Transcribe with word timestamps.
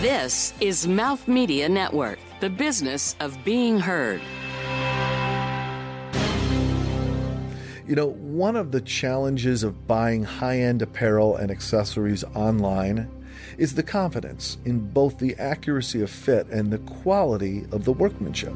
This 0.00 0.54
is 0.60 0.88
Mouth 0.88 1.28
Media 1.28 1.68
Network, 1.68 2.18
the 2.40 2.48
business 2.48 3.14
of 3.20 3.36
being 3.44 3.78
heard. 3.78 4.22
You 7.86 7.96
know, 7.96 8.06
one 8.06 8.56
of 8.56 8.72
the 8.72 8.80
challenges 8.80 9.62
of 9.62 9.86
buying 9.86 10.22
high 10.22 10.60
end 10.60 10.80
apparel 10.80 11.36
and 11.36 11.50
accessories 11.50 12.24
online 12.34 13.10
is 13.58 13.74
the 13.74 13.82
confidence 13.82 14.56
in 14.64 14.90
both 14.90 15.18
the 15.18 15.36
accuracy 15.36 16.00
of 16.00 16.08
fit 16.08 16.46
and 16.46 16.72
the 16.72 16.78
quality 16.78 17.66
of 17.70 17.84
the 17.84 17.92
workmanship. 17.92 18.54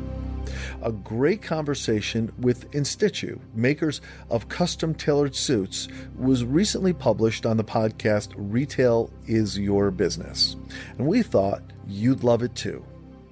A 0.83 0.93
great 0.93 1.43
conversation 1.43 2.33
with 2.39 2.71
Institchu, 2.73 3.41
makers 3.55 4.01
of 4.31 4.49
custom 4.49 4.95
tailored 4.95 5.35
suits, 5.35 5.89
was 6.17 6.45
recently 6.45 6.93
published 6.93 7.47
on 7.47 7.57
the 7.57 7.65
podcast 7.65 8.33
Retail 8.37 9.11
is 9.27 9.59
Your 9.59 9.91
Business. 9.91 10.57
And 10.99 11.07
we 11.07 11.23
thought 11.23 11.63
you'd 11.87 12.25
love 12.25 12.43
it 12.43 12.55
too. 12.55 12.85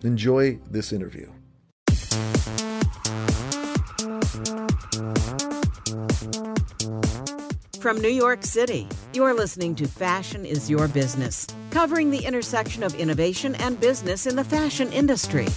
Enjoy 0.02 0.58
this 0.70 0.92
interview. 0.92 1.30
From 7.82 8.00
New 8.00 8.08
York 8.08 8.44
City, 8.44 8.86
you're 9.12 9.34
listening 9.34 9.74
to 9.74 9.88
Fashion 9.88 10.46
is 10.46 10.70
Your 10.70 10.86
Business, 10.86 11.48
covering 11.70 12.10
the 12.10 12.24
intersection 12.24 12.84
of 12.84 12.94
innovation 12.94 13.56
and 13.56 13.80
business 13.80 14.28
in 14.28 14.36
the 14.36 14.44
fashion 14.44 14.92
industry. 14.92 15.48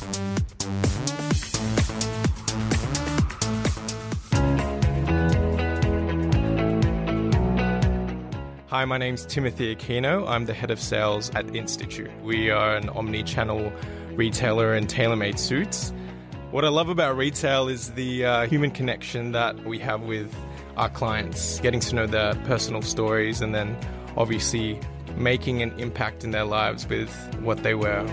Hi, 8.76 8.84
my 8.84 8.98
name's 8.98 9.26
Timothy 9.26 9.74
Aquino. 9.74 10.28
I'm 10.28 10.48
the 10.48 10.54
head 10.54 10.70
of 10.70 10.82
sales 10.82 11.30
at 11.30 11.48
Institchu. 11.48 12.12
We 12.24 12.50
are 12.50 12.76
an 12.76 12.90
omni 12.90 13.24
channel 13.24 13.72
retailer 14.16 14.76
in 14.76 14.86
tailor 14.86 15.16
made 15.16 15.40
suits. 15.40 15.94
What 16.52 16.66
I 16.66 16.68
love 16.68 16.90
about 16.90 17.16
retail 17.16 17.70
is 17.70 17.92
the 17.92 18.26
uh, 18.26 18.48
human 18.48 18.72
connection 18.72 19.32
that 19.32 19.64
we 19.64 19.80
have 19.80 20.02
with 20.02 20.36
our 20.76 20.90
clients, 20.90 21.62
getting 21.62 21.80
to 21.80 21.96
know 21.96 22.06
their 22.06 22.36
personal 22.44 22.82
stories, 22.82 23.40
and 23.40 23.56
then 23.56 23.78
obviously 24.18 24.78
making 25.16 25.62
an 25.62 25.72
impact 25.80 26.26
in 26.26 26.32
their 26.32 26.44
lives 26.44 26.86
with 26.86 27.10
what 27.40 27.64
they 27.64 27.76
wear. 27.76 28.06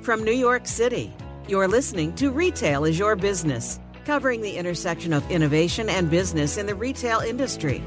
From 0.00 0.24
New 0.24 0.32
York 0.32 0.66
City, 0.66 1.14
you're 1.46 1.68
listening 1.68 2.12
to 2.16 2.32
Retail 2.32 2.84
is 2.84 2.98
Your 2.98 3.14
Business, 3.14 3.78
covering 4.04 4.40
the 4.40 4.56
intersection 4.56 5.12
of 5.12 5.28
innovation 5.30 5.88
and 5.88 6.10
business 6.10 6.56
in 6.56 6.66
the 6.66 6.74
retail 6.74 7.20
industry. 7.20 7.82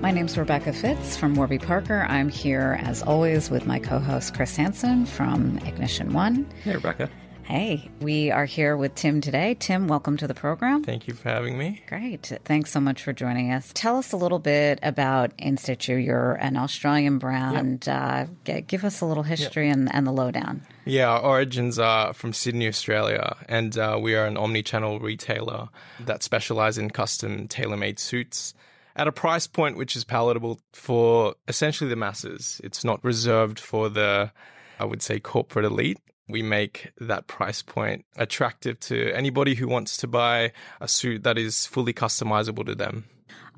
My 0.00 0.12
name's 0.12 0.38
Rebecca 0.38 0.72
Fitts 0.72 1.16
from 1.16 1.34
Warby 1.34 1.58
Parker. 1.58 2.06
I'm 2.08 2.28
here 2.28 2.78
as 2.82 3.02
always 3.02 3.50
with 3.50 3.66
my 3.66 3.78
co-host 3.78 4.34
Chris 4.34 4.56
Hansen 4.56 5.04
from 5.04 5.58
Ignition 5.66 6.12
One. 6.12 6.48
Hey, 6.62 6.74
Rebecca. 6.74 7.10
Hey, 7.48 7.88
we 8.02 8.30
are 8.30 8.44
here 8.44 8.76
with 8.76 8.94
Tim 8.94 9.22
today. 9.22 9.56
Tim, 9.58 9.88
welcome 9.88 10.18
to 10.18 10.28
the 10.28 10.34
program. 10.34 10.84
Thank 10.84 11.08
you 11.08 11.14
for 11.14 11.30
having 11.30 11.56
me. 11.56 11.82
Great. 11.88 12.30
Thanks 12.44 12.70
so 12.70 12.78
much 12.78 13.02
for 13.02 13.14
joining 13.14 13.54
us. 13.54 13.70
Tell 13.72 13.96
us 13.96 14.12
a 14.12 14.18
little 14.18 14.38
bit 14.38 14.78
about 14.82 15.34
Institchu. 15.38 16.04
You're 16.04 16.34
an 16.34 16.58
Australian 16.58 17.16
brand. 17.16 17.86
Yep. 17.86 18.28
Uh, 18.44 18.60
give 18.66 18.84
us 18.84 19.00
a 19.00 19.06
little 19.06 19.22
history 19.22 19.68
yep. 19.68 19.76
and, 19.78 19.94
and 19.94 20.06
the 20.06 20.12
lowdown. 20.12 20.60
Yeah, 20.84 21.08
our 21.08 21.20
origins 21.20 21.78
are 21.78 22.12
from 22.12 22.34
Sydney, 22.34 22.68
Australia, 22.68 23.34
and 23.48 23.78
uh, 23.78 23.98
we 23.98 24.14
are 24.14 24.26
an 24.26 24.36
omni 24.36 24.62
channel 24.62 25.00
retailer 25.00 25.70
that 26.00 26.22
specializes 26.22 26.76
in 26.76 26.90
custom 26.90 27.48
tailor 27.48 27.78
made 27.78 27.98
suits 27.98 28.52
at 28.94 29.08
a 29.08 29.12
price 29.12 29.46
point 29.46 29.78
which 29.78 29.96
is 29.96 30.04
palatable 30.04 30.60
for 30.74 31.34
essentially 31.48 31.88
the 31.88 31.96
masses. 31.96 32.60
It's 32.62 32.84
not 32.84 33.02
reserved 33.02 33.58
for 33.58 33.88
the, 33.88 34.32
I 34.78 34.84
would 34.84 35.00
say, 35.00 35.18
corporate 35.18 35.64
elite 35.64 35.96
we 36.28 36.42
make 36.42 36.92
that 36.98 37.26
price 37.26 37.62
point 37.62 38.04
attractive 38.16 38.78
to 38.80 39.12
anybody 39.12 39.54
who 39.54 39.68
wants 39.68 39.96
to 39.98 40.06
buy 40.06 40.52
a 40.80 40.88
suit 40.88 41.22
that 41.24 41.38
is 41.38 41.66
fully 41.66 41.92
customizable 41.92 42.66
to 42.66 42.74
them. 42.74 43.04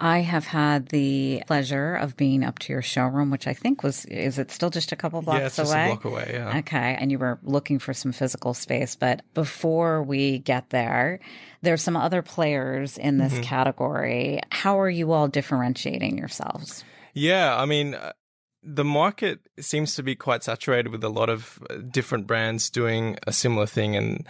I 0.03 0.21
have 0.21 0.47
had 0.47 0.89
the 0.89 1.43
pleasure 1.47 1.95
of 1.95 2.17
being 2.17 2.43
up 2.43 2.59
to 2.61 2.73
your 2.73 2.81
showroom, 2.81 3.31
which 3.31 3.47
I 3.47 3.53
think 3.53 3.83
was, 3.83 4.07
is 4.07 4.39
it 4.39 4.51
still 4.51 4.71
just 4.71 4.93
a 4.93 4.97
couple 4.97 5.21
blocks 5.21 5.41
yeah, 5.41 5.47
it's 5.47 5.59
away? 5.59 5.67
Just 5.67 5.75
a 5.75 5.87
block 5.89 6.05
away, 6.07 6.31
yeah. 6.33 6.59
Okay. 6.59 6.97
And 6.99 7.13
you 7.13 7.19
were 7.19 7.39
looking 7.43 7.79
for 7.79 7.93
some 7.93 8.11
physical 8.11 8.55
space. 8.55 8.97
But 8.97 9.21
before 9.35 10.03
we 10.03 10.39
get 10.39 10.71
there, 10.71 11.21
there's 11.61 11.83
some 11.83 11.99
other 11.99 12.23
players 12.23 12.97
in 12.97 13.19
this 13.19 13.35
mm-hmm. 13.35 13.43
category. 13.43 14.41
How 14.51 14.81
are 14.81 14.89
you 14.89 15.13
all 15.13 15.29
differentiating 15.29 16.17
yourselves? 16.17 16.83
Yeah. 17.13 17.55
I 17.55 17.67
mean, 17.67 17.95
the 18.63 18.85
market 18.85 19.41
seems 19.59 19.95
to 19.95 20.03
be 20.03 20.15
quite 20.15 20.45
saturated 20.45 20.91
with 20.91 21.03
a 21.03 21.09
lot 21.09 21.31
of 21.31 21.59
uh, 21.69 21.77
different 21.77 22.27
brands 22.27 22.71
doing 22.71 23.19
a 23.27 23.33
similar 23.33 23.67
thing 23.67 23.97
and 23.97 24.27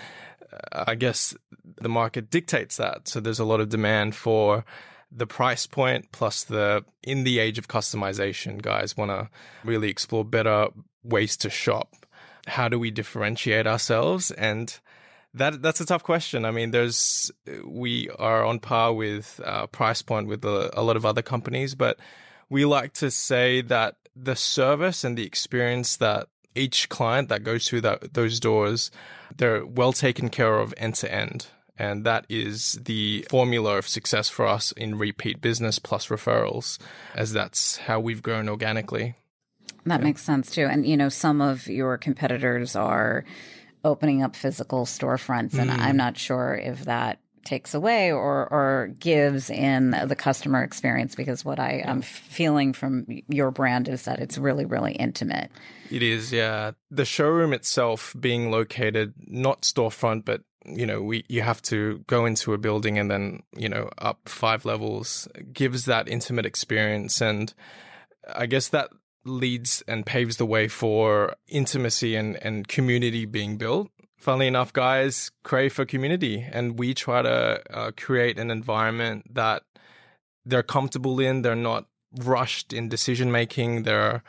uh, 0.52 0.84
I 0.86 0.94
guess 0.94 1.34
the 1.80 1.88
market 1.88 2.30
dictates 2.30 2.76
that. 2.76 3.08
So 3.08 3.20
there's 3.20 3.40
a 3.40 3.44
lot 3.44 3.60
of 3.60 3.68
demand 3.68 4.14
for 4.14 4.64
the 5.10 5.26
price 5.26 5.66
point 5.66 6.12
plus 6.12 6.44
the 6.44 6.84
in 7.02 7.24
the 7.24 7.40
age 7.40 7.58
of 7.58 7.66
customization 7.66 8.62
guys 8.62 8.96
want 8.96 9.10
to 9.10 9.28
really 9.64 9.90
explore 9.90 10.24
better 10.24 10.68
ways 11.02 11.36
to 11.38 11.50
shop. 11.50 11.96
How 12.46 12.68
do 12.68 12.78
we 12.78 12.90
differentiate 12.92 13.66
ourselves 13.66 14.30
and 14.30 14.78
that 15.34 15.62
that's 15.62 15.80
a 15.80 15.86
tough 15.86 16.02
question. 16.02 16.44
I 16.44 16.50
mean, 16.50 16.70
there's 16.70 17.30
we 17.64 18.08
are 18.18 18.44
on 18.44 18.58
par 18.58 18.92
with 18.92 19.40
uh, 19.44 19.66
price 19.68 20.02
point 20.02 20.26
with 20.26 20.44
a, 20.44 20.70
a 20.78 20.82
lot 20.82 20.96
of 20.96 21.06
other 21.06 21.22
companies, 21.22 21.74
but 21.74 21.98
we 22.48 22.64
like 22.64 22.94
to 22.94 23.10
say 23.10 23.62
that 23.62 23.96
the 24.14 24.36
service 24.36 25.04
and 25.04 25.16
the 25.16 25.24
experience 25.24 25.96
that 25.96 26.28
each 26.54 26.88
client 26.88 27.28
that 27.28 27.44
goes 27.44 27.68
through 27.68 27.82
that, 27.82 28.14
those 28.14 28.40
doors, 28.40 28.90
they're 29.36 29.64
well 29.64 29.92
taken 29.92 30.28
care 30.28 30.58
of 30.58 30.74
end 30.76 30.96
to 30.96 31.12
end. 31.12 31.46
And 31.78 32.04
that 32.04 32.26
is 32.28 32.72
the 32.72 33.26
formula 33.30 33.78
of 33.78 33.88
success 33.88 34.28
for 34.28 34.46
us 34.46 34.72
in 34.72 34.98
repeat 34.98 35.40
business 35.40 35.78
plus 35.78 36.08
referrals, 36.08 36.78
as 37.14 37.32
that's 37.32 37.78
how 37.78 38.00
we've 38.00 38.22
grown 38.22 38.50
organically. 38.50 39.14
That 39.86 40.00
yeah. 40.00 40.04
makes 40.04 40.22
sense 40.22 40.50
too. 40.50 40.66
And, 40.66 40.84
you 40.84 40.96
know, 40.96 41.08
some 41.08 41.40
of 41.40 41.68
your 41.68 41.96
competitors 41.96 42.76
are 42.76 43.24
opening 43.82 44.22
up 44.22 44.36
physical 44.36 44.84
storefronts, 44.84 45.54
and 45.54 45.70
mm. 45.70 45.78
I'm 45.78 45.96
not 45.96 46.18
sure 46.18 46.54
if 46.54 46.84
that 46.84 47.19
takes 47.44 47.74
away 47.74 48.12
or 48.12 48.46
or 48.50 48.94
gives 48.98 49.50
in 49.50 49.90
the 50.06 50.16
customer 50.16 50.62
experience 50.62 51.14
because 51.14 51.44
what 51.44 51.58
I 51.58 51.82
am 51.84 52.02
feeling 52.02 52.72
from 52.72 53.06
your 53.28 53.50
brand 53.50 53.88
is 53.88 54.04
that 54.04 54.20
it's 54.20 54.38
really 54.38 54.64
really 54.64 54.92
intimate. 54.92 55.50
It 55.90 56.02
is, 56.02 56.32
yeah. 56.32 56.72
The 56.90 57.04
showroom 57.04 57.52
itself 57.52 58.14
being 58.18 58.50
located 58.50 59.14
not 59.26 59.62
storefront 59.62 60.24
but 60.24 60.42
you 60.66 60.86
know, 60.86 61.00
we 61.02 61.24
you 61.28 61.42
have 61.42 61.62
to 61.62 62.04
go 62.06 62.26
into 62.26 62.52
a 62.52 62.58
building 62.58 62.98
and 62.98 63.10
then, 63.10 63.42
you 63.56 63.68
know, 63.68 63.88
up 63.98 64.28
five 64.28 64.64
levels 64.64 65.26
gives 65.52 65.86
that 65.86 66.08
intimate 66.08 66.46
experience 66.46 67.20
and 67.20 67.54
I 68.32 68.46
guess 68.46 68.68
that 68.68 68.90
leads 69.24 69.82
and 69.86 70.06
paves 70.06 70.36
the 70.36 70.46
way 70.46 70.68
for 70.68 71.34
intimacy 71.48 72.16
and, 72.16 72.36
and 72.42 72.66
community 72.68 73.24
being 73.26 73.56
built 73.56 73.90
funnily 74.20 74.46
enough, 74.46 74.72
guys 74.72 75.30
crave 75.42 75.72
for 75.72 75.84
community, 75.84 76.46
and 76.52 76.78
we 76.78 76.94
try 76.94 77.22
to 77.22 77.62
uh, 77.70 77.90
create 77.96 78.38
an 78.38 78.50
environment 78.50 79.34
that 79.34 79.62
they're 80.44 80.62
comfortable 80.62 81.18
in. 81.18 81.42
They're 81.42 81.56
not 81.56 81.86
rushed 82.14 82.72
in 82.72 82.88
decision 82.88 83.32
making. 83.32 83.82
They're, 83.82 84.22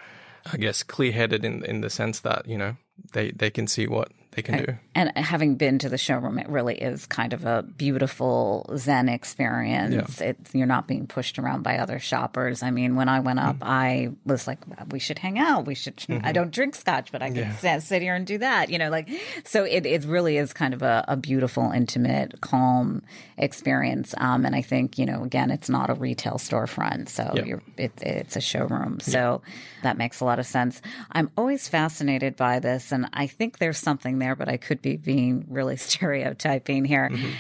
I 0.52 0.58
guess, 0.58 0.82
clear 0.82 1.12
headed 1.12 1.46
in 1.46 1.64
in 1.66 1.82
the 1.82 1.90
sense 1.90 2.22
that 2.22 2.48
you 2.48 2.58
know 2.58 2.78
they 3.14 3.32
they 3.32 3.52
can 3.52 3.68
see 3.68 3.88
what 3.88 4.12
they 4.32 4.42
can 4.42 4.66
do. 4.66 4.78
And 4.96 5.12
having 5.18 5.56
been 5.56 5.78
to 5.80 5.90
the 5.90 5.98
showroom, 5.98 6.40
it 6.40 6.48
really 6.48 6.76
is 6.76 7.06
kind 7.06 7.34
of 7.34 7.46
a 7.46 7.64
beautiful 7.64 8.66
Zen 8.78 9.10
experience. 9.10 10.22
Yeah. 10.22 10.28
It's, 10.30 10.56
you're 10.56 10.68
not 10.68 10.88
being 10.88 11.06
pushed 11.06 11.38
around 11.38 11.64
by 11.64 11.78
other 11.78 12.00
shoppers. 12.00 12.64
I 12.64 12.72
mean, 12.72 12.96
when 12.96 13.10
I 13.10 13.20
went 13.20 13.40
up, 13.40 13.56
mm-hmm. 13.58 13.64
I 13.64 14.12
was 14.26 14.48
like, 14.48 14.60
we 14.90 15.00
should 15.00 15.20
hang 15.20 15.38
out. 15.38 15.66
We 15.66 15.76
should, 15.76 15.98
mm-hmm. 15.98 16.26
I 16.26 16.32
don't 16.32 16.52
drink 16.52 16.76
scotch, 16.76 17.12
but 17.12 17.22
I 17.22 17.30
can 17.30 17.56
yeah. 17.62 17.80
sit 17.80 18.02
here 18.02 18.16
and 18.16 18.26
do 18.26 18.38
that, 18.38 18.70
you 18.70 18.78
know, 18.78 18.90
like, 18.90 19.10
so 19.44 19.66
it, 19.66 19.86
it 19.86 20.06
really 20.06 20.38
is 20.38 20.54
kind 20.54 20.74
of 20.74 20.82
a, 20.82 21.04
a 21.10 21.18
beautiful, 21.18 21.72
intimate, 21.72 22.40
calm 22.40 23.02
experience. 23.38 24.14
Um, 24.18 24.46
and 24.46 24.56
I 24.56 24.62
think, 24.62 24.98
you 24.98 25.06
know, 25.06 25.24
again, 25.24 25.52
it's 25.52 25.70
not 25.70 25.90
a 25.90 25.94
retail 25.94 26.36
storefront. 26.36 27.10
So 27.10 27.34
yeah. 27.36 27.58
it, 27.78 27.92
it's 28.02 28.36
a 28.36 28.42
showroom. 28.42 29.00
So 29.02 29.42
that 29.84 29.98
makes 29.98 30.22
a 30.22 30.26
lot 30.26 30.40
of 30.40 30.46
sense. 30.46 30.82
I'm 31.12 31.32
always 31.36 31.68
fascinated 31.68 32.38
by 32.38 32.60
this. 32.60 32.92
And 32.92 33.10
I 33.14 33.28
think 33.28 33.58
there's 33.58 33.78
something 33.78 34.20
there, 34.22 34.36
but 34.36 34.48
I 34.48 34.58
could 34.58 34.82
be 34.82 34.96
being 34.96 35.46
really 35.50 35.78
stereotyping 35.90 36.86
here. 36.86 37.10
Mm-hmm. 37.12 37.32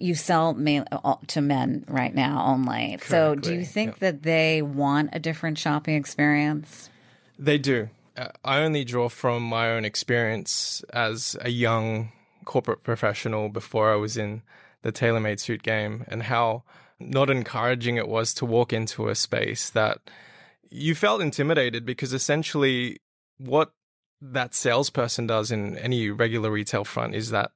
You 0.00 0.14
sell 0.14 0.56
uh, 0.92 1.16
to 1.28 1.40
men 1.40 1.84
right 1.88 2.14
now 2.14 2.44
only. 2.46 2.98
Correctly. 2.98 3.08
So, 3.08 3.34
do 3.34 3.54
you 3.54 3.64
think 3.64 3.92
yep. 3.92 3.98
that 3.98 4.22
they 4.22 4.62
want 4.62 5.10
a 5.12 5.18
different 5.18 5.58
shopping 5.58 5.96
experience? 5.96 6.88
They 7.36 7.58
do. 7.58 7.88
Uh, 8.16 8.28
I 8.44 8.58
only 8.60 8.84
draw 8.84 9.08
from 9.08 9.42
my 9.42 9.70
own 9.70 9.84
experience 9.84 10.84
as 10.92 11.36
a 11.40 11.50
young 11.50 12.12
corporate 12.44 12.82
professional 12.82 13.48
before 13.48 13.92
I 13.92 13.96
was 13.96 14.16
in 14.16 14.42
the 14.82 14.92
tailor-made 14.92 15.40
suit 15.40 15.62
game 15.62 16.04
and 16.08 16.24
how 16.24 16.62
not 17.00 17.30
encouraging 17.30 17.96
it 17.96 18.08
was 18.08 18.34
to 18.34 18.46
walk 18.46 18.72
into 18.72 19.08
a 19.08 19.14
space 19.14 19.70
that 19.70 19.98
you 20.70 20.94
felt 20.94 21.20
intimidated 21.20 21.84
because 21.84 22.12
essentially 22.12 22.98
what 23.38 23.72
that 24.20 24.54
salesperson 24.54 25.26
does 25.26 25.50
in 25.50 25.76
any 25.78 26.10
regular 26.10 26.50
retail 26.50 26.84
front 26.84 27.14
is 27.14 27.30
that 27.30 27.52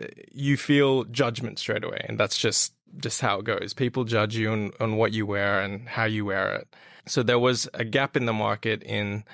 uh, 0.00 0.06
you 0.32 0.56
feel 0.56 1.04
judgment 1.04 1.58
straight 1.58 1.84
away 1.84 2.04
and 2.08 2.18
that's 2.18 2.38
just 2.38 2.74
just 2.98 3.20
how 3.20 3.38
it 3.38 3.44
goes 3.44 3.74
people 3.74 4.04
judge 4.04 4.36
you 4.36 4.50
on, 4.50 4.72
on 4.80 4.96
what 4.96 5.12
you 5.12 5.26
wear 5.26 5.60
and 5.60 5.88
how 5.88 6.04
you 6.04 6.24
wear 6.24 6.54
it 6.54 6.76
so 7.06 7.22
there 7.22 7.38
was 7.38 7.68
a 7.74 7.84
gap 7.84 8.16
in 8.16 8.26
the 8.26 8.32
market 8.32 8.82
in 8.82 9.24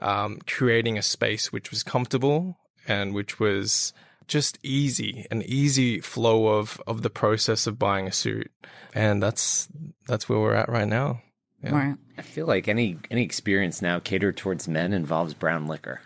um, 0.00 0.38
creating 0.46 0.98
a 0.98 1.02
space 1.02 1.52
which 1.52 1.70
was 1.70 1.82
comfortable 1.82 2.58
and 2.88 3.14
which 3.14 3.38
was 3.38 3.92
just 4.30 4.58
easy, 4.62 5.26
an 5.30 5.42
easy 5.42 6.00
flow 6.00 6.46
of 6.58 6.80
of 6.86 7.02
the 7.02 7.10
process 7.10 7.66
of 7.66 7.78
buying 7.78 8.06
a 8.06 8.12
suit, 8.12 8.50
and 8.94 9.22
that's 9.22 9.68
that's 10.06 10.28
where 10.28 10.38
we're 10.38 10.54
at 10.54 10.68
right 10.68 10.88
now. 10.88 11.20
Yeah. 11.62 11.74
Right. 11.74 11.96
I 12.16 12.22
feel 12.22 12.46
like 12.46 12.68
any 12.68 12.96
any 13.10 13.22
experience 13.22 13.82
now 13.82 13.98
catered 13.98 14.36
towards 14.36 14.68
men 14.68 14.92
involves 14.92 15.34
brown 15.34 15.66
liquor. 15.66 16.00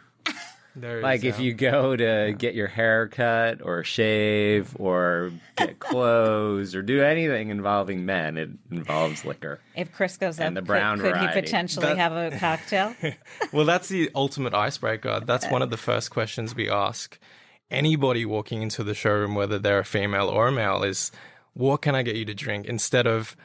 Like 0.77 1.25
if 1.25 1.39
you 1.39 1.55
go 1.55 1.97
to 1.97 2.05
yeah. 2.05 2.31
get 2.31 2.55
your 2.55 2.67
hair 2.67 3.09
cut 3.09 3.61
or 3.63 3.85
shave 3.85 4.75
or 4.79 5.33
get 5.57 5.79
clothes 5.79 6.75
or 6.75 6.83
do 6.83 7.03
anything 7.03 7.51
involving 7.51 8.05
men, 8.05 8.37
it 8.37 8.51
involves 8.71 9.25
liquor. 9.25 9.61
If 9.77 9.93
Chris 9.93 10.17
goes 10.17 10.41
and 10.41 10.57
up, 10.57 10.65
the 10.65 10.67
brown 10.67 11.01
could, 11.01 11.15
could 11.15 11.23
he 11.23 11.29
potentially 11.29 11.87
that, 11.87 11.97
have 11.97 12.13
a 12.13 12.37
cocktail? 12.39 12.95
well, 13.53 13.65
that's 13.65 13.89
the 13.89 14.11
ultimate 14.15 14.55
icebreaker. 14.55 15.21
That's 15.21 15.49
one 15.49 15.63
of 15.63 15.71
the 15.71 15.77
first 15.77 16.11
questions 16.11 16.55
we 16.55 16.69
ask 16.69 17.19
anybody 17.71 18.25
walking 18.25 18.63
into 18.63 18.85
the 18.85 18.95
showroom, 18.95 19.35
whether 19.35 19.59
they're 19.59 19.81
a 19.81 19.85
female 19.85 20.29
or 20.29 20.49
a 20.49 20.53
male, 20.53 20.83
is 20.83 21.11
what 21.53 21.83
can 21.83 21.95
I 21.95 22.03
get 22.03 22.17
you 22.17 22.25
to 22.27 22.35
drink 22.35 22.67
instead 22.67 23.07
of 23.07 23.37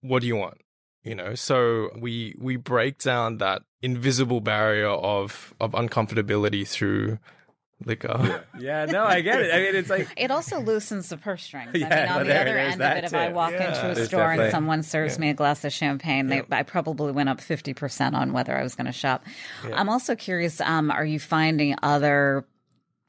what 0.00 0.20
do 0.20 0.26
you 0.26 0.36
want? 0.36 0.60
You 1.04 1.14
know, 1.14 1.34
so 1.34 1.90
we 1.98 2.34
we 2.38 2.56
break 2.56 2.98
down 2.98 3.38
that 3.38 3.62
invisible 3.82 4.40
barrier 4.40 4.88
of 4.88 5.54
of 5.60 5.72
uncomfortability 5.72 6.66
through 6.66 7.18
liquor. 7.84 8.44
Yeah. 8.58 8.84
yeah, 8.84 8.84
no, 8.86 9.04
I 9.04 9.20
get 9.20 9.40
it. 9.40 9.54
I 9.54 9.58
mean, 9.58 9.74
it's 9.76 9.90
like 9.90 10.08
it 10.16 10.30
also 10.30 10.60
loosens 10.60 11.08
the 11.08 11.16
purse 11.16 11.42
strings. 11.42 11.70
I 11.74 11.78
yeah, 11.78 11.88
mean, 11.88 12.08
on 12.08 12.18
the 12.20 12.24
there, 12.26 12.40
other 12.40 12.58
end 12.58 12.82
of 12.82 12.96
it, 12.96 13.00
too. 13.00 13.06
if 13.06 13.14
I 13.14 13.28
walk 13.30 13.52
yeah. 13.52 13.68
into 13.68 13.90
a 13.90 13.94
there's 13.94 14.08
store 14.08 14.32
and 14.32 14.50
someone 14.50 14.82
serves 14.82 15.16
yeah. 15.16 15.20
me 15.20 15.30
a 15.30 15.34
glass 15.34 15.64
of 15.64 15.72
champagne, 15.72 16.26
they, 16.26 16.42
I 16.50 16.62
probably 16.62 17.12
went 17.12 17.28
up 17.28 17.40
fifty 17.40 17.74
percent 17.74 18.14
on 18.14 18.32
whether 18.32 18.56
I 18.56 18.62
was 18.62 18.74
going 18.74 18.86
to 18.86 18.92
shop. 18.92 19.24
I'm 19.72 19.88
also 19.88 20.16
curious. 20.16 20.60
Um, 20.60 20.90
are 20.90 21.04
you 21.04 21.20
finding 21.20 21.76
other 21.82 22.44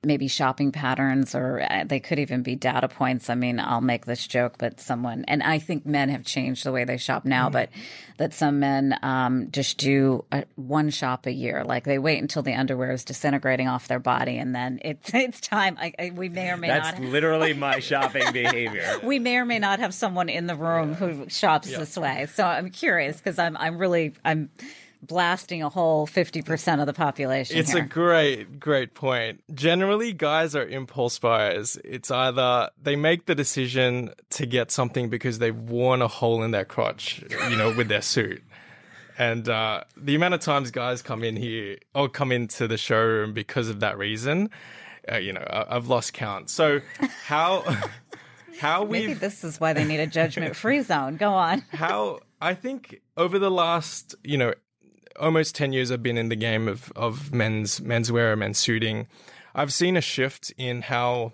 maybe 0.02 0.30
shopping 0.30 0.72
patterns 0.72 1.36
or 1.36 1.62
uh, 1.62 1.84
they 1.86 2.00
could 2.00 2.20
even 2.20 2.42
be 2.42 2.56
data 2.56 2.88
points. 2.88 3.30
I 3.30 3.36
mean, 3.36 3.60
I'll 3.60 3.82
make 3.82 4.06
this 4.06 4.26
joke, 4.26 4.56
but 4.58 4.80
someone, 4.80 5.26
and 5.28 5.44
I 5.44 5.60
think 5.60 5.86
men 5.86 6.08
have 6.08 6.24
changed 6.24 6.64
the 6.64 6.72
way 6.72 6.86
they 6.86 6.96
shop 6.96 7.26
now, 7.26 7.50
mm. 7.50 7.52
but 7.52 7.70
that 8.18 8.34
some 8.34 8.62
men 8.62 8.98
um, 9.02 9.52
just 9.52 9.78
do 9.78 10.24
a, 10.32 10.46
one 10.56 10.90
shop 10.90 11.26
a 11.26 11.32
year. 11.32 11.66
Like 11.66 11.84
they 11.84 12.00
wait 12.00 12.22
until 12.22 12.42
the 12.44 12.54
underwear 12.54 12.92
is 12.92 13.04
disintegrating 13.04 13.68
off 13.68 13.90
their 13.90 14.00
body 14.00 14.38
and 14.38 14.56
then 14.56 14.80
it's, 14.86 15.14
it's 15.14 15.42
time. 15.42 15.78
I, 15.78 15.94
I, 16.00 16.12
we 16.12 16.30
may 16.30 16.50
or 16.50 16.58
may 16.58 16.70
That's 16.70 16.92
not. 16.94 17.02
That's 17.02 17.12
literally 17.12 17.54
my 17.54 17.80
shopping 17.80 18.32
behavior. 18.32 19.00
we 19.04 19.20
may 19.20 19.36
or 19.36 19.46
may 19.46 19.60
not 19.60 19.80
have 19.80 19.94
someone 19.94 20.30
in 20.30 20.48
the 20.48 20.56
room 20.56 20.92
yeah. 20.92 20.96
who 20.96 21.30
shops 21.30 21.70
yeah. 21.70 21.80
this 21.80 21.98
way. 21.98 22.28
So 22.34 22.46
I'm 22.46 22.70
curious 22.70 23.18
because 23.18 23.38
I'm, 23.38 23.58
I'm 23.58 23.78
really, 23.78 24.14
I'm, 24.24 24.50
blasting 25.02 25.64
a 25.64 25.70
whole 25.70 26.06
50% 26.06 26.80
of 26.80 26.86
the 26.86 26.94
population. 26.94 27.58
It's 27.58 27.72
here. 27.72 27.84
a 27.84 27.88
great, 27.88 28.60
great 28.60 28.94
point. 28.94 29.42
Generally, 29.54 30.14
guys 30.14 30.56
are 30.56 30.68
impulse 30.68 31.20
buyers. 31.20 31.78
It's 31.84 32.12
either 32.12 32.70
they 32.82 32.96
make 32.96 33.26
the 33.26 33.36
decision 33.36 34.14
to 34.32 34.46
get 34.46 34.72
something 34.72 35.10
because 35.10 35.40
they've 35.40 35.56
worn 35.56 36.02
a 36.02 36.08
hole 36.08 36.44
in 36.44 36.52
their 36.52 36.66
crotch, 36.66 37.24
you 37.50 37.56
know, 37.56 37.74
with 37.76 37.88
their 37.88 38.02
suit. 38.02 38.44
And 39.18 39.50
uh, 39.50 39.84
the 39.98 40.16
amount 40.16 40.34
of 40.34 40.40
times 40.40 40.72
guys 40.72 41.02
come 41.02 41.24
in 41.24 41.36
here 41.36 41.78
or 41.94 42.08
come 42.08 42.32
into 42.32 42.68
the 42.68 42.78
showroom 42.78 43.34
because 43.34 43.68
of 43.68 43.82
that 43.82 43.98
reason, 43.98 44.50
uh, 45.12 45.18
you 45.18 45.34
know, 45.34 45.46
I- 45.50 45.74
have 45.74 45.88
lost 45.88 46.14
count. 46.14 46.50
So 46.50 46.82
how. 47.26 47.64
how 48.60 48.84
we 48.84 49.00
maybe 49.00 49.14
this 49.14 49.46
is 49.46 49.58
why 49.58 49.72
they 49.72 49.86
need 49.86 50.02
a 50.02 50.08
judgment 50.08 50.54
free 50.54 50.82
zone 50.82 51.16
go 51.16 51.32
on 51.32 51.64
how 51.72 52.20
i 52.42 52.54
think 52.54 53.00
over 53.16 53.40
the 53.40 53.50
last 53.50 54.16
you 54.22 54.38
know 54.38 54.54
almost 55.20 55.56
10 55.56 55.74
years 55.74 55.92
I've 55.92 56.04
been 56.04 56.18
in 56.18 56.30
the 56.30 56.36
game 56.36 56.68
of, 56.68 56.92
of 56.96 57.34
men's 57.34 57.80
menswear, 57.80 58.32
and 58.32 58.40
men's 58.40 58.58
suiting, 58.58 59.08
I've 59.54 59.74
seen 59.74 59.98
a 59.98 60.02
shift 60.02 60.54
in 60.58 60.84
how 60.84 61.34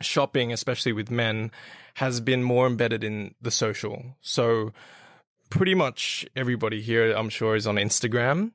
shopping, 0.00 0.52
especially 0.52 0.92
with 0.92 1.10
men, 1.10 1.50
has 1.94 2.20
been 2.20 2.42
more 2.42 2.66
embedded 2.66 3.04
in 3.04 3.34
the 3.40 3.50
social. 3.50 4.16
So 4.20 4.72
pretty 5.50 5.74
much 5.74 6.26
everybody 6.34 6.80
here, 6.80 7.12
I'm 7.12 7.28
sure, 7.28 7.56
is 7.56 7.66
on 7.66 7.76
Instagram. 7.76 8.52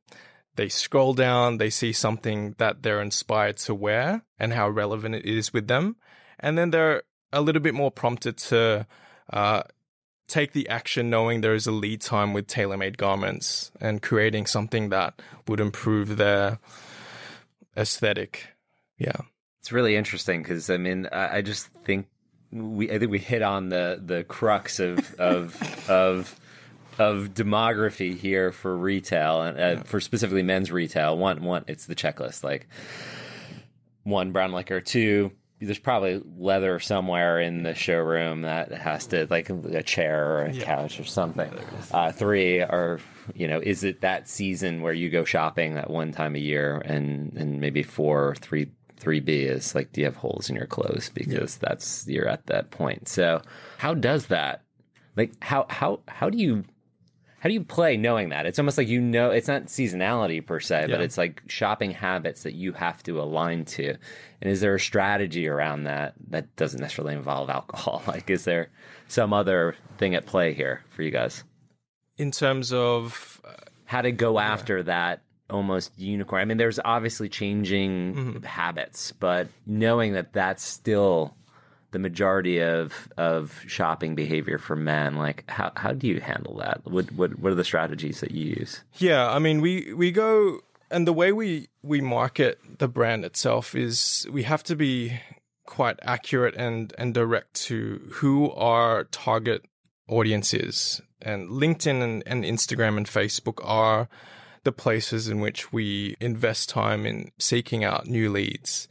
They 0.55 0.69
scroll 0.69 1.13
down, 1.13 1.57
they 1.57 1.69
see 1.69 1.93
something 1.93 2.55
that 2.57 2.81
they're 2.81 3.01
inspired 3.01 3.57
to 3.57 3.75
wear 3.75 4.23
and 4.39 4.53
how 4.53 4.69
relevant 4.69 5.15
it 5.15 5.25
is 5.25 5.53
with 5.53 5.67
them. 5.67 5.97
And 6.39 6.57
then 6.57 6.71
they're 6.71 7.03
a 7.31 7.41
little 7.41 7.61
bit 7.61 7.75
more 7.75 7.91
prompted 7.91 8.37
to 8.37 8.87
uh, 9.31 9.63
take 10.27 10.51
the 10.51 10.67
action 10.69 11.09
knowing 11.09 11.41
there 11.41 11.55
is 11.55 11.67
a 11.67 11.71
lead 11.71 12.01
time 12.01 12.33
with 12.33 12.47
tailor-made 12.47 12.97
garments 12.97 13.71
and 13.79 14.01
creating 14.01 14.45
something 14.45 14.89
that 14.89 15.21
would 15.47 15.59
improve 15.59 16.17
their 16.17 16.59
aesthetic. 17.77 18.47
Yeah. 18.97 19.21
It's 19.61 19.71
really 19.71 19.95
interesting 19.95 20.43
because 20.43 20.69
I 20.69 20.77
mean 20.77 21.07
I, 21.11 21.37
I, 21.37 21.41
just 21.41 21.67
think 21.83 22.07
we 22.51 22.91
I 22.91 22.99
think 22.99 23.11
we 23.11 23.19
hit 23.19 23.41
on 23.41 23.69
the 23.69 24.01
the 24.03 24.23
crux 24.23 24.79
of 24.79 25.15
of 25.15 25.89
of 25.89 26.39
of 26.97 27.33
demography 27.33 28.17
here 28.17 28.51
for 28.51 28.75
retail 28.75 29.41
and 29.41 29.57
uh, 29.57 29.61
yeah. 29.61 29.83
for 29.83 29.99
specifically 29.99 30.43
men's 30.43 30.71
retail. 30.71 31.17
One 31.17 31.43
one 31.43 31.63
it's 31.67 31.85
the 31.85 31.95
checklist 31.95 32.43
like 32.43 32.67
one 34.03 34.31
brown 34.31 34.53
liquor, 34.53 34.79
two 34.79 35.31
there's 35.59 35.79
probably 35.79 36.21
leather 36.37 36.79
somewhere 36.79 37.39
in 37.39 37.63
the 37.63 37.73
showroom 37.73 38.41
that 38.41 38.71
has 38.71 39.07
to 39.07 39.27
like 39.29 39.49
a 39.49 39.81
chair 39.81 40.37
or 40.37 40.41
a 40.43 40.53
yeah. 40.53 40.63
couch 40.63 40.99
or 40.99 41.03
something. 41.03 41.51
Uh, 41.91 42.11
three 42.11 42.61
are 42.61 42.99
you 43.33 43.47
know 43.47 43.59
is 43.59 43.83
it 43.83 44.01
that 44.01 44.29
season 44.29 44.81
where 44.81 44.93
you 44.93 45.09
go 45.09 45.25
shopping 45.25 45.75
that 45.75 45.89
one 45.89 46.11
time 46.11 46.35
a 46.35 46.39
year 46.39 46.81
and 46.85 47.33
and 47.35 47.59
maybe 47.59 47.81
four 47.81 48.35
three 48.35 48.69
three 48.97 49.19
B 49.19 49.41
is 49.41 49.73
like 49.73 49.91
do 49.91 50.01
you 50.01 50.05
have 50.05 50.15
holes 50.15 50.49
in 50.49 50.55
your 50.55 50.67
clothes 50.67 51.09
because 51.13 51.57
yeah. 51.61 51.69
that's 51.69 52.07
you're 52.07 52.27
at 52.27 52.45
that 52.47 52.69
point. 52.69 53.07
So 53.07 53.41
how 53.77 53.95
does 53.95 54.27
that 54.27 54.63
like 55.15 55.33
how 55.41 55.65
how 55.69 56.01
how 56.07 56.29
do 56.29 56.37
you 56.37 56.65
how 57.47 57.49
do 57.49 57.53
you 57.53 57.63
play 57.63 57.95
knowing 57.95 58.27
that? 58.27 58.45
It's 58.45 58.59
almost 58.59 58.77
like 58.77 58.89
you 58.89 58.99
know 58.99 59.31
it's 59.31 59.47
not 59.47 59.67
seasonality 59.67 60.45
per 60.45 60.59
se, 60.59 60.81
yeah. 60.81 60.87
but 60.87 60.99
it's 60.99 61.17
like 61.17 61.41
shopping 61.47 61.91
habits 61.91 62.43
that 62.43 62.55
you 62.55 62.73
have 62.73 63.01
to 63.03 63.21
align 63.21 63.63
to. 63.63 63.95
And 64.41 64.51
is 64.51 64.59
there 64.59 64.75
a 64.75 64.79
strategy 64.81 65.47
around 65.47 65.85
that 65.85 66.13
that 66.27 66.53
doesn't 66.57 66.81
necessarily 66.81 67.15
involve 67.15 67.49
alcohol? 67.49 68.03
Like, 68.07 68.29
is 68.29 68.43
there 68.43 68.67
some 69.07 69.31
other 69.31 69.77
thing 69.97 70.13
at 70.13 70.25
play 70.25 70.53
here 70.53 70.83
for 70.89 71.03
you 71.03 71.09
guys? 71.09 71.45
In 72.17 72.31
terms 72.31 72.73
of 72.73 73.39
uh, 73.45 73.53
how 73.85 74.01
to 74.01 74.11
go 74.11 74.37
yeah. 74.37 74.51
after 74.51 74.83
that 74.83 75.21
almost 75.49 75.97
unicorn. 75.97 76.41
I 76.41 76.45
mean, 76.45 76.57
there's 76.57 76.81
obviously 76.83 77.29
changing 77.29 78.13
mm-hmm. 78.13 78.43
habits, 78.43 79.13
but 79.13 79.47
knowing 79.65 80.11
that 80.11 80.33
that's 80.33 80.63
still 80.63 81.33
the 81.91 81.99
majority 81.99 82.59
of 82.59 83.07
of 83.17 83.59
shopping 83.67 84.15
behavior 84.15 84.57
for 84.57 84.75
men 84.75 85.15
like 85.15 85.43
how 85.49 85.71
how 85.75 85.91
do 85.91 86.07
you 86.07 86.19
handle 86.19 86.57
that? 86.57 86.81
What 86.85 87.11
what 87.13 87.39
what 87.39 87.51
are 87.51 87.55
the 87.55 87.63
strategies 87.63 88.19
that 88.21 88.31
you 88.31 88.55
use? 88.57 88.81
Yeah 88.97 89.29
i 89.29 89.39
mean 89.39 89.61
we 89.61 89.93
we 89.93 90.11
go 90.11 90.61
and 90.89 91.07
the 91.07 91.13
way 91.13 91.31
we 91.31 91.67
we 91.81 92.01
market 92.01 92.59
the 92.79 92.87
brand 92.87 93.25
itself 93.25 93.75
is 93.75 94.27
we 94.31 94.43
have 94.43 94.63
to 94.63 94.75
be 94.75 95.19
quite 95.65 95.99
accurate 96.01 96.55
and 96.55 96.93
and 96.97 97.13
direct 97.13 97.53
to 97.53 98.01
who 98.13 98.51
our 98.51 99.05
target 99.05 99.65
audience 100.07 100.53
is. 100.53 101.01
And 101.21 101.49
linkedin 101.49 102.01
and, 102.01 102.23
and 102.25 102.43
instagram 102.43 102.97
and 102.97 103.05
facebook 103.05 103.59
are 103.63 104.07
the 104.63 104.71
places 104.71 105.29
in 105.29 105.39
which 105.39 105.71
we 105.71 106.15
invest 106.19 106.69
time 106.69 107.05
in 107.05 107.31
seeking 107.37 107.83
out 107.83 108.07
new 108.07 108.29
leads. 108.29 108.87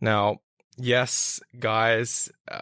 Now 0.00 0.40
yes, 0.80 1.40
guys, 1.58 2.30
uh, 2.50 2.60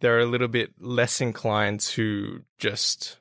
they're 0.00 0.20
a 0.20 0.26
little 0.26 0.48
bit 0.48 0.72
less 0.78 1.20
inclined 1.20 1.80
to 1.80 2.44
just 2.58 3.18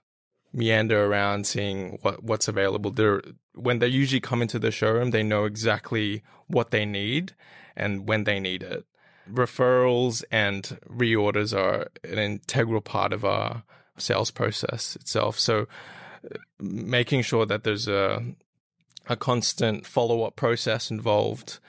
meander 0.54 1.06
around 1.06 1.46
seeing 1.46 2.00
what 2.02 2.24
what's 2.24 2.48
available. 2.48 2.92
They're 2.92 3.22
when 3.54 3.80
they 3.80 3.88
usually 3.88 4.20
come 4.20 4.42
into 4.42 4.60
the 4.60 4.72
showroom, 4.72 5.12
they 5.12 5.24
know 5.24 5.46
exactly 5.46 6.24
what 6.48 6.72
they 6.72 6.86
need 6.86 7.34
and 7.76 8.08
when 8.08 8.24
they 8.24 8.40
need 8.40 8.64
it. 8.64 8.86
Referrals 9.32 10.24
and 10.32 10.78
reorders 10.90 11.58
are 11.58 11.88
an 12.04 12.18
integral 12.18 12.82
part 12.82 13.12
of 13.14 13.26
our 13.26 13.64
sales 13.98 14.32
process 14.32 14.96
itself. 14.96 15.40
So 15.40 15.68
uh, 16.24 16.38
making 16.60 17.24
sure 17.24 17.46
that 17.46 17.64
there's 17.64 17.88
a 17.88 18.24
a 19.08 19.16
constant 19.16 19.86
follow 19.86 20.24
up 20.24 20.36
process 20.36 20.92
involved 20.92 21.60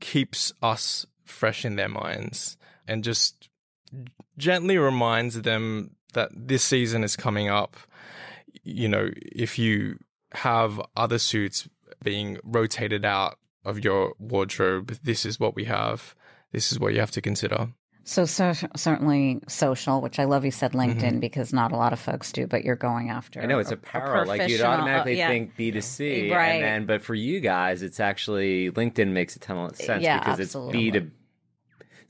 keeps 0.00 0.52
us 0.60 1.06
fresh 1.32 1.64
in 1.64 1.76
their 1.76 1.88
minds 1.88 2.56
and 2.86 3.04
just 3.04 3.48
gently 4.38 4.78
reminds 4.78 5.42
them 5.42 5.96
that 6.14 6.30
this 6.34 6.62
season 6.62 7.04
is 7.04 7.16
coming 7.16 7.48
up, 7.48 7.76
you 8.62 8.88
know, 8.88 9.10
if 9.16 9.58
you 9.58 9.98
have 10.32 10.80
other 10.96 11.18
suits 11.18 11.68
being 12.02 12.38
rotated 12.44 13.04
out 13.04 13.38
of 13.64 13.84
your 13.84 14.14
wardrobe, 14.18 14.96
this 15.02 15.24
is 15.24 15.38
what 15.38 15.54
we 15.54 15.64
have. 15.64 16.14
This 16.52 16.72
is 16.72 16.78
what 16.78 16.92
you 16.92 17.00
have 17.00 17.10
to 17.12 17.20
consider. 17.20 17.68
So, 18.04 18.24
so 18.24 18.52
certainly 18.74 19.40
social, 19.46 20.00
which 20.00 20.18
I 20.18 20.24
love 20.24 20.44
you 20.44 20.50
said 20.50 20.72
LinkedIn 20.72 21.00
mm-hmm. 21.00 21.18
because 21.20 21.52
not 21.52 21.70
a 21.70 21.76
lot 21.76 21.92
of 21.92 22.00
folks 22.00 22.32
do, 22.32 22.48
but 22.48 22.64
you're 22.64 22.74
going 22.74 23.10
after. 23.10 23.40
I 23.40 23.46
know 23.46 23.60
it's 23.60 23.70
apparel. 23.70 24.24
A 24.24 24.26
like 24.26 24.50
you'd 24.50 24.60
automatically 24.60 25.14
uh, 25.14 25.16
yeah. 25.16 25.28
think 25.28 25.56
B2C. 25.56 26.32
Right. 26.32 26.54
And 26.54 26.64
then, 26.64 26.86
but 26.86 27.02
for 27.02 27.14
you 27.14 27.38
guys, 27.38 27.82
it's 27.82 28.00
actually 28.00 28.72
LinkedIn 28.72 29.12
makes 29.12 29.36
a 29.36 29.38
ton 29.38 29.56
of 29.56 29.76
sense 29.76 30.02
yeah, 30.02 30.18
because 30.18 30.40
absolutely. 30.40 30.88
it's 30.88 30.94
B 30.94 31.00
to 31.00 31.10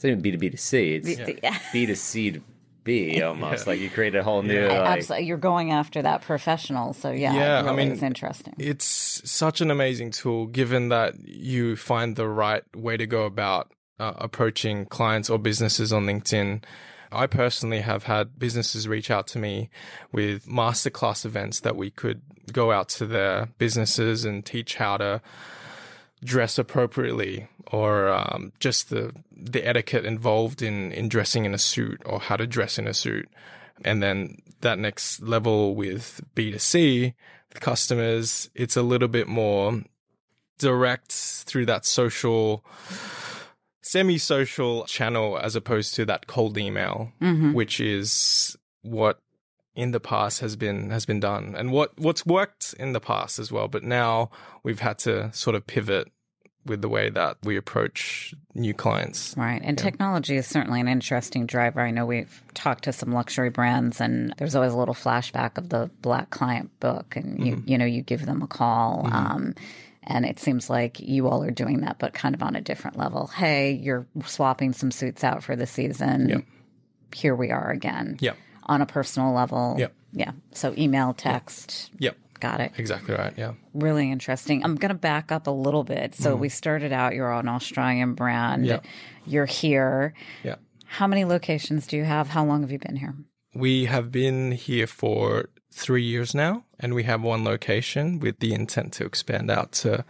it's 0.03 0.05
not 0.05 0.11
even 0.11 0.23
B 0.23 0.31
to 0.33 0.39
B 0.39 0.51
to 0.51 0.57
C. 0.57 0.95
It's 0.95 1.41
yeah. 1.43 1.59
B 1.73 1.87
to 1.87 1.95
C 1.95 2.33
to 2.33 2.43
B 2.83 3.23
almost. 3.23 3.69
Like 3.69 3.79
you 3.79 3.89
create 3.89 4.17
a 4.17 4.25
whole 4.25 4.43
new. 4.43 4.67
Like, 4.67 4.77
absolutely. 4.77 5.27
You're 5.29 5.37
going 5.37 5.71
after 5.71 6.03
that 6.03 6.23
professional. 6.23 6.93
So 6.93 7.13
yeah, 7.13 7.33
yeah 7.35 7.57
really 7.59 7.69
I 7.69 7.77
mean, 7.77 7.93
it's 7.93 8.03
interesting. 8.03 8.55
It's 8.59 9.23
such 9.31 9.61
an 9.61 9.71
amazing 9.71 10.11
tool 10.11 10.47
given 10.47 10.89
that 10.89 11.15
you 11.25 11.77
find 11.77 12.17
the 12.17 12.27
right 12.27 12.65
way 12.75 12.97
to 12.97 13.07
go 13.07 13.25
about 13.27 13.71
uh, 14.01 14.15
approaching 14.17 14.87
clients 14.87 15.31
or 15.31 15.39
businesses 15.39 15.93
on 15.93 16.05
LinkedIn. 16.05 16.65
I 17.13 17.29
personally 17.29 17.83
have 17.83 18.05
had 18.05 18.39
businesses 18.39 18.89
reach 18.89 19.09
out 19.11 19.29
to 19.29 19.39
me 19.39 19.71
with 20.11 20.47
masterclass 20.47 21.25
events 21.25 21.61
that 21.61 21.77
we 21.77 21.91
could 21.91 22.23
go 22.53 22.73
out 22.73 22.89
to 22.89 23.07
their 23.07 23.51
businesses 23.59 24.25
and 24.25 24.45
teach 24.45 24.77
how 24.77 24.97
to 24.97 25.21
dress 26.25 26.59
appropriately 26.59 27.49
or 27.71 28.09
um, 28.09 28.53
just 28.61 28.91
the 28.91 29.13
the 29.31 29.67
etiquette 29.67 30.05
involved 30.05 30.63
in 30.63 30.93
in 30.93 31.09
dressing 31.09 31.45
in 31.45 31.55
a 31.55 31.59
suit 31.59 32.01
or 32.07 32.21
how 32.21 32.37
to 32.37 32.47
dress 32.47 32.79
in 32.79 32.87
a 32.87 32.95
suit 32.95 33.29
and 33.85 34.03
then 34.03 34.37
that 34.61 34.79
next 34.79 35.21
level 35.23 35.75
with 35.75 36.21
B2C 36.37 37.15
with 37.49 37.61
customers 37.61 38.51
it's 38.55 38.77
a 38.77 38.83
little 38.83 39.09
bit 39.09 39.27
more 39.27 39.83
direct 40.59 41.13
through 41.13 41.67
that 41.67 41.85
social 41.85 42.65
semi-social 43.83 44.85
channel 44.85 45.37
as 45.37 45.57
opposed 45.57 45.95
to 45.95 46.05
that 46.07 46.27
cold 46.27 46.57
email, 46.57 47.13
mm-hmm. 47.21 47.53
which 47.53 47.81
is 47.81 48.57
what 48.83 49.21
in 49.75 49.93
the 49.93 50.01
past 50.01 50.41
has 50.41 50.55
been 50.57 50.91
has 50.91 51.07
been 51.07 51.21
done 51.21 51.55
and 51.57 51.73
what 51.73 51.99
what's 51.99 52.27
worked 52.27 52.75
in 52.79 52.93
the 52.93 53.01
past 53.01 53.39
as 53.39 53.51
well. 53.51 53.69
But 53.69 53.83
now 53.83 54.31
we've 54.63 54.81
had 54.81 54.99
to 55.01 55.33
sort 55.33 55.57
of 55.57 55.67
pivot 55.67 56.09
with 56.65 56.81
the 56.81 56.89
way 56.89 57.11
that 57.11 57.39
we 57.43 57.57
approach 57.57 58.35
new 58.55 58.73
clients. 58.73 59.35
Right. 59.37 59.61
And 59.65 59.79
yeah. 59.79 59.85
technology 59.85 60.37
is 60.37 60.47
certainly 60.47 60.81
an 60.81 60.87
interesting 60.87 61.47
driver. 61.47 61.81
I 61.81 61.91
know 61.91 62.07
we've 62.07 62.41
talked 62.55 62.85
to 62.85 62.93
some 62.93 63.13
luxury 63.13 63.51
brands 63.51 64.01
and 64.01 64.33
there's 64.39 64.55
always 64.55 64.73
a 64.73 64.77
little 64.77 64.95
flashback 64.95 65.59
of 65.59 65.71
the 65.71 65.91
black 66.03 66.31
client 66.31 66.71
book 66.79 67.17
and 67.17 67.45
you 67.45 67.57
mm-hmm. 67.57 67.69
you 67.69 67.79
know 67.79 67.85
you 67.85 68.03
give 68.03 68.27
them 68.27 68.43
a 68.43 68.47
call 68.47 69.03
mm-hmm. 69.05 69.15
um, 69.15 69.55
and 70.05 70.25
it 70.25 70.39
seems 70.39 70.69
like 70.69 71.01
you 71.01 71.29
all 71.29 71.43
are 71.43 71.51
doing 71.51 71.81
that, 71.81 71.99
but 71.99 72.13
kind 72.13 72.35
of 72.35 72.43
on 72.43 72.57
a 72.57 72.61
different 72.61 72.97
level. 72.97 73.29
Hey, 73.29 73.73
you're 73.73 74.07
swapping 74.27 74.73
some 74.73 74.91
suits 74.91 75.23
out 75.23 75.43
for 75.45 75.55
the 75.55 75.67
season. 75.67 76.29
Yep. 76.29 76.45
Here 77.15 77.35
we 77.35 77.51
are 77.51 77.71
again. 77.71 78.17
Yep. 78.21 78.37
On 78.65 78.81
a 78.81 78.87
personal 78.87 79.33
level. 79.33 79.77
Yep. 79.79 79.95
Yeah. 80.13 80.33
So 80.53 80.75
email, 80.77 81.15
text. 81.15 81.91
Yep. 81.99 82.17
Got 82.41 82.61
it. 82.61 82.73
Exactly 82.77 83.15
right. 83.15 83.33
Yeah. 83.37 83.53
Really 83.73 84.11
interesting. 84.11 84.65
I'm 84.65 84.75
going 84.75 84.89
to 84.91 84.99
back 84.99 85.31
up 85.31 85.47
a 85.47 85.53
little 85.53 85.85
bit. 85.85 86.15
So 86.15 86.37
mm. 86.37 86.41
we 86.41 86.49
started 86.49 86.93
out, 86.93 87.15
you're 87.15 87.33
an 87.33 87.49
Australian 87.49 88.15
brand. 88.15 88.67
Yep. 88.67 88.85
You're 89.27 89.47
here. 89.47 90.15
Yeah. 90.43 90.57
How 90.87 91.07
many 91.07 91.25
locations 91.25 91.87
do 91.87 91.97
you 91.97 92.05
have? 92.05 92.29
How 92.29 92.45
long 92.45 92.63
have 92.63 92.73
you 92.73 92.79
been 92.79 92.97
here? 92.97 93.15
We 93.55 93.85
have 93.85 94.11
been 94.11 94.53
here 94.53 94.87
for 94.87 95.51
three 95.73 96.03
years 96.03 96.35
now, 96.35 96.65
and 96.81 96.95
we 96.95 97.05
have 97.05 97.23
one 97.23 97.45
location 97.45 98.19
with 98.19 98.41
the 98.41 98.53
intent 98.53 98.93
to 98.95 99.05
expand 99.05 99.51
out 99.51 99.73
to 99.73 100.05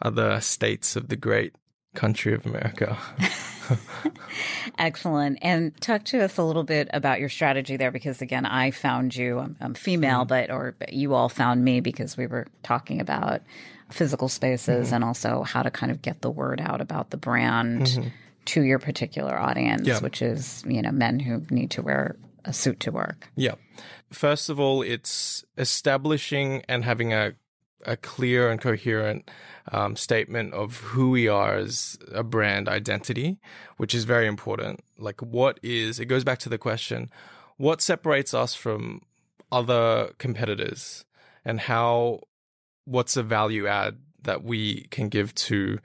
other 0.00 0.40
states 0.40 0.96
of 0.96 1.08
the 1.08 1.16
great 1.16 1.54
country 1.94 2.34
of 2.34 2.46
America. 2.46 2.96
Excellent. 4.78 5.38
And 5.42 5.78
talk 5.80 6.04
to 6.04 6.22
us 6.22 6.38
a 6.38 6.42
little 6.42 6.64
bit 6.64 6.88
about 6.92 7.20
your 7.20 7.28
strategy 7.28 7.76
there, 7.76 7.90
because 7.90 8.22
again, 8.22 8.46
I 8.46 8.70
found 8.70 9.14
you. 9.14 9.38
I'm, 9.38 9.56
I'm 9.60 9.74
female, 9.74 10.20
mm-hmm. 10.20 10.28
but 10.28 10.50
or 10.50 10.74
you 10.90 11.14
all 11.14 11.28
found 11.28 11.64
me 11.64 11.80
because 11.80 12.16
we 12.16 12.26
were 12.26 12.46
talking 12.62 13.00
about 13.00 13.42
physical 13.90 14.28
spaces 14.28 14.86
mm-hmm. 14.86 14.96
and 14.96 15.04
also 15.04 15.42
how 15.42 15.62
to 15.62 15.70
kind 15.70 15.92
of 15.92 16.02
get 16.02 16.20
the 16.20 16.30
word 16.30 16.60
out 16.60 16.80
about 16.80 17.10
the 17.10 17.16
brand. 17.16 17.82
Mm-hmm. 17.82 18.08
To 18.50 18.62
your 18.62 18.78
particular 18.78 19.36
audience, 19.36 19.88
yeah. 19.88 19.98
which 19.98 20.22
is 20.22 20.62
you 20.68 20.80
know 20.80 20.92
men 20.92 21.18
who 21.18 21.42
need 21.50 21.72
to 21.72 21.82
wear 21.82 22.14
a 22.44 22.52
suit 22.52 22.78
to 22.78 22.92
work. 22.92 23.28
Yeah. 23.34 23.56
First 24.12 24.48
of 24.48 24.60
all, 24.60 24.82
it's 24.82 25.44
establishing 25.58 26.62
and 26.68 26.84
having 26.84 27.12
a 27.12 27.34
a 27.86 27.96
clear 27.96 28.50
and 28.50 28.60
coherent 28.60 29.30
um, 29.72 29.96
statement 29.96 30.52
of 30.52 30.76
who 30.78 31.10
we 31.10 31.28
are 31.28 31.54
as 31.54 31.98
a 32.12 32.22
brand 32.22 32.68
identity, 32.68 33.38
which 33.76 33.94
is 33.94 34.04
very 34.04 34.26
important. 34.26 34.80
Like, 34.98 35.22
what 35.22 35.58
is, 35.62 35.98
it 35.98 36.06
goes 36.06 36.24
back 36.24 36.38
to 36.40 36.48
the 36.48 36.58
question 36.58 37.10
what 37.56 37.80
separates 37.80 38.34
us 38.34 38.54
from 38.54 39.00
other 39.50 40.12
competitors 40.18 41.06
and 41.42 41.58
how, 41.58 42.20
what's 42.84 43.14
the 43.14 43.22
value 43.22 43.66
add 43.66 43.96
that 44.22 44.44
we 44.44 44.82
can 44.90 45.08
give 45.08 45.34
to 45.34 45.78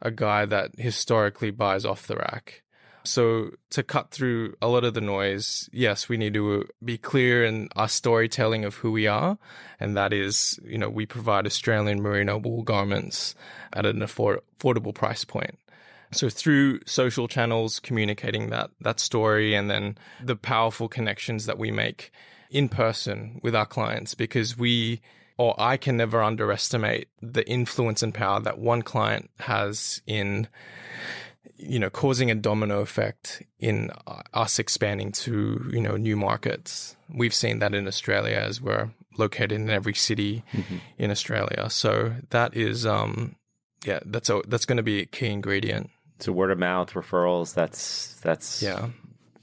a 0.00 0.12
guy 0.12 0.44
that 0.44 0.70
historically 0.78 1.50
buys 1.50 1.84
off 1.84 2.06
the 2.06 2.16
rack? 2.16 2.62
So 3.06 3.50
to 3.70 3.82
cut 3.82 4.10
through 4.10 4.54
a 4.60 4.68
lot 4.68 4.84
of 4.84 4.94
the 4.94 5.00
noise, 5.00 5.70
yes, 5.72 6.08
we 6.08 6.16
need 6.16 6.34
to 6.34 6.66
be 6.84 6.98
clear 6.98 7.44
in 7.44 7.68
our 7.76 7.88
storytelling 7.88 8.64
of 8.64 8.76
who 8.76 8.90
we 8.92 9.06
are. 9.06 9.38
And 9.78 9.96
that 9.96 10.12
is, 10.12 10.58
you 10.64 10.78
know, 10.78 10.88
we 10.88 11.06
provide 11.06 11.46
Australian 11.46 12.02
merino 12.02 12.36
wool 12.38 12.62
garments 12.62 13.34
at 13.72 13.86
an 13.86 14.02
afford- 14.02 14.40
affordable 14.58 14.94
price 14.94 15.24
point. 15.24 15.58
So 16.12 16.28
through 16.28 16.80
social 16.86 17.28
channels, 17.28 17.80
communicating 17.80 18.50
that, 18.50 18.70
that 18.80 19.00
story 19.00 19.54
and 19.54 19.70
then 19.70 19.98
the 20.22 20.36
powerful 20.36 20.88
connections 20.88 21.46
that 21.46 21.58
we 21.58 21.70
make 21.70 22.12
in 22.50 22.68
person 22.68 23.40
with 23.42 23.54
our 23.54 23.66
clients 23.66 24.14
because 24.14 24.56
we 24.56 25.00
or 25.38 25.54
I 25.58 25.76
can 25.76 25.98
never 25.98 26.22
underestimate 26.22 27.08
the 27.20 27.46
influence 27.46 28.02
and 28.02 28.14
power 28.14 28.40
that 28.40 28.58
one 28.58 28.80
client 28.80 29.30
has 29.40 30.00
in 30.06 30.48
you 31.58 31.78
know, 31.78 31.90
causing 31.90 32.30
a 32.30 32.34
domino 32.34 32.80
effect 32.80 33.42
in 33.58 33.90
us 34.34 34.58
expanding 34.58 35.12
to, 35.12 35.68
you 35.72 35.80
know, 35.80 35.96
new 35.96 36.16
markets. 36.16 36.96
We've 37.12 37.34
seen 37.34 37.60
that 37.60 37.74
in 37.74 37.86
Australia 37.86 38.36
as 38.36 38.60
we're 38.60 38.90
located 39.18 39.52
in 39.52 39.70
every 39.70 39.94
city 39.94 40.44
mm-hmm. 40.52 40.76
in 40.98 41.10
Australia. 41.10 41.70
So 41.70 42.14
that 42.30 42.54
is, 42.56 42.84
um, 42.84 43.36
yeah, 43.84 44.00
that's 44.04 44.28
a, 44.28 44.42
that's 44.46 44.66
going 44.66 44.76
to 44.76 44.82
be 44.82 45.02
a 45.02 45.06
key 45.06 45.28
ingredient. 45.28 45.90
So 46.18 46.32
word 46.32 46.50
of 46.50 46.58
mouth 46.58 46.92
referrals. 46.92 47.54
That's 47.54 48.14
that's 48.22 48.62
yeah, 48.62 48.88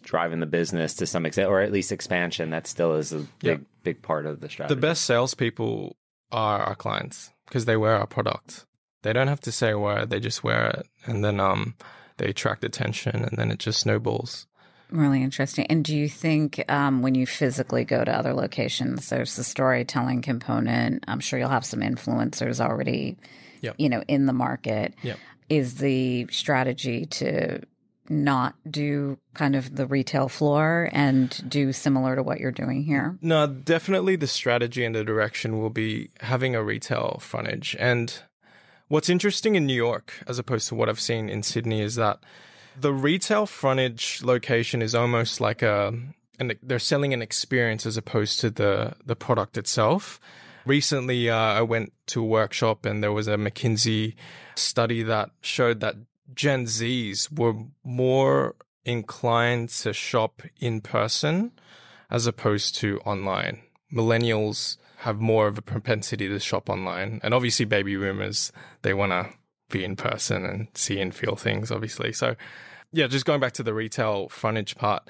driving 0.01 0.39
the 0.39 0.45
business 0.45 0.95
to 0.95 1.05
some 1.05 1.25
extent, 1.25 1.49
or 1.49 1.61
at 1.61 1.71
least 1.71 1.91
expansion. 1.91 2.49
That 2.49 2.67
still 2.67 2.95
is 2.95 3.13
a 3.13 3.19
big 3.19 3.27
yeah. 3.41 3.57
big 3.83 4.01
part 4.01 4.25
of 4.25 4.39
the 4.39 4.49
strategy. 4.49 4.75
The 4.75 4.81
best 4.81 5.03
salespeople 5.05 5.95
are 6.31 6.61
our 6.61 6.75
clients 6.75 7.31
because 7.47 7.65
they 7.65 7.77
wear 7.77 7.95
our 7.95 8.07
product. 8.07 8.65
They 9.03 9.13
don't 9.13 9.27
have 9.27 9.41
to 9.41 9.51
say 9.51 9.71
a 9.71 9.79
word; 9.79 10.09
they 10.09 10.19
just 10.19 10.43
wear 10.43 10.69
it, 10.69 10.87
and 11.05 11.23
then 11.23 11.39
um, 11.39 11.75
they 12.17 12.27
attract 12.27 12.63
attention, 12.63 13.23
and 13.23 13.37
then 13.37 13.51
it 13.51 13.59
just 13.59 13.79
snowballs. 13.79 14.47
Really 14.89 15.23
interesting. 15.23 15.65
And 15.67 15.83
do 15.83 15.95
you 15.95 16.07
think 16.07 16.63
um, 16.69 17.01
when 17.01 17.15
you 17.15 17.25
physically 17.25 17.83
go 17.83 18.03
to 18.03 18.11
other 18.11 18.33
locations, 18.33 19.09
there's 19.09 19.35
the 19.35 19.43
storytelling 19.43 20.21
component? 20.21 21.03
I'm 21.07 21.19
sure 21.19 21.39
you'll 21.39 21.49
have 21.49 21.65
some 21.65 21.79
influencers 21.79 22.59
already, 22.59 23.17
yep. 23.61 23.75
you 23.79 23.89
know, 23.89 24.03
in 24.07 24.27
the 24.27 24.33
market. 24.33 24.93
Yep. 25.01 25.17
Is 25.49 25.75
the 25.75 26.27
strategy 26.29 27.05
to 27.07 27.61
not 28.09 28.55
do 28.69 29.17
kind 29.33 29.55
of 29.55 29.75
the 29.75 29.87
retail 29.87 30.29
floor 30.29 30.89
and 30.91 31.43
do 31.49 31.71
similar 31.73 32.15
to 32.15 32.23
what 32.23 32.39
you're 32.39 32.51
doing 32.51 32.83
here? 32.83 33.17
No, 33.21 33.47
definitely 33.47 34.15
the 34.15 34.27
strategy 34.27 34.85
and 34.85 34.93
the 34.93 35.03
direction 35.03 35.59
will 35.59 35.69
be 35.69 36.09
having 36.19 36.55
a 36.55 36.63
retail 36.63 37.17
frontage. 37.21 37.75
And 37.79 38.13
What's 38.93 39.09
interesting 39.09 39.55
in 39.55 39.65
New 39.65 39.73
York, 39.73 40.13
as 40.27 40.37
opposed 40.37 40.67
to 40.67 40.75
what 40.75 40.87
I've 40.87 40.99
seen 40.99 41.27
in 41.27 41.41
Sydney, 41.41 41.81
is 41.81 41.95
that 41.95 42.19
the 42.79 42.93
retail 42.93 43.47
frontage 43.47 44.21
location 44.21 44.83
is 44.83 44.93
almost 44.93 45.41
like 45.41 45.63
a, 45.63 45.91
and 46.37 46.55
they're 46.61 46.77
selling 46.77 47.11
an 47.11 47.19
experience 47.19 47.87
as 47.87 47.97
opposed 47.97 48.39
to 48.41 48.51
the 48.51 48.93
the 49.03 49.15
product 49.15 49.57
itself. 49.57 50.19
Recently, 50.67 51.27
uh, 51.27 51.35
I 51.35 51.63
went 51.63 51.91
to 52.13 52.21
a 52.21 52.27
workshop 52.27 52.85
and 52.85 53.01
there 53.01 53.11
was 53.11 53.27
a 53.27 53.35
McKinsey 53.35 54.13
study 54.53 55.01
that 55.01 55.31
showed 55.41 55.79
that 55.79 55.95
Gen 56.35 56.65
Zs 56.65 57.35
were 57.35 57.55
more 57.83 58.55
inclined 58.85 59.69
to 59.69 59.91
shop 59.91 60.43
in 60.59 60.81
person 60.81 61.51
as 62.11 62.27
opposed 62.27 62.75
to 62.75 62.99
online. 62.99 63.63
Millennials 63.91 64.77
have 65.03 65.19
more 65.19 65.47
of 65.47 65.57
a 65.57 65.61
propensity 65.61 66.29
to 66.29 66.39
shop 66.39 66.69
online. 66.69 67.19
And 67.23 67.33
obviously, 67.33 67.65
baby 67.65 67.97
boomers, 67.97 68.53
they 68.83 68.93
want 68.93 69.11
to 69.11 69.29
be 69.69 69.83
in 69.83 69.97
person 69.97 70.45
and 70.45 70.67
see 70.75 70.99
and 71.01 71.13
feel 71.13 71.35
things, 71.35 71.71
obviously. 71.71 72.13
So, 72.13 72.35
yeah, 72.93 73.07
just 73.07 73.25
going 73.25 73.41
back 73.41 73.51
to 73.53 73.63
the 73.63 73.73
retail 73.73 74.29
frontage 74.29 74.75
part. 74.75 75.03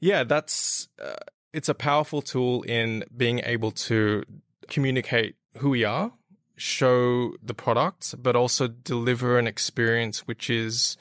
Yeah, 0.00 0.24
that's 0.24 0.88
uh, 1.02 1.16
it's 1.54 1.70
a 1.70 1.74
powerful 1.74 2.20
tool 2.20 2.62
in 2.64 3.04
being 3.16 3.40
able 3.44 3.70
to 3.70 4.24
communicate 4.68 5.36
who 5.58 5.70
we 5.70 5.82
are, 5.82 6.12
show 6.56 7.32
the 7.42 7.54
product, 7.54 8.14
but 8.22 8.36
also 8.36 8.68
deliver 8.68 9.38
an 9.38 9.46
experience 9.46 10.26
which 10.26 10.50
is 10.50 10.98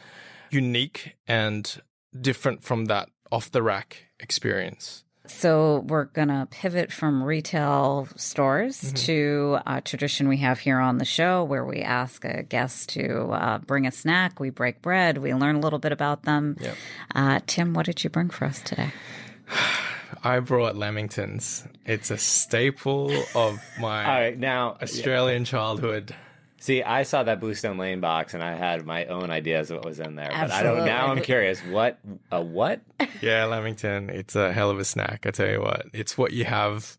unique 0.52 1.18
and 1.28 1.82
different 2.20 2.64
from 2.64 2.86
that 2.86 3.10
off 3.30 3.52
the 3.52 3.62
rack 3.62 4.06
experience. 4.22 5.04
So 5.32 5.80
we're 5.88 6.06
going 6.06 6.28
to 6.28 6.48
pivot 6.52 6.92
from 6.92 7.24
retail 7.24 8.08
stores 8.16 8.82
mm-hmm. 8.82 8.96
to 8.96 9.60
a 9.66 9.82
tradition 9.82 10.28
we 10.28 10.38
have 10.38 10.60
here 10.60 10.80
on 10.80 10.98
the 10.98 11.06
show 11.06 11.44
where 11.44 11.66
we 11.66 11.82
ask 11.82 12.24
a 12.26 12.44
guest 12.44 12.90
to 12.90 13.32
uh, 13.32 13.58
bring 13.60 13.88
a 13.88 13.92
snack. 13.92 14.40
We 14.40 14.50
break 14.50 14.82
bread. 14.82 15.18
We 15.18 15.34
learn 15.34 15.56
a 15.56 15.60
little 15.60 15.80
bit 15.80 15.92
about 15.92 16.24
them. 16.24 16.58
Yep. 16.60 16.76
Uh, 17.16 17.40
Tim, 17.48 17.74
what 17.74 17.86
did 17.86 18.04
you 18.04 18.10
bring 18.10 18.30
for 18.30 18.46
us 18.46 18.62
today? 18.62 18.92
I 20.24 20.40
brought 20.40 20.76
Lamingtons. 20.76 21.68
It's 21.86 22.12
a 22.12 22.18
staple 22.18 23.12
of 23.34 23.60
my 23.80 24.06
All 24.06 24.22
right, 24.22 24.38
now 24.38 24.78
Australian 24.82 25.42
yeah. 25.44 25.48
childhood. 25.48 26.16
See, 26.62 26.84
I 26.84 27.02
saw 27.04 27.24
that 27.24 27.40
Bluestone 27.40 27.80
Lane 27.80 28.02
box 28.02 28.36
and 28.36 28.44
I 28.44 28.56
had 28.56 28.86
my 28.86 29.06
own 29.06 29.32
ideas 29.32 29.72
of 29.72 29.78
what 29.78 29.86
was 29.86 30.00
in 30.00 30.14
there. 30.16 30.32
Absolutely. 30.32 30.48
But 30.48 30.54
I 30.56 30.64
don't 30.64 30.86
now 30.86 31.08
I'm 31.08 31.22
curious. 31.24 31.60
What 31.62 32.00
a 32.32 32.40
what? 32.42 32.82
Yeah, 33.22 33.46
Lamington. 33.46 34.10
It's 34.12 34.36
a 34.36 34.54
hell 34.54 34.70
of 34.70 34.80
a 34.80 34.86
snack, 34.86 35.26
I 35.26 35.32
tell 35.32 35.50
you 35.50 35.60
what. 35.60 35.88
It's 35.92 36.18
what 36.18 36.34
you 36.34 36.46
have 36.46 36.98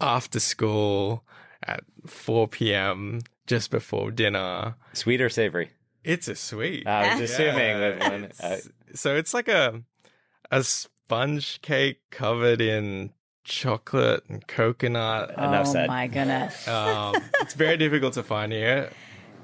after 0.00 0.38
school 0.38 1.24
at 1.62 1.82
4 2.06 2.46
p.m. 2.48 3.20
just 3.48 3.72
before 3.72 4.12
dinner. 4.12 4.76
Sweet 4.92 5.20
or 5.20 5.28
savory? 5.28 5.70
It's 6.04 6.28
a 6.28 6.36
sweet. 6.36 6.86
I 6.86 7.14
was 7.18 7.30
assuming 7.30 7.80
that 7.80 7.98
one, 7.98 8.32
uh, 8.40 8.56
so 8.94 9.16
it's 9.16 9.34
like 9.34 9.48
a 9.48 9.82
a 10.50 10.62
sponge 10.62 11.60
cake 11.62 12.00
covered 12.10 12.60
in 12.60 13.10
chocolate 13.44 14.24
and 14.28 14.46
coconut. 14.46 15.30
Enough 15.30 15.68
oh 15.68 15.72
said. 15.72 15.88
my 15.88 16.06
goodness! 16.06 16.66
Um, 16.74 17.14
it's 17.40 17.54
very 17.54 17.76
difficult 17.76 18.14
to 18.14 18.22
find 18.22 18.52
here, 18.52 18.90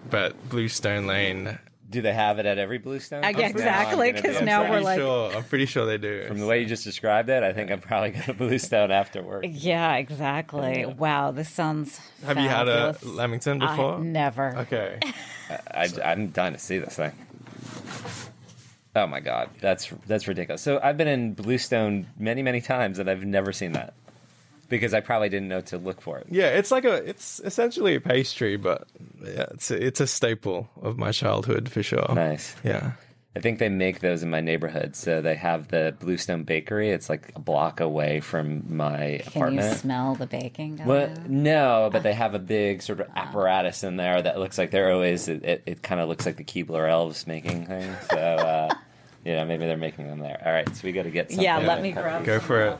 but 0.08 0.48
Bluestone 0.48 1.06
Lane. 1.06 1.58
Do 1.88 2.02
they 2.02 2.12
have 2.12 2.38
it 2.38 2.46
at 2.46 2.58
every 2.58 2.78
Bluestone? 2.78 3.22
Yeah, 3.22 3.48
exactly. 3.48 4.12
Because 4.12 4.40
now 4.42 4.70
we're 4.70 4.80
like, 4.80 4.98
sure, 4.98 5.32
I'm 5.34 5.42
pretty 5.42 5.66
sure 5.66 5.86
they 5.86 5.98
do. 5.98 6.24
From 6.28 6.38
the 6.38 6.46
way 6.46 6.60
you 6.60 6.66
just 6.66 6.84
described 6.84 7.28
it, 7.30 7.42
I 7.42 7.52
think 7.52 7.70
I'm 7.70 7.80
probably 7.80 8.10
going 8.10 8.22
to 8.26 8.34
Bluestone 8.34 8.92
after 8.92 9.22
work. 9.22 9.44
Yeah, 9.48 9.96
exactly. 9.96 10.86
Wow, 10.86 11.32
this 11.32 11.48
sounds. 11.48 11.98
Have 12.24 12.36
fabulous. 12.36 12.44
you 12.44 12.48
had 12.48 12.68
a 12.68 12.96
Lamington 13.16 13.58
before? 13.58 13.94
I, 13.94 14.00
never. 14.00 14.56
Okay. 14.58 15.00
I, 15.50 15.88
I'm 16.04 16.28
dying 16.28 16.52
to 16.52 16.58
see 16.60 16.78
this 16.78 16.94
thing. 16.94 17.12
Oh 18.96 19.06
my 19.06 19.20
god, 19.20 19.50
that's 19.60 19.88
that's 20.06 20.26
ridiculous. 20.26 20.62
So 20.62 20.80
I've 20.82 20.96
been 20.96 21.08
in 21.08 21.34
Bluestone 21.34 22.06
many 22.18 22.42
many 22.42 22.60
times 22.60 22.98
and 22.98 23.08
I've 23.08 23.24
never 23.24 23.52
seen 23.52 23.72
that 23.72 23.94
because 24.68 24.94
I 24.94 25.00
probably 25.00 25.28
didn't 25.28 25.48
know 25.48 25.60
to 25.62 25.78
look 25.78 26.00
for 26.00 26.18
it. 26.18 26.26
Yeah, 26.30 26.48
it's 26.48 26.70
like 26.70 26.84
a 26.84 26.94
it's 26.94 27.40
essentially 27.40 27.94
a 27.94 28.00
pastry, 28.00 28.56
but 28.56 28.88
yeah, 29.22 29.46
it's 29.52 29.70
a, 29.70 29.86
it's 29.86 30.00
a 30.00 30.06
staple 30.06 30.68
of 30.80 30.98
my 30.98 31.12
childhood 31.12 31.68
for 31.70 31.82
sure. 31.82 32.14
Nice. 32.14 32.54
Yeah. 32.64 32.92
I 33.36 33.40
think 33.40 33.60
they 33.60 33.68
make 33.68 34.00
those 34.00 34.24
in 34.24 34.30
my 34.30 34.40
neighborhood. 34.40 34.96
So 34.96 35.22
they 35.22 35.36
have 35.36 35.68
the 35.68 35.94
Bluestone 36.00 36.42
Bakery. 36.42 36.90
It's 36.90 37.08
like 37.08 37.30
a 37.36 37.38
block 37.40 37.78
away 37.78 38.20
from 38.20 38.76
my 38.76 39.20
Can 39.22 39.28
apartment. 39.28 39.60
Can 39.62 39.70
you 39.70 39.76
smell 39.76 40.14
the 40.16 40.26
baking? 40.26 40.82
Well, 40.84 41.14
no, 41.28 41.90
but 41.92 42.02
they 42.02 42.12
have 42.12 42.34
a 42.34 42.40
big 42.40 42.82
sort 42.82 43.00
of 43.00 43.06
apparatus 43.14 43.84
in 43.84 43.96
there 43.96 44.20
that 44.20 44.38
looks 44.38 44.58
like 44.58 44.72
they're 44.72 44.92
always. 44.92 45.28
It, 45.28 45.44
it, 45.44 45.62
it 45.66 45.82
kind 45.82 46.00
of 46.00 46.08
looks 46.08 46.26
like 46.26 46.36
the 46.36 46.44
Keebler 46.44 46.88
elves 46.88 47.26
making 47.26 47.66
things. 47.66 47.96
So. 48.10 48.16
Uh, 48.18 48.74
yeah, 49.24 49.44
maybe 49.44 49.66
they're 49.66 49.76
making 49.76 50.08
them 50.08 50.18
there. 50.18 50.42
All 50.44 50.52
right, 50.52 50.68
so 50.74 50.80
we 50.82 50.92
got 50.92 51.04
to 51.04 51.10
get. 51.10 51.30
Some. 51.30 51.40
Yeah, 51.40 51.58
let 51.58 51.82
me 51.82 51.92
grab. 51.92 52.24
Go 52.24 52.40
for 52.40 52.60
it. 52.62 52.78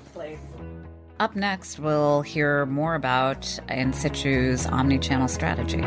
Up 1.21 1.37
next, 1.37 1.79
we'll 1.79 2.23
hear 2.23 2.65
more 2.65 2.95
about 2.95 3.43
Institchu's 3.69 4.67
omni-channel 4.67 5.29
strategy. 5.29 5.83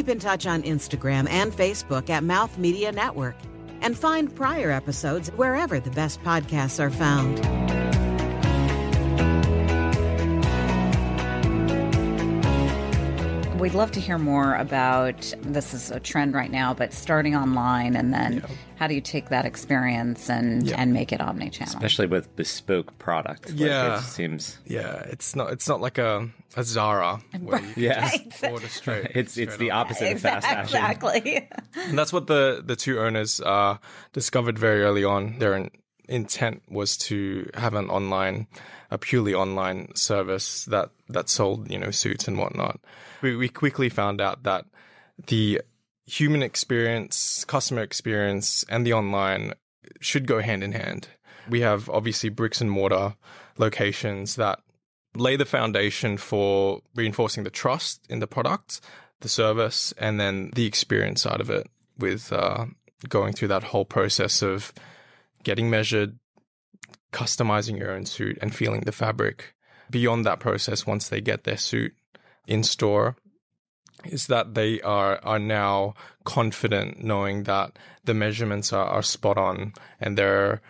Keep 0.00 0.08
in 0.08 0.18
touch 0.18 0.46
on 0.46 0.62
Instagram 0.62 1.28
and 1.28 1.52
Facebook 1.52 2.08
at 2.08 2.24
Mouth 2.24 2.56
Media 2.56 2.90
Network 2.90 3.36
and 3.82 3.94
find 3.94 4.34
prior 4.34 4.70
episodes 4.70 5.28
wherever 5.32 5.78
the 5.78 5.90
best 5.90 6.22
podcasts 6.22 6.80
are 6.80 6.88
found. 6.88 7.38
We'd 13.60 13.74
love 13.74 13.92
to 13.92 14.00
hear 14.00 14.16
more 14.16 14.54
about 14.54 15.34
this 15.42 15.74
is 15.74 15.90
a 15.90 16.00
trend 16.00 16.32
right 16.32 16.50
now, 16.50 16.72
but 16.72 16.94
starting 16.94 17.36
online 17.36 17.94
and 17.94 18.14
then 18.14 18.36
yeah. 18.38 18.56
how 18.76 18.86
do 18.86 18.94
you 18.94 19.02
take 19.02 19.28
that 19.28 19.44
experience 19.44 20.30
and 20.30 20.66
yeah. 20.66 20.76
and 20.78 20.94
make 20.94 21.12
it 21.12 21.20
omni-channel? 21.20 21.74
Especially 21.74 22.06
with 22.06 22.34
bespoke 22.36 22.98
product. 22.98 23.50
Yeah. 23.50 23.88
Like 23.88 24.00
it 24.00 24.04
seems 24.06 24.58
Yeah, 24.64 25.00
it's 25.10 25.36
not 25.36 25.52
it's 25.52 25.68
not 25.68 25.82
like 25.82 25.98
a, 25.98 26.30
a 26.56 26.64
Zara 26.64 27.20
where 27.40 27.60
you 27.60 27.74
yeah. 27.76 28.10
order 28.50 28.66
straight. 28.68 29.08
it's 29.14 29.32
straight 29.32 29.48
it's 29.48 29.58
the 29.58 29.72
opposite 29.72 30.10
of 30.10 30.20
fast 30.22 30.46
fashion. 30.46 30.62
Exactly. 30.62 31.48
and 31.76 31.98
that's 31.98 32.14
what 32.14 32.28
the 32.28 32.62
the 32.64 32.76
two 32.76 32.98
owners 32.98 33.42
uh, 33.42 33.76
discovered 34.14 34.58
very 34.58 34.82
early 34.82 35.04
on. 35.04 35.38
Their 35.38 35.68
intent 36.10 36.62
was 36.68 36.96
to 36.96 37.48
have 37.54 37.74
an 37.74 37.88
online 37.88 38.46
a 38.90 38.98
purely 38.98 39.32
online 39.32 39.94
service 39.94 40.64
that 40.64 40.90
that 41.08 41.28
sold 41.28 41.70
you 41.70 41.78
know 41.78 41.90
suits 41.90 42.28
and 42.28 42.38
whatnot. 42.38 42.80
We 43.22 43.36
we 43.36 43.48
quickly 43.48 43.88
found 43.88 44.20
out 44.20 44.42
that 44.42 44.66
the 45.26 45.60
human 46.06 46.42
experience, 46.42 47.44
customer 47.44 47.82
experience, 47.82 48.64
and 48.68 48.84
the 48.84 48.92
online 48.92 49.52
should 50.00 50.26
go 50.26 50.40
hand 50.40 50.64
in 50.64 50.72
hand. 50.72 51.08
We 51.48 51.60
have 51.60 51.88
obviously 51.88 52.28
bricks 52.28 52.60
and 52.60 52.70
mortar 52.70 53.14
locations 53.58 54.36
that 54.36 54.60
lay 55.14 55.36
the 55.36 55.44
foundation 55.44 56.16
for 56.16 56.82
reinforcing 56.94 57.44
the 57.44 57.50
trust 57.50 58.06
in 58.08 58.20
the 58.20 58.26
product, 58.26 58.80
the 59.20 59.28
service, 59.28 59.92
and 59.98 60.18
then 60.18 60.50
the 60.54 60.66
experience 60.66 61.22
side 61.22 61.40
of 61.40 61.50
it 61.50 61.68
with 61.98 62.32
uh, 62.32 62.66
going 63.08 63.32
through 63.32 63.48
that 63.48 63.64
whole 63.64 63.84
process 63.84 64.42
of 64.42 64.72
getting 65.42 65.70
measured, 65.70 66.18
customizing 67.12 67.78
your 67.78 67.92
own 67.92 68.06
suit 68.06 68.38
and 68.40 68.54
feeling 68.54 68.82
the 68.82 68.92
fabric. 68.92 69.54
Beyond 69.90 70.24
that 70.24 70.40
process, 70.40 70.86
once 70.86 71.08
they 71.08 71.20
get 71.20 71.44
their 71.44 71.56
suit 71.56 71.92
in 72.46 72.62
store, 72.62 73.16
is 74.04 74.28
that 74.28 74.54
they 74.54 74.80
are 74.80 75.20
are 75.22 75.38
now 75.38 75.94
confident 76.24 77.02
knowing 77.02 77.44
that 77.44 77.78
the 78.04 78.14
measurements 78.14 78.72
are, 78.72 78.86
are 78.86 79.02
spot 79.02 79.36
on 79.36 79.72
and 80.00 80.16
they're 80.16 80.60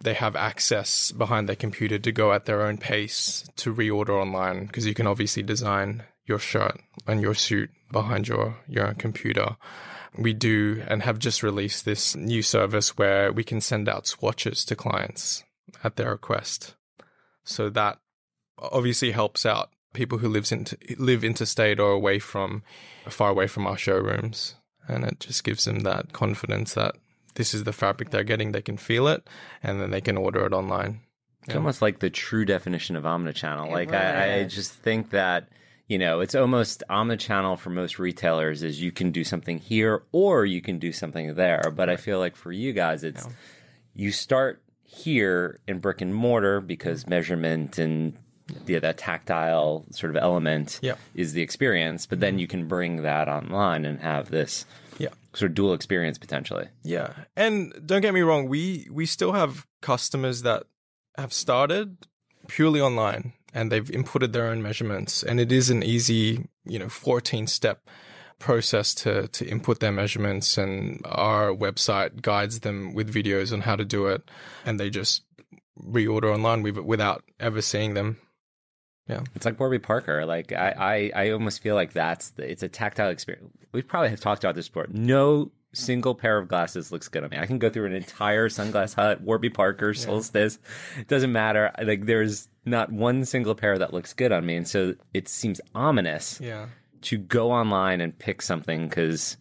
they 0.00 0.14
have 0.14 0.36
access 0.36 1.10
behind 1.12 1.48
their 1.48 1.56
computer 1.56 1.98
to 1.98 2.12
go 2.12 2.32
at 2.32 2.44
their 2.44 2.62
own 2.62 2.76
pace 2.76 3.48
to 3.56 3.74
reorder 3.74 4.20
online 4.20 4.66
because 4.66 4.86
you 4.86 4.94
can 4.94 5.06
obviously 5.06 5.42
design 5.42 6.02
your 6.26 6.38
shirt 6.38 6.78
and 7.06 7.22
your 7.22 7.34
suit 7.34 7.70
behind 7.90 8.28
your 8.28 8.56
your 8.68 8.92
computer. 8.94 9.56
We 10.18 10.32
do 10.32 10.82
and 10.86 11.02
have 11.02 11.18
just 11.18 11.42
released 11.42 11.84
this 11.84 12.16
new 12.16 12.42
service 12.42 12.96
where 12.96 13.32
we 13.32 13.44
can 13.44 13.60
send 13.60 13.88
out 13.88 14.06
swatches 14.06 14.64
to 14.66 14.76
clients 14.76 15.44
at 15.84 15.96
their 15.96 16.10
request. 16.10 16.74
So 17.44 17.68
that 17.70 17.98
obviously 18.58 19.12
helps 19.12 19.44
out 19.44 19.70
people 19.92 20.18
who 20.18 20.28
lives 20.28 20.52
into 20.52 20.76
live 20.98 21.24
interstate 21.24 21.80
or 21.80 21.90
away 21.92 22.18
from 22.18 22.62
far 23.08 23.30
away 23.30 23.46
from 23.46 23.66
our 23.66 23.78
showrooms 23.78 24.54
and 24.88 25.04
it 25.04 25.20
just 25.20 25.42
gives 25.42 25.64
them 25.64 25.80
that 25.80 26.12
confidence 26.12 26.74
that 26.74 26.94
this 27.34 27.54
is 27.54 27.64
the 27.64 27.72
fabric 27.72 28.10
they're 28.10 28.22
getting 28.22 28.52
they 28.52 28.62
can 28.62 28.76
feel 28.76 29.08
it 29.08 29.26
and 29.62 29.80
then 29.80 29.90
they 29.90 30.00
can 30.00 30.16
order 30.16 30.44
it 30.44 30.52
online 30.52 31.00
it's 31.42 31.50
yeah. 31.50 31.56
almost 31.56 31.80
like 31.80 32.00
the 32.00 32.10
true 32.10 32.44
definition 32.44 32.94
of 32.94 33.04
omnichannel 33.04 33.70
like 33.70 33.92
I, 33.92 34.40
I 34.40 34.44
just 34.44 34.72
think 34.72 35.10
that 35.10 35.48
you 35.88 35.98
know 35.98 36.20
it's 36.20 36.34
almost 36.34 36.82
on 36.88 37.08
the 37.08 37.16
channel 37.16 37.56
for 37.56 37.70
most 37.70 37.98
retailers 37.98 38.62
is 38.62 38.80
you 38.80 38.92
can 38.92 39.10
do 39.10 39.24
something 39.24 39.58
here 39.58 40.02
or 40.12 40.44
you 40.44 40.60
can 40.60 40.78
do 40.78 40.92
something 40.92 41.34
there 41.34 41.62
but 41.74 41.88
right. 41.88 41.90
i 41.90 41.96
feel 41.96 42.18
like 42.18 42.36
for 42.36 42.52
you 42.52 42.72
guys 42.72 43.04
it's 43.04 43.24
yeah. 43.24 43.32
you 43.94 44.12
start 44.12 44.62
here 44.82 45.60
in 45.66 45.78
brick 45.78 46.00
and 46.00 46.14
mortar 46.14 46.60
because 46.60 47.02
mm-hmm. 47.02 47.10
measurement 47.10 47.78
and 47.78 48.16
yeah, 48.66 48.78
that 48.78 48.98
tactile 48.98 49.84
sort 49.90 50.10
of 50.14 50.22
element 50.22 50.78
yep. 50.82 50.98
is 51.14 51.32
the 51.32 51.42
experience, 51.42 52.06
but 52.06 52.20
then 52.20 52.34
mm-hmm. 52.34 52.40
you 52.40 52.46
can 52.46 52.68
bring 52.68 53.02
that 53.02 53.28
online 53.28 53.84
and 53.84 54.00
have 54.00 54.30
this 54.30 54.64
yeah. 54.98 55.08
sort 55.34 55.50
of 55.50 55.54
dual 55.54 55.74
experience 55.74 56.18
potentially. 56.18 56.68
Yeah. 56.82 57.12
And 57.34 57.74
don't 57.84 58.02
get 58.02 58.14
me 58.14 58.20
wrong, 58.20 58.48
we 58.48 58.88
we 58.90 59.06
still 59.06 59.32
have 59.32 59.66
customers 59.82 60.42
that 60.42 60.64
have 61.18 61.32
started 61.32 62.06
purely 62.46 62.80
online 62.80 63.32
and 63.56 63.72
they've 63.72 63.88
inputted 63.88 64.32
their 64.32 64.46
own 64.46 64.62
measurements 64.62 65.22
and 65.22 65.40
it 65.40 65.50
is 65.50 65.70
an 65.70 65.82
easy, 65.82 66.46
you 66.64 66.78
know, 66.78 66.88
14 66.88 67.46
step 67.46 67.88
process 68.38 68.94
to 68.94 69.28
to 69.28 69.46
input 69.46 69.80
their 69.80 69.92
measurements 69.92 70.58
and 70.58 71.00
our 71.06 71.48
website 71.48 72.20
guides 72.20 72.60
them 72.60 72.92
with 72.92 73.12
videos 73.12 73.50
on 73.50 73.62
how 73.62 73.74
to 73.74 73.84
do 73.84 74.06
it 74.06 74.30
and 74.66 74.78
they 74.78 74.90
just 74.90 75.22
reorder 75.82 76.34
online 76.34 76.62
without 76.62 77.24
ever 77.40 77.62
seeing 77.62 77.94
them 77.94 78.18
yeah, 79.08 79.20
it's 79.36 79.46
like 79.46 79.60
Warby 79.60 79.78
Parker. 79.78 80.26
Like 80.26 80.52
I, 80.52 81.12
I, 81.14 81.26
I 81.26 81.30
almost 81.30 81.62
feel 81.62 81.76
like 81.76 81.92
that's 81.92 82.30
the, 82.30 82.50
it's 82.50 82.64
a 82.64 82.68
tactile 82.68 83.08
experience. 83.08 83.52
We 83.70 83.82
probably 83.82 84.10
have 84.10 84.20
talked 84.20 84.42
about 84.42 84.56
this 84.56 84.66
before. 84.66 84.88
No 84.90 85.52
single 85.72 86.14
pair 86.14 86.38
of 86.38 86.48
glasses 86.48 86.90
looks 86.90 87.06
good 87.06 87.22
on 87.22 87.30
me. 87.30 87.38
I 87.38 87.46
can 87.46 87.60
go 87.60 87.70
through 87.70 87.86
an 87.86 87.94
entire 87.94 88.48
sunglass 88.48 88.94
hut, 88.94 89.20
Warby 89.20 89.50
Parker, 89.50 89.94
Solstice. 89.94 90.58
It 90.98 91.06
doesn't 91.06 91.30
matter. 91.30 91.70
Like 91.80 92.06
there's 92.06 92.48
not 92.66 92.92
one 92.92 93.24
single 93.24 93.54
pair 93.54 93.78
that 93.78 93.94
looks 93.94 94.12
good 94.12 94.32
on 94.32 94.44
me, 94.44 94.56
and 94.56 94.66
so 94.68 94.94
it 95.14 95.28
seems 95.28 95.60
ominous 95.74 96.40
Yeah. 96.42 96.66
to 97.02 97.18
go 97.18 97.52
online 97.52 98.00
and 98.00 98.18
pick 98.18 98.42
something 98.42 98.88
because 98.88 99.36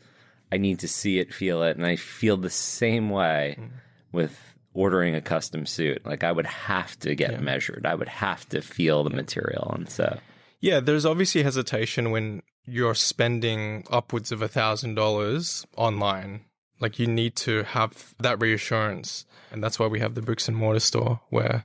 I 0.52 0.58
need 0.58 0.80
to 0.80 0.88
see 0.88 1.20
it, 1.20 1.34
feel 1.34 1.64
it, 1.64 1.76
and 1.76 1.86
I 1.86 1.96
feel 1.96 2.38
the 2.38 2.50
same 2.50 3.10
way 3.10 3.56
hmm. 3.58 3.66
with 4.12 4.40
ordering 4.74 5.16
a 5.16 5.22
custom 5.22 5.66
suit. 5.66 6.06
Like 6.06 6.24
I 6.24 6.32
would 6.32 6.46
have 6.46 7.00
to 7.00 7.16
get 7.16 7.42
measured. 7.42 7.86
I 7.86 7.96
would 7.96 8.10
have 8.10 8.48
to 8.50 8.62
feel 8.62 9.04
the 9.04 9.10
material, 9.10 9.72
and 9.76 9.90
so 9.90 10.20
Yeah, 10.62 10.80
there's 10.80 11.06
obviously 11.06 11.44
hesitation 11.44 12.12
when 12.12 12.42
you're 12.68 12.96
spending 12.96 13.86
upwards 13.92 14.32
of 14.32 14.42
a 14.42 14.48
thousand 14.48 14.96
dollars 14.96 15.66
online. 15.78 16.42
Like 16.80 17.00
you 17.00 17.08
need 17.08 17.36
to 17.38 17.64
have 17.64 18.14
that 18.20 18.42
reassurance, 18.42 19.26
and 19.52 19.64
that's 19.64 19.80
why 19.80 19.88
we 19.88 20.00
have 20.02 20.14
the 20.14 20.22
bricks 20.22 20.48
and 20.48 20.58
mortar 20.58 20.80
store 20.82 21.22
where 21.30 21.64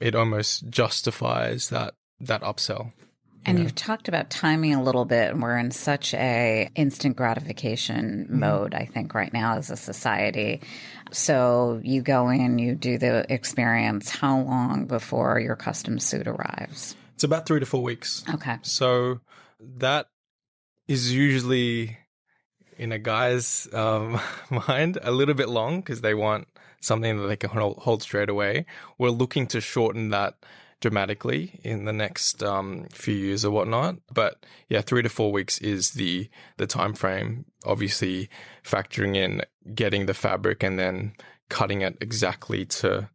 it 0.00 0.14
almost 0.14 0.68
justifies 0.68 1.68
that 1.70 1.94
that 2.20 2.42
upsell. 2.42 2.92
And 3.46 3.60
you've 3.60 3.76
talked 3.76 4.08
about 4.08 4.28
timing 4.28 4.74
a 4.74 4.82
little 4.82 5.04
bit, 5.04 5.30
and 5.30 5.40
we're 5.40 5.56
in 5.56 5.70
such 5.70 6.14
a 6.14 6.68
instant 6.74 7.14
gratification 7.14 8.26
mode, 8.28 8.74
I 8.74 8.86
think, 8.86 9.14
right 9.14 9.32
now 9.32 9.56
as 9.56 9.70
a 9.70 9.76
society. 9.76 10.62
So 11.12 11.80
you 11.84 12.02
go 12.02 12.28
in, 12.28 12.58
you 12.58 12.74
do 12.74 12.98
the 12.98 13.24
experience. 13.32 14.10
How 14.10 14.40
long 14.40 14.86
before 14.86 15.38
your 15.38 15.54
custom 15.54 16.00
suit 16.00 16.26
arrives? 16.26 16.96
It's 17.14 17.22
about 17.22 17.46
three 17.46 17.60
to 17.60 17.66
four 17.66 17.84
weeks. 17.84 18.24
Okay. 18.34 18.56
So 18.62 19.20
that 19.60 20.08
is 20.88 21.12
usually 21.12 21.98
in 22.76 22.90
a 22.90 22.98
guy's 22.98 23.68
um, 23.72 24.20
mind 24.68 24.98
a 25.02 25.12
little 25.12 25.34
bit 25.34 25.48
long 25.48 25.80
because 25.80 26.00
they 26.00 26.14
want 26.14 26.48
something 26.86 27.18
that 27.18 27.26
they 27.26 27.36
can 27.36 27.50
hold, 27.50 28.02
straight 28.02 28.28
away. 28.28 28.66
We're 28.98 29.10
looking 29.10 29.46
to 29.48 29.60
shorten 29.60 30.10
that 30.10 30.34
dramatically 30.80 31.58
in 31.62 31.84
the 31.84 31.92
next 31.92 32.42
um, 32.42 32.86
few 32.92 33.14
years 33.14 33.44
or 33.44 33.50
whatnot. 33.50 33.96
But 34.12 34.44
yeah, 34.68 34.80
three 34.82 35.02
to 35.02 35.08
four 35.08 35.32
weeks 35.32 35.58
is 35.58 35.92
the 35.92 36.28
the 36.56 36.66
time 36.66 36.94
frame. 36.94 37.46
Obviously, 37.64 38.28
factoring 38.64 39.16
in 39.16 39.42
getting 39.74 40.06
the 40.06 40.14
fabric 40.14 40.62
and 40.62 40.78
then 40.78 41.12
cutting 41.48 41.80
it 41.82 41.96
exactly 42.00 42.64
to 42.66 43.08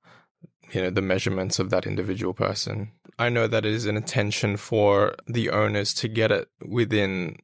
you 0.71 0.81
know 0.81 0.89
the 0.89 1.01
measurements 1.01 1.59
of 1.59 1.69
that 1.69 1.85
individual 1.85 2.33
person. 2.33 2.91
I 3.19 3.29
know 3.29 3.47
that 3.47 3.65
it 3.65 3.73
is 3.73 3.85
an 3.85 3.97
intention 3.97 4.57
for 4.57 5.15
the 5.27 5.49
owners 5.51 5.93
to 5.95 6.07
get 6.07 6.31
it 6.31 6.49
within 6.67 7.37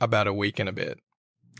about 0.00 0.26
a 0.26 0.32
week 0.32 0.58
and 0.58 0.68
a 0.68 0.72
bit. 0.72 0.98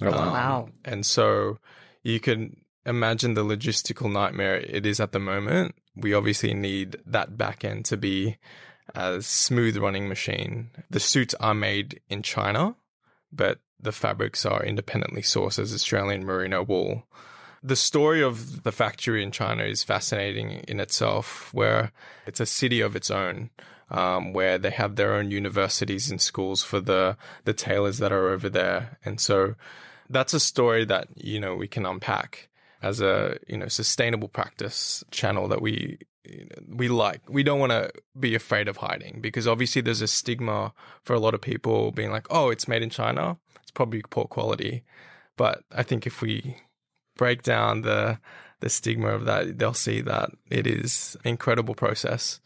Oh, 0.02 0.10
wow. 0.10 0.18
Um, 0.18 0.32
Wow. 0.32 0.68
And 0.84 1.06
so 1.06 1.58
you 2.02 2.20
can 2.20 2.56
imagine 2.86 3.34
the 3.34 3.44
logistical 3.44 4.10
nightmare 4.10 4.56
it 4.56 4.86
is 4.86 5.00
at 5.00 5.12
the 5.12 5.18
moment. 5.18 5.74
We 5.94 6.14
obviously 6.14 6.54
need 6.54 6.96
that 7.04 7.36
back 7.36 7.64
end 7.64 7.84
to 7.86 7.96
be 7.96 8.38
a 8.94 9.20
smooth 9.20 9.76
running 9.76 10.08
machine. 10.08 10.70
The 10.88 11.00
suits 11.00 11.34
are 11.40 11.54
made 11.54 12.00
in 12.08 12.22
China, 12.22 12.76
but 13.32 13.58
the 13.80 13.92
fabrics 13.92 14.46
are 14.46 14.62
independently 14.62 15.22
sourced 15.22 15.58
as 15.58 15.74
Australian 15.74 16.24
merino 16.24 16.62
wool. 16.62 17.04
The 17.62 17.76
story 17.76 18.22
of 18.22 18.62
the 18.62 18.72
factory 18.72 19.22
in 19.22 19.32
China 19.32 19.64
is 19.64 19.82
fascinating 19.82 20.64
in 20.68 20.78
itself, 20.78 21.52
where 21.52 21.92
it's 22.26 22.40
a 22.40 22.46
city 22.46 22.80
of 22.80 22.94
its 22.94 23.10
own, 23.10 23.50
um, 23.90 24.32
where 24.32 24.56
they 24.56 24.70
have 24.70 24.94
their 24.94 25.14
own 25.14 25.30
universities 25.30 26.10
and 26.10 26.20
schools 26.20 26.62
for 26.62 26.80
the 26.80 27.16
the 27.44 27.52
tailors 27.52 27.98
that 27.98 28.12
are 28.12 28.28
over 28.28 28.48
there, 28.48 28.98
and 29.04 29.20
so 29.20 29.56
that's 30.08 30.34
a 30.34 30.40
story 30.40 30.84
that 30.84 31.08
you 31.16 31.40
know 31.40 31.56
we 31.56 31.66
can 31.66 31.84
unpack 31.84 32.48
as 32.82 33.00
a 33.00 33.38
you 33.46 33.56
know 33.56 33.68
sustainable 33.68 34.28
practice 34.28 35.04
channel 35.10 35.48
that 35.48 35.62
we 35.62 35.98
we 36.68 36.88
like. 36.88 37.22
We 37.28 37.42
don't 37.42 37.60
want 37.60 37.72
to 37.72 37.90
be 38.18 38.34
afraid 38.34 38.68
of 38.68 38.78
hiding 38.78 39.20
because 39.20 39.46
obviously 39.46 39.82
there's 39.82 40.02
a 40.02 40.08
stigma 40.08 40.72
for 41.04 41.14
a 41.14 41.20
lot 41.20 41.34
of 41.34 41.40
people 41.40 41.92
being 41.92 42.10
like, 42.10 42.26
"Oh, 42.30 42.50
it's 42.50 42.68
made 42.68 42.82
in 42.82 42.90
China. 42.90 43.38
It's 43.62 43.70
probably 43.70 44.02
poor 44.10 44.24
quality." 44.24 44.84
But 45.36 45.64
I 45.72 45.82
think 45.82 46.06
if 46.06 46.22
we 46.22 46.56
break 47.16 47.42
down 47.42 47.82
the 47.82 48.18
the 48.60 48.68
stigma 48.68 49.08
of 49.08 49.24
that, 49.26 49.58
they'll 49.58 49.74
see 49.74 50.00
that 50.02 50.30
it 50.50 50.66
is 50.66 51.16
incredible 51.24 51.74
process. 51.74 52.40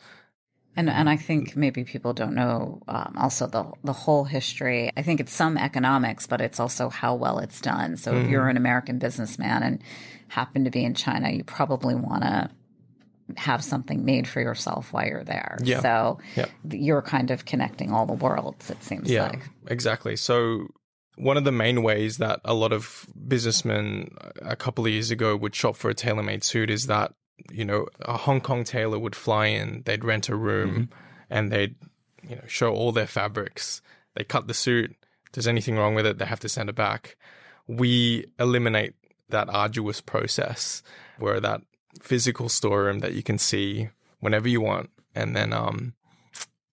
And 0.80 0.88
and 0.88 1.08
I 1.10 1.16
think 1.16 1.56
maybe 1.56 1.84
people 1.84 2.12
don't 2.14 2.34
know 2.34 2.80
um, 2.88 3.14
also 3.18 3.46
the 3.46 3.64
the 3.84 3.92
whole 3.92 4.24
history. 4.24 4.90
I 4.96 5.02
think 5.02 5.20
it's 5.20 5.32
some 5.32 5.58
economics, 5.58 6.26
but 6.26 6.40
it's 6.40 6.58
also 6.58 6.88
how 6.88 7.14
well 7.14 7.38
it's 7.38 7.60
done. 7.60 7.96
So 7.96 8.16
if 8.16 8.28
you're 8.30 8.48
an 8.48 8.56
American 8.56 8.98
businessman 8.98 9.62
and 9.62 9.82
happen 10.28 10.64
to 10.64 10.70
be 10.70 10.82
in 10.84 10.94
China, 10.94 11.28
you 11.30 11.44
probably 11.44 11.94
want 11.94 12.22
to 12.22 12.50
have 13.36 13.62
something 13.62 14.04
made 14.04 14.26
for 14.26 14.40
yourself 14.40 14.92
while 14.92 15.06
you're 15.06 15.24
there. 15.24 15.58
Yeah. 15.62 15.80
So 15.80 16.18
Yeah. 16.36 16.46
you're 16.86 17.02
kind 17.02 17.30
of 17.30 17.44
connecting 17.44 17.92
all 17.92 18.06
the 18.06 18.14
worlds. 18.26 18.70
It 18.70 18.82
seems 18.82 19.10
Yeah, 19.10 19.28
like. 19.28 19.42
exactly. 19.68 20.16
So 20.16 20.66
one 21.16 21.36
of 21.36 21.44
the 21.44 21.52
main 21.52 21.82
ways 21.82 22.16
that 22.18 22.40
a 22.44 22.54
lot 22.54 22.72
of 22.72 23.06
businessmen 23.28 24.08
a 24.42 24.56
couple 24.56 24.84
of 24.86 24.90
years 24.92 25.10
ago 25.10 25.36
would 25.36 25.54
shop 25.54 25.76
for 25.76 25.90
a 25.90 25.94
tailor-made 25.94 26.42
suit 26.42 26.70
is 26.70 26.86
that 26.86 27.12
you 27.50 27.64
know 27.64 27.86
a 28.00 28.16
Hong 28.16 28.40
Kong 28.40 28.64
tailor 28.64 28.98
would 28.98 29.16
fly 29.16 29.46
in, 29.46 29.82
they'd 29.84 30.04
rent 30.04 30.28
a 30.28 30.36
room, 30.36 30.88
and 31.28 31.50
they'd 31.52 31.74
you 32.28 32.36
know 32.36 32.42
show 32.46 32.72
all 32.72 32.92
their 32.92 33.06
fabrics. 33.06 33.82
They 34.14 34.24
cut 34.24 34.46
the 34.46 34.54
suit. 34.54 34.90
If 35.26 35.32
there's 35.32 35.48
anything 35.48 35.76
wrong 35.76 35.94
with 35.94 36.06
it, 36.06 36.18
they 36.18 36.24
have 36.24 36.40
to 36.40 36.48
send 36.48 36.68
it 36.68 36.74
back. 36.74 37.16
We 37.66 38.26
eliminate 38.38 38.94
that 39.28 39.48
arduous 39.48 40.00
process 40.00 40.82
where 41.18 41.40
that 41.40 41.62
physical 42.00 42.48
storeroom 42.48 42.98
that 43.00 43.14
you 43.14 43.22
can 43.22 43.38
see 43.38 43.88
whenever 44.18 44.48
you 44.48 44.60
want, 44.60 44.90
and 45.14 45.36
then 45.36 45.52
um, 45.52 45.94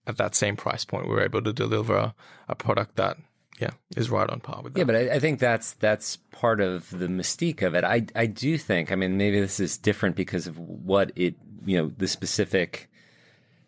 at 0.07 0.17
that 0.17 0.35
same 0.35 0.55
price 0.55 0.85
point, 0.85 1.07
we're 1.07 1.21
able 1.23 1.41
to 1.41 1.53
deliver 1.53 2.13
a 2.47 2.55
product 2.55 2.95
that 2.95 3.17
yeah 3.59 3.71
is 3.95 4.09
right 4.09 4.29
on 4.29 4.39
par 4.39 4.61
with 4.63 4.73
that. 4.73 4.79
Yeah, 4.79 4.85
but 4.85 4.95
I, 4.95 5.15
I 5.15 5.19
think 5.19 5.39
that's 5.39 5.73
that's 5.73 6.17
part 6.31 6.61
of 6.61 6.89
the 6.89 7.07
mystique 7.07 7.61
of 7.61 7.73
it. 7.75 7.83
I 7.83 8.05
I 8.15 8.25
do 8.25 8.57
think. 8.57 8.91
I 8.91 8.95
mean, 8.95 9.17
maybe 9.17 9.39
this 9.39 9.59
is 9.59 9.77
different 9.77 10.15
because 10.15 10.47
of 10.47 10.57
what 10.57 11.11
it 11.15 11.35
you 11.65 11.77
know 11.77 11.91
the 11.97 12.07
specific 12.07 12.89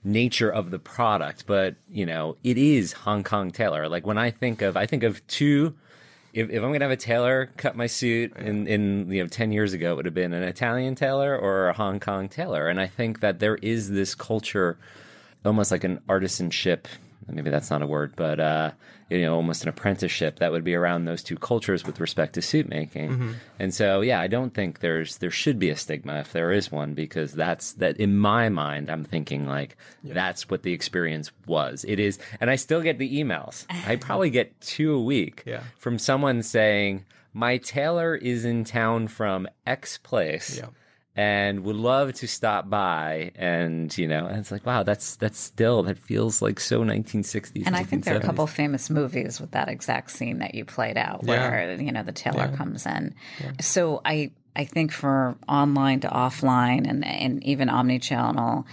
nature 0.04 0.50
of 0.50 0.72
the 0.72 0.80
product, 0.80 1.46
but 1.46 1.76
you 1.90 2.06
know 2.06 2.38
it 2.44 2.58
is 2.58 2.94
Hong 2.94 3.24
Kong 3.24 3.52
tailor. 3.52 3.88
Like 3.90 4.06
when 4.06 4.18
I 4.18 4.32
think 4.32 4.62
of, 4.62 4.78
I 4.78 4.86
think 4.86 5.04
of 5.04 5.26
two. 5.28 5.76
If, 6.32 6.52
if 6.52 6.62
I'm 6.64 6.72
gonna 6.72 6.86
have 6.86 6.92
a 6.92 6.96
tailor 6.96 7.50
cut 7.58 7.76
my 7.76 7.88
suit 7.88 8.38
in, 8.38 8.68
in 8.68 9.12
you 9.12 9.24
know 9.24 9.28
ten 9.28 9.52
years 9.52 9.74
ago, 9.74 9.94
it 9.94 9.96
would 9.96 10.06
have 10.06 10.14
been 10.14 10.34
an 10.34 10.44
Italian 10.44 10.94
tailor 10.94 11.36
or 11.36 11.70
a 11.70 11.74
Hong 11.74 12.00
Kong 12.00 12.30
tailor, 12.30 12.68
and 12.68 12.80
I 12.80 12.86
think 12.86 13.22
that 13.22 13.40
there 13.40 13.56
is 13.56 13.90
this 13.90 14.14
culture, 14.14 14.78
almost 15.44 15.72
like 15.72 15.84
an 15.84 16.00
artisanship. 16.08 16.86
Maybe 17.34 17.50
that's 17.50 17.70
not 17.70 17.82
a 17.82 17.88
word, 17.88 18.14
but 18.16 18.40
uh, 18.40 18.72
you 19.10 19.22
know, 19.22 19.36
almost 19.36 19.64
an 19.64 19.70
apprenticeship 19.70 20.40
that 20.40 20.52
would 20.52 20.64
be 20.64 20.76
around 20.76 21.06
those 21.06 21.24
two 21.24 21.36
cultures 21.36 21.86
with 21.86 22.00
respect 22.00 22.34
to 22.34 22.42
suit 22.42 22.70
making. 22.70 23.36
And 23.58 23.74
so, 23.74 24.02
yeah, 24.02 24.20
I 24.22 24.28
don't 24.28 24.54
think 24.54 24.80
there's 24.80 25.18
there 25.18 25.32
should 25.32 25.58
be 25.60 25.70
a 25.70 25.76
stigma 25.76 26.20
if 26.20 26.32
there 26.32 26.52
is 26.52 26.72
one 26.72 26.94
because 26.94 27.34
that's 27.34 27.74
that 27.74 27.98
in 27.98 28.18
my 28.18 28.50
mind. 28.50 28.90
I'm 28.90 29.04
thinking 29.04 29.48
like 29.48 29.78
that's 30.04 30.50
what 30.50 30.64
the 30.64 30.74
experience 30.74 31.32
was. 31.48 31.86
It 31.88 32.00
is, 32.00 32.20
and 32.40 32.50
I 32.50 32.56
still 32.56 32.82
get 32.82 32.98
the 33.00 33.20
emails. 33.20 33.66
I 33.88 33.96
probably 34.08 34.30
get 34.30 34.60
two 34.62 34.94
a 34.94 35.02
week 35.02 35.44
Yeah. 35.46 35.64
from 35.78 35.98
someone 36.00 36.44
saying 36.44 37.06
my 37.34 37.58
tailor 37.58 38.16
is 38.16 38.46
in 38.46 38.64
town 38.64 39.08
from 39.08 39.48
X 39.66 39.98
place 40.00 40.58
Yeah. 40.58 40.70
And 41.20 41.66
would 41.66 41.76
love 41.76 42.14
to 42.14 42.28
stop 42.30 42.70
by 42.70 43.32
and 43.36 43.98
you 43.98 44.08
know 44.08 44.26
and 44.26 44.38
it's 44.40 44.52
like 44.56 44.66
wow 44.66 44.84
that's 44.84 45.18
that's 45.18 45.38
still 45.38 45.84
that 45.84 45.98
feels 45.98 46.42
like 46.42 46.62
so 46.62 46.80
1960s 46.82 47.68
And 47.68 47.76
I 47.76 47.84
think 47.84 48.06
there 48.06 48.14
are 48.14 48.18
a 48.18 48.22
1970s. 48.22 48.26
couple 48.26 48.48
famous 48.48 48.90
movies 48.90 49.42
with 49.42 49.52
that 49.52 49.68
exact 49.68 50.12
scene 50.12 50.40
that 50.40 50.56
you 50.56 50.64
played 50.64 50.98
out 50.98 51.26
where 51.26 51.76
you 51.78 51.92
know 51.92 52.04
the 52.04 52.14
tailor 52.14 52.48
comes 52.56 52.86
in. 52.86 53.14
So 53.60 54.00
I 54.06 54.32
I 54.56 54.64
think 54.64 54.94
for 54.94 55.36
online 55.48 56.00
to 56.02 56.08
offline 56.08 56.90
and 56.90 57.06
and 57.06 57.44
even 57.44 57.68
omni-channel 57.70 58.66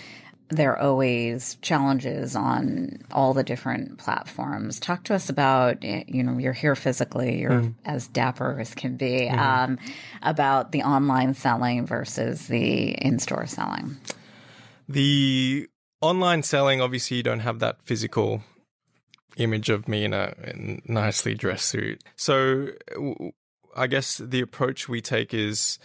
there 0.48 0.72
are 0.72 0.80
always 0.80 1.56
challenges 1.60 2.36
on 2.36 2.98
all 3.10 3.34
the 3.34 3.42
different 3.42 3.98
platforms. 3.98 4.78
Talk 4.78 5.04
to 5.04 5.14
us 5.14 5.28
about, 5.28 5.82
you 5.82 6.22
know, 6.22 6.38
you're 6.38 6.52
here 6.52 6.76
physically, 6.76 7.40
you're 7.40 7.72
as 7.84 8.06
dapper 8.08 8.60
as 8.60 8.74
can 8.74 8.96
be, 8.96 9.28
um, 9.28 9.78
about 10.22 10.72
the 10.72 10.82
online 10.82 11.34
selling 11.34 11.86
versus 11.86 12.46
the 12.46 12.90
in 12.92 13.18
store 13.18 13.46
selling. 13.46 13.96
The 14.88 15.68
online 16.00 16.42
selling, 16.44 16.80
obviously, 16.80 17.16
you 17.16 17.22
don't 17.24 17.40
have 17.40 17.58
that 17.58 17.82
physical 17.82 18.42
image 19.36 19.68
of 19.68 19.88
me 19.88 20.04
in 20.04 20.12
a 20.12 20.34
in 20.44 20.80
nicely 20.86 21.34
dressed 21.34 21.66
suit. 21.66 22.02
So, 22.14 22.68
w- 22.94 23.32
I 23.76 23.86
guess 23.88 24.18
the 24.18 24.40
approach 24.40 24.88
we 24.88 25.00
take 25.00 25.34
is 25.34 25.78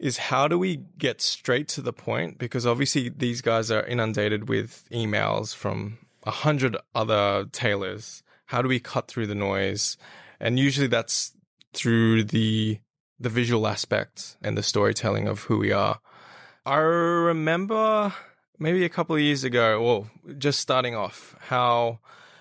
is 0.00 0.16
how 0.16 0.48
do 0.48 0.58
we 0.58 0.78
get 0.98 1.20
straight 1.20 1.68
to 1.68 1.82
the 1.82 1.92
point? 1.92 2.38
Because 2.38 2.66
obviously, 2.66 3.10
these 3.10 3.42
guys 3.42 3.70
are 3.70 3.84
inundated 3.84 4.48
with 4.48 4.88
emails 4.90 5.54
from 5.54 5.98
a 6.24 6.30
hundred 6.30 6.76
other 6.94 7.46
tailors. 7.52 8.22
How 8.46 8.62
do 8.62 8.68
we 8.68 8.80
cut 8.80 9.08
through 9.08 9.26
the 9.26 9.34
noise? 9.34 9.98
And 10.40 10.58
usually, 10.58 10.86
that's 10.86 11.34
through 11.74 12.24
the 12.24 12.80
the 13.20 13.28
visual 13.28 13.66
aspect 13.66 14.38
and 14.42 14.56
the 14.56 14.62
storytelling 14.62 15.28
of 15.28 15.42
who 15.42 15.58
we 15.58 15.70
are. 15.70 16.00
I 16.64 16.76
remember 16.76 18.14
maybe 18.58 18.84
a 18.84 18.88
couple 18.88 19.14
of 19.14 19.22
years 19.22 19.44
ago, 19.44 19.82
well, 19.82 20.36
just 20.38 20.60
starting 20.60 20.94
off, 20.94 21.36
how 21.40 21.98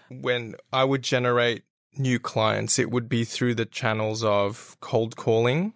when 0.09 0.55
I 0.71 0.85
would 0.85 1.01
generate 1.01 1.63
new 1.97 2.19
clients, 2.19 2.79
it 2.79 2.89
would 2.89 3.09
be 3.09 3.25
through 3.25 3.55
the 3.55 3.65
channels 3.65 4.23
of 4.23 4.77
cold 4.79 5.17
calling, 5.17 5.73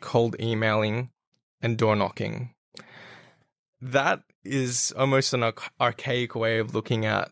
cold 0.00 0.36
emailing, 0.40 1.10
and 1.60 1.76
door 1.76 1.96
knocking. 1.96 2.54
That 3.80 4.22
is 4.44 4.92
almost 4.96 5.34
an 5.34 5.52
archaic 5.80 6.34
way 6.34 6.58
of 6.58 6.74
looking 6.74 7.04
at 7.04 7.30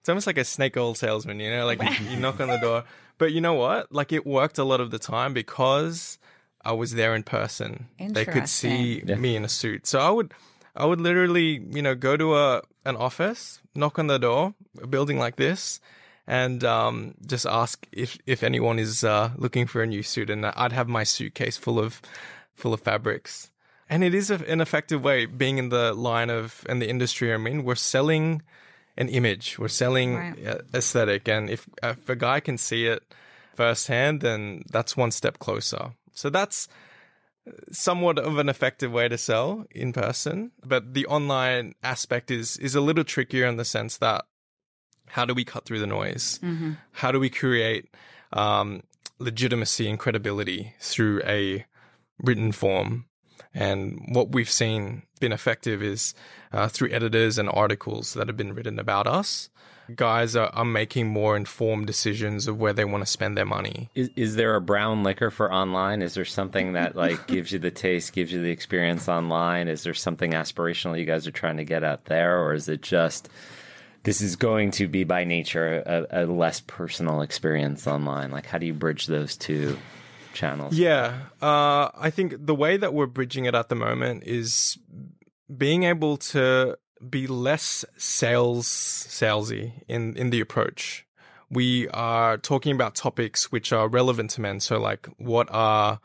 it's 0.00 0.08
almost 0.08 0.26
like 0.26 0.38
a 0.38 0.44
snake 0.44 0.76
oil 0.78 0.94
salesman, 0.94 1.40
you 1.40 1.50
know, 1.50 1.66
like 1.66 1.82
you, 1.82 2.06
you 2.06 2.16
knock 2.16 2.40
on 2.40 2.48
the 2.48 2.58
door. 2.58 2.84
But 3.18 3.32
you 3.32 3.42
know 3.42 3.52
what? 3.52 3.92
Like 3.92 4.14
it 4.14 4.24
worked 4.24 4.56
a 4.56 4.64
lot 4.64 4.80
of 4.80 4.90
the 4.90 4.98
time 4.98 5.34
because 5.34 6.18
I 6.64 6.72
was 6.72 6.94
there 6.94 7.14
in 7.14 7.22
person. 7.22 7.88
They 7.98 8.24
could 8.24 8.48
see 8.48 8.94
Interesting. 8.94 9.20
me 9.20 9.36
in 9.36 9.44
a 9.44 9.48
suit. 9.48 9.86
So 9.86 9.98
I 9.98 10.08
would 10.08 10.32
I 10.74 10.86
would 10.86 11.02
literally, 11.02 11.62
you 11.70 11.82
know, 11.82 11.94
go 11.94 12.16
to 12.16 12.34
a 12.34 12.62
an 12.86 12.96
office, 12.96 13.60
knock 13.74 13.98
on 13.98 14.06
the 14.06 14.18
door, 14.18 14.54
a 14.82 14.86
building 14.86 15.18
like 15.18 15.36
this, 15.36 15.80
and 16.26 16.64
um, 16.64 17.14
just 17.26 17.44
ask 17.44 17.86
if 17.92 18.16
if 18.24 18.42
anyone 18.42 18.78
is 18.78 19.04
uh, 19.04 19.32
looking 19.36 19.66
for 19.66 19.82
a 19.82 19.86
new 19.86 20.02
suit, 20.02 20.30
and 20.30 20.46
I'd 20.46 20.72
have 20.72 20.88
my 20.88 21.04
suitcase 21.04 21.58
full 21.58 21.78
of 21.78 22.00
full 22.60 22.74
of 22.74 22.80
fabrics. 22.80 23.50
And 23.88 24.04
it 24.04 24.14
is 24.14 24.30
a, 24.30 24.36
an 24.46 24.60
effective 24.60 25.02
way, 25.02 25.26
being 25.26 25.58
in 25.58 25.68
the 25.70 25.92
line 25.94 26.30
of 26.30 26.64
and 26.68 26.80
the 26.80 26.88
industry 26.88 27.32
I'm 27.34 27.46
in. 27.46 27.64
We're 27.64 27.74
selling 27.74 28.42
an 28.96 29.08
image, 29.08 29.58
we're 29.58 29.68
selling 29.68 30.16
Right. 30.16 30.46
uh, 30.46 30.58
aesthetic, 30.74 31.28
and 31.28 31.50
if 31.50 31.68
if 31.82 32.08
a 32.08 32.16
guy 32.16 32.40
can 32.40 32.58
see 32.58 32.86
it 32.86 33.02
firsthand, 33.56 34.20
then 34.20 34.62
that's 34.70 34.96
one 34.96 35.10
step 35.10 35.38
closer. 35.38 35.92
So 36.12 36.30
that's 36.30 36.68
somewhat 37.72 38.18
of 38.18 38.38
an 38.38 38.48
effective 38.48 38.92
way 38.92 39.08
to 39.08 39.18
sell 39.18 39.64
in 39.70 39.92
person, 39.92 40.52
but 40.64 40.94
the 40.94 41.06
online 41.06 41.74
aspect 41.82 42.30
is 42.30 42.56
is 42.58 42.74
a 42.74 42.80
little 42.80 43.04
trickier 43.04 43.46
in 43.46 43.56
the 43.56 43.64
sense 43.64 43.98
that 43.98 44.24
how 45.08 45.24
do 45.24 45.34
we 45.34 45.44
cut 45.44 45.64
through 45.64 45.80
the 45.80 45.86
noise? 45.86 46.38
How 46.92 47.10
do 47.12 47.18
we 47.18 47.30
create 47.30 47.86
um, 48.32 48.82
legitimacy 49.18 49.88
and 49.90 49.98
credibility 49.98 50.74
through 50.80 51.22
a 51.26 51.64
written 52.22 52.52
form? 52.52 53.06
And 53.52 54.00
what 54.12 54.32
we've 54.32 54.50
seen 54.50 55.02
been 55.18 55.32
effective 55.32 55.82
is 55.82 56.14
uh, 56.52 56.68
through 56.68 56.90
editors 56.90 57.38
and 57.38 57.48
articles 57.52 58.14
that 58.14 58.28
have 58.28 58.36
been 58.36 58.54
written 58.54 58.78
about 58.78 59.06
us. 59.06 59.50
Guys 59.96 60.36
are, 60.36 60.50
are 60.52 60.64
making 60.64 61.08
more 61.08 61.36
informed 61.36 61.86
decisions 61.86 62.46
of 62.46 62.58
where 62.58 62.72
they 62.72 62.84
want 62.84 63.02
to 63.04 63.10
spend 63.10 63.36
their 63.36 63.44
money. 63.44 63.90
Is, 63.96 64.08
is 64.14 64.36
there 64.36 64.54
a 64.54 64.60
brown 64.60 65.02
liquor 65.02 65.32
for 65.32 65.52
online? 65.52 66.00
Is 66.00 66.14
there 66.14 66.24
something 66.24 66.74
that 66.74 66.94
like 66.94 67.26
gives 67.26 67.50
you 67.50 67.58
the 67.58 67.72
taste, 67.72 68.12
gives 68.12 68.32
you 68.32 68.40
the 68.40 68.50
experience 68.50 69.08
online? 69.08 69.66
Is 69.66 69.82
there 69.82 69.94
something 69.94 70.30
aspirational 70.30 70.98
you 70.98 71.06
guys 71.06 71.26
are 71.26 71.32
trying 71.32 71.56
to 71.56 71.64
get 71.64 71.82
out 71.82 72.04
there, 72.04 72.40
or 72.40 72.54
is 72.54 72.68
it 72.68 72.82
just 72.82 73.28
this 74.04 74.20
is 74.20 74.36
going 74.36 74.70
to 74.72 74.86
be 74.86 75.02
by 75.02 75.24
nature 75.24 75.82
a, 75.84 76.22
a 76.22 76.26
less 76.26 76.60
personal 76.60 77.20
experience 77.20 77.88
online? 77.88 78.30
Like, 78.30 78.46
how 78.46 78.58
do 78.58 78.66
you 78.66 78.74
bridge 78.74 79.06
those 79.06 79.36
two 79.36 79.76
channels? 80.34 80.74
Yeah, 80.74 81.18
uh, 81.40 81.90
I 81.96 82.10
think 82.10 82.34
the 82.38 82.54
way 82.54 82.76
that 82.76 82.94
we're 82.94 83.06
bridging 83.06 83.44
it 83.44 83.54
at 83.54 83.68
the 83.68 83.74
moment 83.74 84.24
is 84.24 84.78
being 85.56 85.84
able 85.84 86.16
to 86.16 86.76
be 87.08 87.26
less 87.26 87.84
sales 87.96 88.66
salesy 88.66 89.72
in 89.88 90.16
in 90.16 90.30
the 90.30 90.40
approach. 90.40 91.06
We 91.50 91.88
are 91.88 92.36
talking 92.38 92.72
about 92.72 92.94
topics 92.94 93.50
which 93.50 93.72
are 93.72 93.88
relevant 93.88 94.30
to 94.32 94.40
men. 94.40 94.60
So, 94.60 94.78
like, 94.78 95.08
what 95.18 95.48
are 95.50 96.00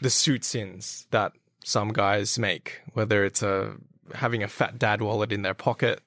the 0.00 0.08
suit 0.08 0.44
sins 0.44 1.06
that 1.10 1.32
some 1.64 1.92
guys 1.92 2.38
make? 2.38 2.80
Whether 2.94 3.24
it's 3.24 3.42
a 3.42 3.74
having 4.14 4.42
a 4.42 4.48
fat 4.48 4.78
dad 4.78 5.02
wallet 5.02 5.32
in 5.32 5.42
their 5.42 5.54
pocket, 5.54 6.00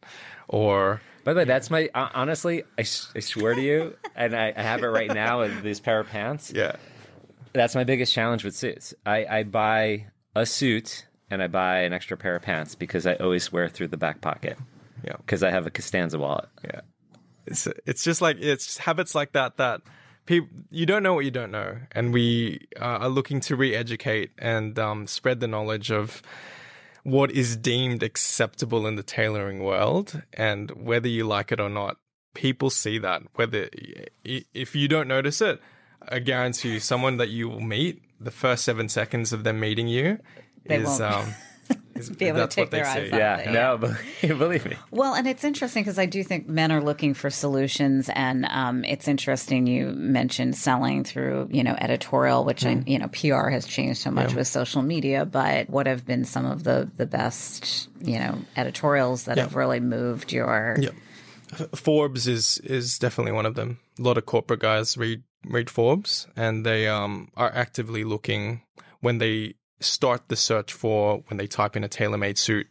or 0.48 1.02
By 1.24 1.34
the 1.34 1.40
way, 1.40 1.46
that's 1.46 1.70
my 1.70 1.90
uh, 1.94 2.10
honestly, 2.14 2.64
I 2.78 2.84
swear 2.84 3.54
to 3.54 3.62
you, 3.62 3.96
and 4.16 4.36
I, 4.36 4.54
I 4.56 4.62
have 4.62 4.84
it 4.84 4.88
right 4.88 5.14
now 5.14 5.42
in 5.42 5.62
this 5.62 5.80
pair 5.80 6.00
of 6.00 6.08
pants. 6.08 6.52
yeah, 6.56 6.78
That's 7.54 7.76
my 7.76 7.84
biggest 7.84 8.14
challenge 8.14 8.44
with 8.44 8.56
suits. 8.56 8.94
I, 9.06 9.26
I 9.26 9.44
buy 9.44 10.08
a 10.36 10.46
suit 10.46 11.06
and 11.30 11.42
I 11.42 11.48
buy 11.48 11.82
an 11.82 11.94
extra 11.94 12.18
pair 12.18 12.36
of 12.36 12.44
pants 12.44 12.76
because 12.76 13.06
I 13.06 13.16
always 13.16 13.52
wear 13.52 13.70
through 13.70 13.90
the 13.90 13.98
back 13.98 14.22
pocket 14.22 14.58
yeah. 15.04 15.16
because 15.18 15.44
I 15.44 15.50
have 15.50 15.66
a 15.66 15.72
Costanza 15.72 16.18
wallet. 16.20 16.50
Yeah. 16.64 16.82
It's 17.48 17.68
it's 17.86 18.04
just 18.04 18.22
like 18.22 18.38
it's 18.40 18.66
just 18.66 18.80
habits 18.80 19.16
like 19.16 19.32
that 19.34 19.58
that 19.58 19.82
people 20.26 20.50
you 20.70 20.86
don't 20.86 21.04
know 21.04 21.14
what 21.14 21.26
you 21.26 21.32
don't 21.32 21.52
know, 21.52 21.78
and 21.92 22.14
we 22.14 22.68
uh, 22.80 23.00
are 23.00 23.10
looking 23.10 23.40
to 23.42 23.56
re-educate 23.56 24.32
and 24.38 24.78
um, 24.78 25.08
spread 25.08 25.40
the 25.40 25.48
knowledge 25.48 25.92
of 25.92 26.22
what 27.04 27.32
is 27.32 27.58
deemed 27.58 28.04
acceptable 28.04 28.86
in 28.86 28.96
the 28.96 29.04
tailoring 29.04 29.64
world, 29.64 30.22
and 30.34 30.70
whether 30.72 31.08
you 31.08 31.26
like 31.26 31.52
it 31.52 31.60
or 31.60 31.70
not, 31.70 31.98
people 32.36 32.70
see 32.70 33.00
that. 33.00 33.24
Whether 33.36 33.70
if 34.24 34.76
you 34.76 34.88
don't 34.88 35.08
notice 35.08 35.42
it, 35.42 35.60
I 36.10 36.20
guarantee 36.20 36.74
you, 36.74 36.80
someone 36.80 37.18
that 37.18 37.30
you 37.30 37.50
will 37.50 37.62
meet, 37.62 38.02
the 38.20 38.32
first 38.32 38.64
seven 38.64 38.90
seconds 38.90 39.34
of 39.34 39.44
them 39.44 39.60
meeting 39.60 39.88
you 39.88 40.20
They 40.66 40.78
is 40.78 40.88
won't 40.88 41.02
um. 41.02 41.36
is- 41.96 42.10
be 42.10 42.26
able 42.26 42.42
to 42.42 42.48
take 42.48 42.70
their 42.70 42.86
eyes 42.86 43.08
see. 43.10 43.12
off 43.12 43.20
Yeah, 43.20 43.38
it, 43.38 43.52
no, 43.52 43.78
believe, 44.22 44.40
believe 44.40 44.66
me. 44.66 44.76
Well, 44.92 45.14
and 45.14 45.28
it's 45.28 45.44
interesting 45.44 45.84
because 45.84 46.00
I 46.00 46.06
do 46.06 46.24
think 46.24 46.48
men 46.48 46.72
are 46.72 46.82
looking 46.82 47.14
for 47.14 47.30
solutions, 47.30 48.10
and 48.14 48.46
um, 48.50 48.84
it's 48.84 49.08
interesting 49.08 49.68
you 49.68 49.88
mentioned 49.88 50.56
selling 50.56 51.04
through, 51.04 51.50
you 51.52 51.64
know, 51.64 51.76
editorial, 51.78 52.44
which 52.44 52.66
I, 52.66 52.84
you 52.86 53.00
know, 53.00 53.08
PR 53.08 53.50
has 53.50 53.66
changed 53.66 54.02
so 54.02 54.12
much 54.12 54.34
with 54.34 54.48
social 54.48 54.82
media. 54.82 55.26
But 55.26 55.70
what 55.70 55.88
have 55.88 56.06
been 56.06 56.26
some 56.26 56.46
of 56.46 56.64
the 56.64 56.90
the 56.98 57.06
best, 57.06 57.90
you 58.02 58.20
know, 58.20 58.40
editorials 58.58 59.26
that 59.26 59.38
have 59.38 59.56
really 59.56 59.80
moved 59.80 60.32
your? 60.32 60.78
Yeah. 60.80 60.90
Forbes 61.76 62.28
is 62.28 62.58
is 62.60 62.98
definitely 62.98 63.34
one 63.34 63.46
of 63.46 63.56
them. 63.56 63.80
A 64.00 64.02
lot 64.02 64.18
of 64.18 64.26
corporate 64.26 64.62
guys 64.62 64.98
read 64.98 65.24
read 65.46 65.70
Forbes, 65.70 66.28
and 66.36 66.66
they 66.66 66.88
um 66.88 67.30
are 67.36 67.52
actively 67.54 68.04
looking 68.04 68.62
when 69.00 69.18
they 69.18 69.56
start 69.80 70.28
the 70.28 70.36
search 70.36 70.74
for 70.74 71.24
when 71.28 71.38
they 71.38 71.48
type 71.48 71.76
in 71.76 71.84
a 71.84 71.90
tailor 71.90 72.18
made 72.18 72.38
suit. 72.38 72.68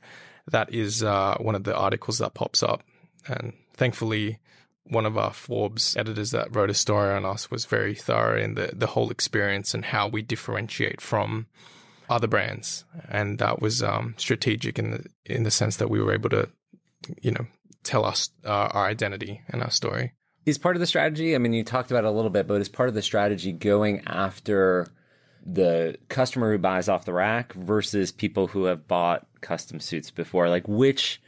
That 0.51 0.73
is 0.73 1.03
uh, 1.03 1.37
one 1.39 1.55
of 1.55 1.65
the 1.65 1.77
articles 1.77 2.19
that 2.19 2.35
pops 2.35 2.63
up, 2.63 2.83
and 3.27 3.53
thankfully, 3.75 4.39
one 4.85 5.07
of 5.07 5.17
our 5.17 5.33
Forbes 5.33 5.97
editors 5.97 6.31
that 6.33 6.55
wrote 6.55 6.71
a 6.71 6.75
story 6.75 7.15
on 7.15 7.25
us 7.25 7.51
was 7.51 7.65
very 7.67 7.95
thorough 7.95 8.41
in 8.41 8.55
the 8.55 8.71
the 8.73 8.89
whole 8.89 9.11
experience 9.11 9.75
and 9.75 9.85
how 9.85 10.09
we 10.09 10.23
differentiate 10.23 11.01
from 11.01 11.47
other 12.09 12.27
brands, 12.27 12.85
and 13.09 13.39
that 13.39 13.61
was 13.61 13.83
um, 13.83 14.15
strategic 14.17 14.79
in 14.79 14.91
the 14.91 15.05
in 15.25 15.45
the 15.45 15.51
sense 15.51 15.77
that 15.77 15.91
we 15.91 16.03
were 16.03 16.13
able 16.13 16.31
to, 16.31 16.49
you 17.23 17.31
know, 17.31 17.47
tell 17.85 18.05
us 18.05 18.31
uh, 18.45 18.69
our 18.73 18.87
identity 18.87 19.43
and 19.49 19.63
our 19.63 19.71
story. 19.71 20.13
Is 20.51 20.59
part 20.59 20.75
of 20.75 20.81
the 20.81 20.87
strategy, 20.87 21.35
I 21.35 21.39
mean, 21.39 21.53
you 21.53 21.63
talked 21.63 21.91
about 21.93 22.05
it 22.05 22.09
a 22.09 22.11
little 22.11 22.31
bit, 22.31 22.47
but 22.47 22.61
is 22.61 22.69
part 22.69 22.89
of 22.89 22.95
the 22.95 23.03
strategy 23.03 23.53
going 23.53 24.03
after 24.07 24.89
the 25.47 25.97
customer 26.09 26.51
who 26.53 26.59
buys 26.59 26.89
off 26.89 27.05
the 27.05 27.13
rack 27.13 27.53
versus 27.53 28.11
people 28.11 28.49
who 28.49 28.65
have 28.65 28.89
bought 28.89 29.27
custom 29.41 29.79
suits 29.81 30.11
before? 30.11 30.49
Like, 30.49 30.67
which 30.67 31.23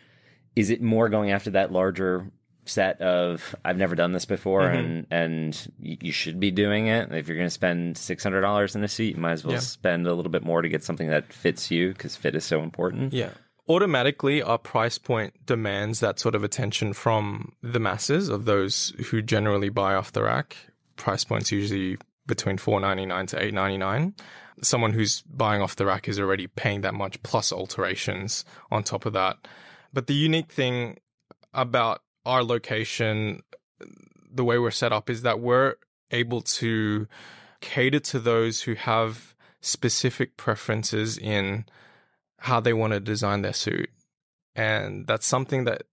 is 0.56 0.70
it 0.70 0.82
more 0.82 1.08
going 1.08 1.30
after 1.30 1.50
that 1.50 1.70
larger 1.72 2.30
set 2.64 3.00
of 3.00 3.54
I've 3.64 3.76
never 3.76 3.94
done 3.94 4.12
this 4.12 4.24
before 4.24 4.62
mm-hmm. 4.62 4.76
and 4.76 5.06
and 5.10 5.72
you, 5.80 5.96
you 6.00 6.12
should 6.12 6.38
be 6.38 6.50
doing 6.50 6.86
it. 6.88 7.12
If 7.12 7.26
you're 7.26 7.36
going 7.36 7.46
to 7.46 7.50
spend 7.50 7.98
six 7.98 8.22
hundred 8.22 8.42
dollars 8.42 8.76
in 8.76 8.84
a 8.84 8.88
suit, 8.88 9.14
you 9.16 9.20
might 9.20 9.32
as 9.32 9.44
well 9.44 9.54
Yeah. 9.54 9.60
spend 9.60 10.06
a 10.06 10.14
little 10.14 10.30
bit 10.30 10.44
more 10.44 10.62
to 10.62 10.68
get 10.68 10.84
something 10.84 11.10
that 11.10 11.32
fits 11.32 11.70
you 11.70 11.88
because 11.88 12.16
fit 12.16 12.34
is 12.34 12.44
so 12.44 12.62
important. 12.62 13.12
Yeah. 13.12 13.30
Automatically, 13.68 14.42
our 14.42 14.58
price 14.58 14.98
point 14.98 15.34
demands 15.46 16.00
that 16.00 16.18
sort 16.18 16.34
of 16.34 16.42
attention 16.42 16.92
from 16.92 17.52
the 17.62 17.78
masses 17.78 18.28
of 18.28 18.44
those 18.44 18.92
who 19.06 19.22
generally 19.22 19.68
buy 19.68 19.94
off 19.94 20.12
the 20.12 20.22
rack. 20.22 20.56
Price 20.96 21.24
points 21.24 21.52
usually 21.52 21.96
between 22.26 22.58
four 22.58 22.80
ninety 22.80 23.06
nine 23.06 23.26
to 23.26 23.42
eight 23.42 23.54
ninety 23.54 23.78
nine. 23.78 24.14
Someone 24.62 24.92
who's 24.92 25.22
buying 25.22 25.62
off 25.62 25.76
the 25.76 25.86
rack 25.86 26.08
is 26.08 26.18
already 26.18 26.46
paying 26.46 26.82
that 26.82 26.94
much 26.94 27.22
plus 27.22 27.52
alterations 27.52 28.44
on 28.70 28.82
top 28.82 29.06
of 29.06 29.12
that. 29.12 29.36
But 29.92 30.06
the 30.06 30.14
unique 30.14 30.52
thing 30.52 30.98
about 31.54 32.02
our 32.26 32.42
location, 32.42 33.42
the 34.30 34.44
way 34.44 34.58
we're 34.58 34.70
set 34.70 34.92
up, 34.92 35.08
is 35.08 35.22
that 35.22 35.40
we're 35.40 35.76
able 36.10 36.42
to 36.42 37.06
cater 37.60 38.00
to 38.00 38.18
those 38.18 38.62
who 38.62 38.74
have 38.74 39.34
specific 39.60 40.36
preferences 40.36 41.16
in 41.16 41.64
how 42.42 42.58
they 42.58 42.72
want 42.72 42.92
to 42.92 43.00
design 43.00 43.42
their 43.42 43.52
suit. 43.52 43.88
And 44.56 45.06
that's 45.06 45.26
something 45.26 45.64
that 45.64 45.84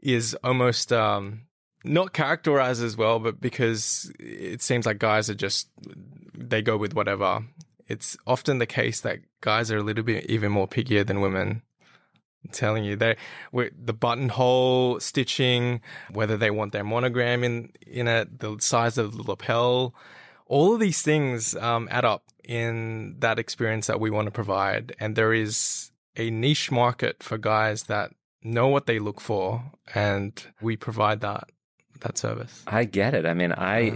is 0.00 0.36
almost 0.44 0.92
um, 0.92 1.42
not 1.84 2.12
characterized 2.12 2.82
as 2.84 2.96
well, 2.96 3.18
but 3.18 3.40
because 3.40 4.12
it 4.20 4.62
seems 4.62 4.86
like 4.86 4.98
guys 4.98 5.28
are 5.28 5.34
just, 5.34 5.68
they 6.32 6.62
go 6.62 6.76
with 6.76 6.94
whatever. 6.94 7.44
It's 7.88 8.16
often 8.26 8.58
the 8.58 8.66
case 8.66 9.00
that 9.00 9.18
guys 9.40 9.72
are 9.72 9.78
a 9.78 9.82
little 9.82 10.04
bit 10.04 10.26
even 10.26 10.52
more 10.52 10.68
pickier 10.68 11.04
than 11.04 11.20
women. 11.20 11.62
I'm 12.44 12.52
telling 12.52 12.84
you, 12.84 12.94
they 12.94 13.16
the 13.52 13.92
buttonhole 13.92 15.00
stitching, 15.00 15.80
whether 16.12 16.36
they 16.36 16.50
want 16.50 16.72
their 16.72 16.84
monogram 16.84 17.42
in 17.42 17.72
in 17.84 18.06
it, 18.06 18.38
the 18.38 18.56
size 18.60 18.98
of 18.98 19.16
the 19.16 19.22
lapel, 19.24 19.96
all 20.46 20.74
of 20.74 20.80
these 20.80 21.02
things 21.02 21.54
um, 21.56 21.88
add 21.90 22.04
up 22.04 22.22
in 22.44 23.16
that 23.18 23.38
experience 23.38 23.86
that 23.88 24.00
we 24.00 24.10
want 24.10 24.26
to 24.26 24.32
provide. 24.32 24.94
And 25.00 25.16
there 25.16 25.32
is 25.32 25.90
a 26.16 26.30
niche 26.30 26.70
market 26.70 27.22
for 27.22 27.38
guys 27.38 27.84
that 27.84 28.12
know 28.42 28.68
what 28.68 28.86
they 28.86 28.98
look 28.98 29.20
for, 29.20 29.62
and 29.94 30.40
we 30.60 30.76
provide 30.76 31.20
that 31.20 31.50
that 32.00 32.18
service. 32.18 32.62
I 32.66 32.84
get 32.84 33.14
it. 33.14 33.24
I 33.26 33.32
mean, 33.34 33.52
I 33.52 33.92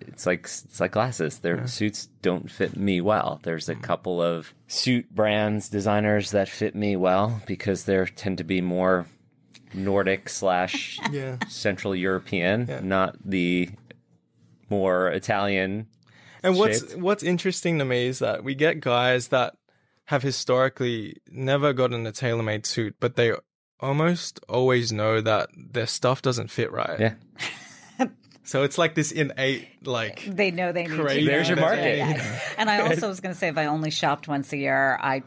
it's 0.00 0.26
like 0.26 0.44
it's 0.44 0.80
like 0.80 0.92
glasses. 0.92 1.38
Their 1.38 1.66
suits 1.66 2.08
don't 2.20 2.50
fit 2.50 2.76
me 2.76 3.00
well. 3.00 3.40
There's 3.42 3.68
a 3.68 3.74
couple 3.74 4.20
of 4.20 4.52
suit 4.66 5.12
brands 5.14 5.68
designers 5.68 6.30
that 6.32 6.48
fit 6.48 6.74
me 6.74 6.94
well 6.94 7.42
because 7.46 7.84
they 7.84 8.04
tend 8.04 8.38
to 8.38 8.44
be 8.44 8.60
more 8.60 9.06
Nordic 9.74 10.28
slash 10.28 11.00
Yeah. 11.10 11.38
Central 11.48 11.94
European, 11.94 12.86
not 12.86 13.16
the 13.24 13.70
more 14.72 15.08
Italian. 15.08 15.86
And 16.42 16.56
what's 16.56 16.80
shaped. 16.80 16.96
what's 17.00 17.22
interesting 17.22 17.78
to 17.78 17.84
me 17.84 18.06
is 18.06 18.18
that 18.20 18.42
we 18.42 18.54
get 18.54 18.80
guys 18.80 19.28
that 19.28 19.54
have 20.06 20.22
historically 20.22 21.16
never 21.30 21.72
gotten 21.72 22.06
a 22.06 22.12
tailor-made 22.12 22.66
suit, 22.66 22.96
but 22.98 23.14
they 23.16 23.32
almost 23.78 24.40
always 24.48 24.92
know 24.92 25.20
that 25.20 25.48
their 25.56 25.86
stuff 25.86 26.20
doesn't 26.22 26.50
fit 26.50 26.72
right. 26.72 26.98
Yeah, 26.98 27.14
So 28.44 28.64
it's 28.64 28.76
like 28.76 28.96
this 28.96 29.12
innate, 29.12 29.68
like 29.86 30.24
They 30.26 30.50
know 30.50 30.72
they 30.72 30.86
need 30.88 30.98
Crazy. 30.98 31.20
to. 31.20 31.26
There's 31.26 31.48
your 31.48 31.58
market. 31.60 31.98
that. 31.98 32.42
And 32.58 32.68
I 32.68 32.80
also 32.88 33.06
was 33.08 33.20
going 33.20 33.32
to 33.32 33.38
say, 33.38 33.46
if 33.48 33.56
I 33.56 33.66
only 33.66 33.90
shopped 33.92 34.26
once 34.26 34.52
a 34.52 34.56
year, 34.56 34.98
I 35.00 35.22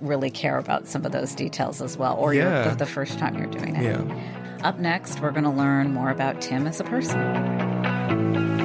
really 0.00 0.30
care 0.30 0.56
about 0.56 0.86
some 0.88 1.04
of 1.04 1.12
those 1.12 1.34
details 1.34 1.82
as 1.82 1.98
well. 1.98 2.16
Or 2.16 2.32
Yeah. 2.32 2.64
you're 2.64 2.70
the, 2.72 2.76
the 2.86 2.90
first 2.90 3.18
time 3.18 3.36
you're 3.36 3.46
doing 3.46 3.76
it. 3.76 3.82
yeah. 3.84 4.60
Up 4.64 4.78
next, 4.78 5.20
we're 5.20 5.32
going 5.32 5.44
to 5.44 5.50
learn 5.50 5.92
more 5.92 6.08
about 6.10 6.40
Tim 6.40 6.66
as 6.66 6.80
a 6.80 6.84
person. 6.84 8.55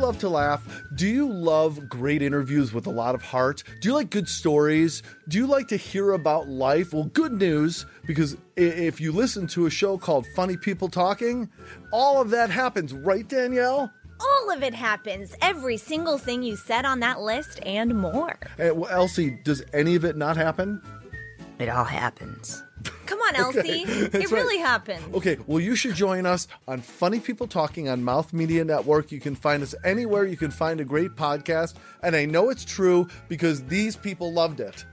Love 0.00 0.18
to 0.20 0.28
laugh? 0.28 0.82
Do 0.94 1.06
you 1.06 1.30
love 1.30 1.88
great 1.88 2.22
interviews 2.22 2.72
with 2.72 2.86
a 2.86 2.90
lot 2.90 3.14
of 3.14 3.22
heart? 3.22 3.62
Do 3.80 3.88
you 3.88 3.94
like 3.94 4.10
good 4.10 4.28
stories? 4.28 5.02
Do 5.28 5.36
you 5.36 5.46
like 5.46 5.68
to 5.68 5.76
hear 5.76 6.12
about 6.12 6.48
life? 6.48 6.94
Well, 6.94 7.04
good 7.04 7.32
news, 7.32 7.84
because 8.06 8.36
if 8.56 9.00
you 9.00 9.12
listen 9.12 9.46
to 9.48 9.66
a 9.66 9.70
show 9.70 9.98
called 9.98 10.26
Funny 10.34 10.56
People 10.56 10.88
Talking, 10.88 11.50
all 11.92 12.20
of 12.20 12.30
that 12.30 12.50
happens, 12.50 12.94
right, 12.94 13.28
Danielle? 13.28 13.92
All 14.20 14.50
of 14.50 14.62
it 14.62 14.74
happens. 14.74 15.34
Every 15.42 15.76
single 15.76 16.18
thing 16.18 16.42
you 16.42 16.56
said 16.56 16.84
on 16.84 17.00
that 17.00 17.20
list 17.20 17.60
and 17.64 17.94
more. 17.94 18.38
Eh, 18.58 18.70
well, 18.70 18.90
Elsie, 18.90 19.38
does 19.44 19.62
any 19.74 19.94
of 19.94 20.04
it 20.04 20.16
not 20.16 20.36
happen? 20.36 20.80
It 21.58 21.68
all 21.68 21.84
happens. 21.84 22.64
Come 23.06 23.18
on, 23.20 23.36
Elsie. 23.36 23.84
it 23.86 24.12
right. 24.14 24.30
really 24.30 24.58
happened. 24.58 25.02
Okay, 25.14 25.38
well, 25.46 25.60
you 25.60 25.76
should 25.76 25.94
join 25.94 26.26
us 26.26 26.48
on 26.68 26.80
Funny 26.80 27.20
People 27.20 27.46
Talking 27.46 27.88
on 27.88 28.02
Mouth 28.02 28.32
Media 28.32 28.64
Network. 28.64 29.12
You 29.12 29.20
can 29.20 29.34
find 29.34 29.62
us 29.62 29.74
anywhere 29.84 30.24
you 30.24 30.36
can 30.36 30.50
find 30.50 30.80
a 30.80 30.84
great 30.84 31.16
podcast. 31.16 31.74
And 32.02 32.14
I 32.16 32.24
know 32.24 32.50
it's 32.50 32.64
true 32.64 33.08
because 33.28 33.62
these 33.64 33.96
people 33.96 34.32
loved 34.32 34.60
it. 34.60 34.84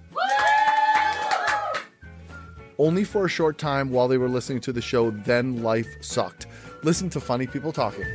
Only 2.79 3.03
for 3.03 3.25
a 3.25 3.29
short 3.29 3.57
time 3.57 3.89
while 3.89 4.07
they 4.07 4.17
were 4.17 4.29
listening 4.29 4.61
to 4.61 4.71
the 4.71 4.81
show, 4.81 5.09
then 5.09 5.63
life 5.63 5.87
sucked. 6.01 6.45
Listen 6.83 7.09
to 7.09 7.19
Funny 7.19 7.47
People 7.47 7.71
Talking. 7.71 8.05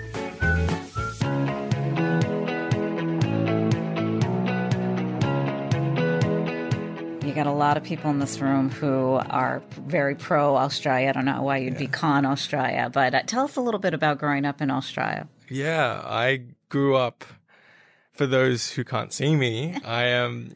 You 7.32 7.36
got 7.36 7.46
a 7.46 7.50
lot 7.50 7.78
of 7.78 7.82
people 7.82 8.10
in 8.10 8.18
this 8.18 8.40
room 8.40 8.68
who 8.68 9.18
are 9.30 9.62
very 9.86 10.14
pro 10.14 10.54
Australia. 10.54 11.08
I 11.08 11.12
don't 11.12 11.24
know 11.24 11.40
why 11.40 11.56
you'd 11.56 11.78
be 11.78 11.86
con 11.86 12.26
Australia, 12.26 12.90
but 12.92 13.14
uh, 13.14 13.22
tell 13.22 13.44
us 13.44 13.56
a 13.56 13.62
little 13.62 13.80
bit 13.80 13.94
about 13.94 14.18
growing 14.18 14.44
up 14.44 14.60
in 14.60 14.70
Australia. 14.70 15.26
Yeah, 15.48 16.02
I 16.04 16.42
grew 16.68 16.94
up. 16.94 17.24
For 18.12 18.26
those 18.26 18.72
who 18.72 18.84
can't 18.84 19.14
see 19.14 19.34
me, 19.34 19.78
I 19.82 20.08
am 20.08 20.52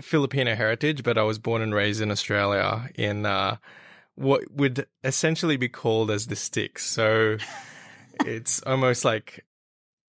Filipino 0.00 0.54
heritage, 0.54 1.02
but 1.02 1.18
I 1.18 1.24
was 1.24 1.40
born 1.40 1.62
and 1.62 1.74
raised 1.74 2.00
in 2.00 2.12
Australia 2.12 2.88
in 2.94 3.26
uh, 3.26 3.56
what 4.14 4.52
would 4.52 4.86
essentially 5.02 5.56
be 5.56 5.68
called 5.68 6.12
as 6.12 6.28
the 6.28 6.36
sticks. 6.36 6.86
So 6.86 7.38
it's 8.24 8.62
almost 8.62 9.04
like 9.04 9.44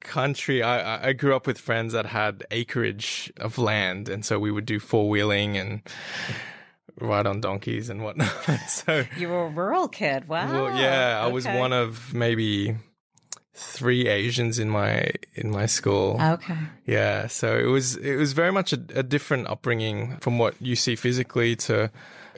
country. 0.04 0.62
I, 0.64 1.10
I- 1.10 1.14
grew 1.14 1.36
up 1.36 1.46
with 1.48 1.58
friends 1.58 1.94
that 1.94 2.06
had 2.08 2.44
acreage 2.52 3.32
of 3.38 3.58
land, 3.58 4.10
and 4.10 4.26
so 4.26 4.40
we 4.40 4.52
would 4.52 4.66
do 4.66 4.80
four 4.80 5.10
wheeling 5.10 5.58
and 5.58 5.82
ride 7.00 7.26
on 7.28 7.42
donkeys 7.42 7.90
and 7.90 8.04
whatnot. 8.04 8.32
so 8.68 9.06
You 9.18 9.30
were 9.30 9.46
a 9.46 9.50
rural 9.50 9.88
kid. 9.88 10.28
Wow. 10.28 10.52
well, 10.52 10.80
yeah, 10.80 11.20
I 11.24 11.28
was 11.28 11.46
one 11.46 11.74
of 11.74 12.14
maybe 12.14 12.76
three 13.54 14.08
Asians 14.08 14.60
in 14.60 14.70
my 14.70 15.12
in 15.36 15.52
my 15.52 15.66
school. 15.66 16.18
Okay. 16.22 16.58
Yeah, 16.86 17.28
so 17.28 17.58
it 17.58 17.66
was 17.68 17.96
it 17.98 18.16
was 18.16 18.34
very 18.34 18.52
much 18.52 18.74
a, 18.74 18.80
a 18.96 19.04
different 19.04 19.48
upbringing 19.48 20.18
from 20.18 20.38
what 20.40 20.56
you 20.62 20.76
see 20.76 20.96
physically 20.96 21.56
to 21.58 21.92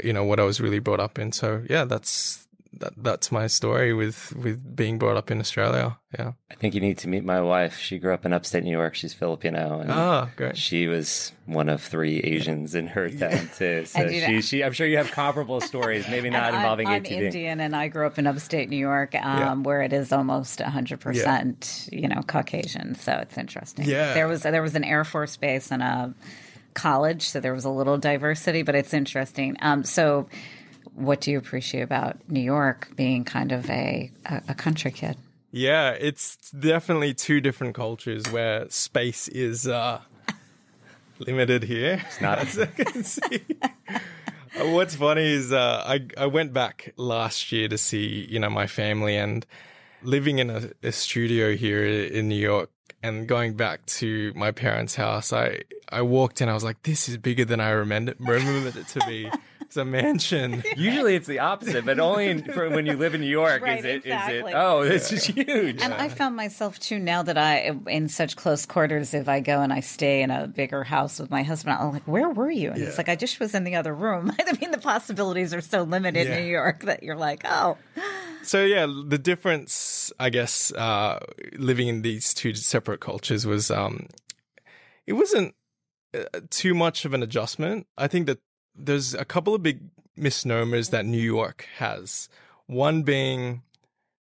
you 0.04 0.12
know 0.14 0.24
what 0.24 0.40
I 0.40 0.44
was 0.44 0.60
really 0.60 0.80
brought 0.80 1.00
up 1.00 1.20
in. 1.20 1.32
So 1.32 1.64
yeah, 1.70 1.86
that's 1.86 2.43
that 2.80 2.94
that's 2.98 3.32
my 3.32 3.48
story 3.48 3.94
with 3.94 4.36
with 4.36 4.76
being 4.76 4.98
brought 4.98 5.18
up 5.18 5.30
in 5.32 5.40
Australia. 5.40 5.98
Yeah. 6.18 6.34
I 6.52 6.56
think 6.56 6.76
you 6.76 6.82
need 6.82 6.98
to 7.00 7.08
meet 7.08 7.24
my 7.24 7.42
wife. 7.42 7.78
She 7.78 7.98
grew 8.00 8.14
up 8.14 8.26
in 8.26 8.34
upstate 8.34 8.64
New 8.64 8.72
York. 8.72 8.94
She's 8.96 9.14
Filipino, 9.14 9.80
and 9.80 9.92
Ah, 9.92 10.30
great. 10.36 10.58
she 10.58 10.88
was 10.88 11.32
one 11.46 11.70
of 11.70 11.82
three 11.82 12.20
Asians 12.20 12.76
in 12.76 12.88
her 12.88 13.10
town 13.10 13.50
too. 13.58 13.86
So 13.88 14.08
she, 14.08 14.42
she, 14.42 14.64
I'm 14.64 14.74
sure 14.74 14.86
you 14.88 14.98
have 14.98 15.12
comparable 15.12 15.60
stories, 15.62 16.08
maybe 16.08 16.30
not 16.30 16.54
involving 16.54 16.88
I'm, 16.88 16.94
I'm 16.96 17.04
ATV. 17.04 17.22
Indian, 17.26 17.60
and 17.60 17.76
I 17.76 17.88
grew 17.88 18.06
up 18.06 18.18
in 18.20 18.28
upstate 18.28 18.70
New 18.70 18.78
York, 18.78 19.16
um, 19.16 19.64
where 19.64 19.82
it 19.82 19.92
is 19.94 20.12
almost 20.12 20.60
100 20.60 21.00
percent, 21.00 21.90
you 21.92 22.08
know, 22.08 22.22
Caucasian. 22.28 22.96
So 22.96 23.14
it's 23.14 23.38
interesting. 23.38 23.86
Yeah. 23.88 24.14
there 24.14 24.28
was 24.28 24.44
there 24.44 24.62
was 24.62 24.76
an 24.76 24.84
Air 24.84 25.04
Force 25.04 25.36
base 25.38 25.72
and 25.72 25.82
a 25.84 26.14
college, 26.74 27.24
so 27.30 27.40
there 27.40 27.54
was 27.54 27.66
a 27.66 27.70
little 27.70 27.98
diversity, 27.98 28.64
but 28.64 28.76
it's 28.76 28.94
interesting. 28.94 29.56
Um, 29.62 29.84
so, 29.84 30.28
what 30.96 31.22
do 31.22 31.32
you 31.32 31.38
appreciate 31.38 31.82
about 31.82 32.18
New 32.30 32.40
York 32.42 32.90
being 32.96 33.24
kind 33.24 33.52
of 33.52 33.70
a 33.70 34.12
a, 34.26 34.42
a 34.50 34.54
country 34.56 34.92
kid? 34.92 35.18
Yeah, 35.52 35.92
it's 35.92 36.38
definitely 36.52 37.14
two 37.14 37.40
different 37.40 37.76
cultures 37.76 38.24
where 38.32 38.68
space 38.70 39.28
is 39.28 39.68
uh, 39.68 40.02
limited 41.20 41.64
here. 41.64 42.02
It's 42.08 42.22
not- 42.22 42.40
as 42.40 42.60
I 42.60 42.66
can 42.66 43.04
see. 43.04 43.42
Uh, 44.60 44.68
What's 44.70 44.96
funny 44.96 45.32
is 45.32 45.52
uh, 45.52 45.84
I 45.86 46.08
I 46.18 46.26
went 46.28 46.54
back 46.54 46.94
last 46.98 47.52
year 47.52 47.68
to 47.68 47.78
see 47.78 48.28
you 48.30 48.40
know 48.40 48.50
my 48.50 48.68
family 48.68 49.16
and 49.18 49.46
living 50.04 50.40
in 50.40 50.50
a, 50.50 50.70
a 50.84 50.92
studio 50.92 51.56
here 51.56 51.84
in 51.86 52.28
New 52.30 52.36
York 52.40 52.70
and 53.02 53.28
going 53.28 53.54
back 53.56 53.86
to 53.86 54.32
my 54.36 54.52
parents' 54.52 54.96
house. 54.96 55.34
I 55.34 55.62
I 55.90 56.02
walked 56.02 56.42
in. 56.42 56.50
I 56.50 56.54
was 56.54 56.64
like, 56.64 56.82
this 56.84 57.10
is 57.10 57.18
bigger 57.18 57.46
than 57.46 57.60
I 57.60 57.70
remembered 57.72 58.18
remembered 58.20 58.76
it 58.76 58.88
to 58.90 59.00
be. 59.08 59.30
It's 59.74 59.78
a 59.80 59.86
mansion. 59.86 60.62
Usually 60.78 61.16
it's 61.16 61.26
the 61.26 61.40
opposite, 61.40 61.84
but 61.84 62.00
only 62.00 62.28
in, 62.28 62.44
for 62.44 62.70
when 62.70 62.86
you 62.86 62.96
live 62.96 63.16
in 63.16 63.22
New 63.22 63.28
York 63.28 63.64
Right, 63.64 63.80
is 63.80 63.86
it 63.86 63.88
is 63.88 64.06
exactly. 64.06 64.52
it. 64.52 64.56
Oh, 64.56 64.84
this 64.84 65.12
is 65.12 65.26
huge. 65.26 65.82
And 65.82 65.92
I 65.92 66.10
found 66.10 66.36
myself 66.36 66.80
too 66.80 67.00
now 67.00 67.24
that 67.24 67.40
I 67.40 67.72
in 67.88 68.08
such 68.08 68.36
close 68.36 68.68
quarters. 68.68 69.16
If 69.16 69.28
I 69.28 69.40
go 69.40 69.62
and 69.62 69.74
I 69.74 69.80
stay 69.80 70.22
in 70.22 70.30
a 70.30 70.46
bigger 70.46 70.84
house 70.84 71.18
with 71.20 71.32
my 71.32 71.42
husband, 71.42 71.76
I'm 71.80 71.92
like, 71.92 72.08
"Where 72.08 72.30
were 72.30 72.52
you?" 72.52 72.70
And 72.70 72.84
he's 72.84 73.00
like, 73.00 73.10
"I 73.10 73.16
just 73.16 73.40
was 73.40 73.56
in 73.56 73.64
the 73.64 73.76
other 73.76 73.96
room." 73.96 74.32
I 74.48 74.56
mean, 74.62 74.70
the 74.70 74.78
possibilities 74.78 75.56
are 75.56 75.62
so 75.62 75.82
limited 75.82 76.28
Yeah. 76.28 76.36
in 76.36 76.44
New 76.44 76.52
York 76.52 76.84
that 76.84 77.02
you're 77.02 77.16
like, 77.18 77.42
"Oh, 77.46 77.80
So 78.44 78.64
yeah, 78.64 78.86
the 78.86 79.18
difference, 79.18 80.14
I 80.20 80.30
guess, 80.30 80.72
uh, 80.74 81.18
living 81.58 81.88
in 81.88 82.04
these 82.04 82.36
two 82.36 82.54
separate 82.54 83.00
cultures 83.00 83.48
was, 83.48 83.72
um, 83.72 84.06
it 85.08 85.14
wasn't 85.14 85.56
uh, 86.14 86.42
too 86.52 86.76
much 86.76 87.06
of 87.06 87.16
an 87.16 87.24
adjustment. 87.24 87.88
I 87.98 88.08
think 88.08 88.28
that 88.28 88.38
there's 88.76 89.14
a 89.14 89.26
couple 89.26 89.56
of 89.56 89.64
big 89.64 89.80
misnomers 90.16 90.90
that 90.90 91.06
New 91.06 91.22
York 91.22 91.68
has. 91.78 92.30
One 92.66 93.04
being 93.04 93.64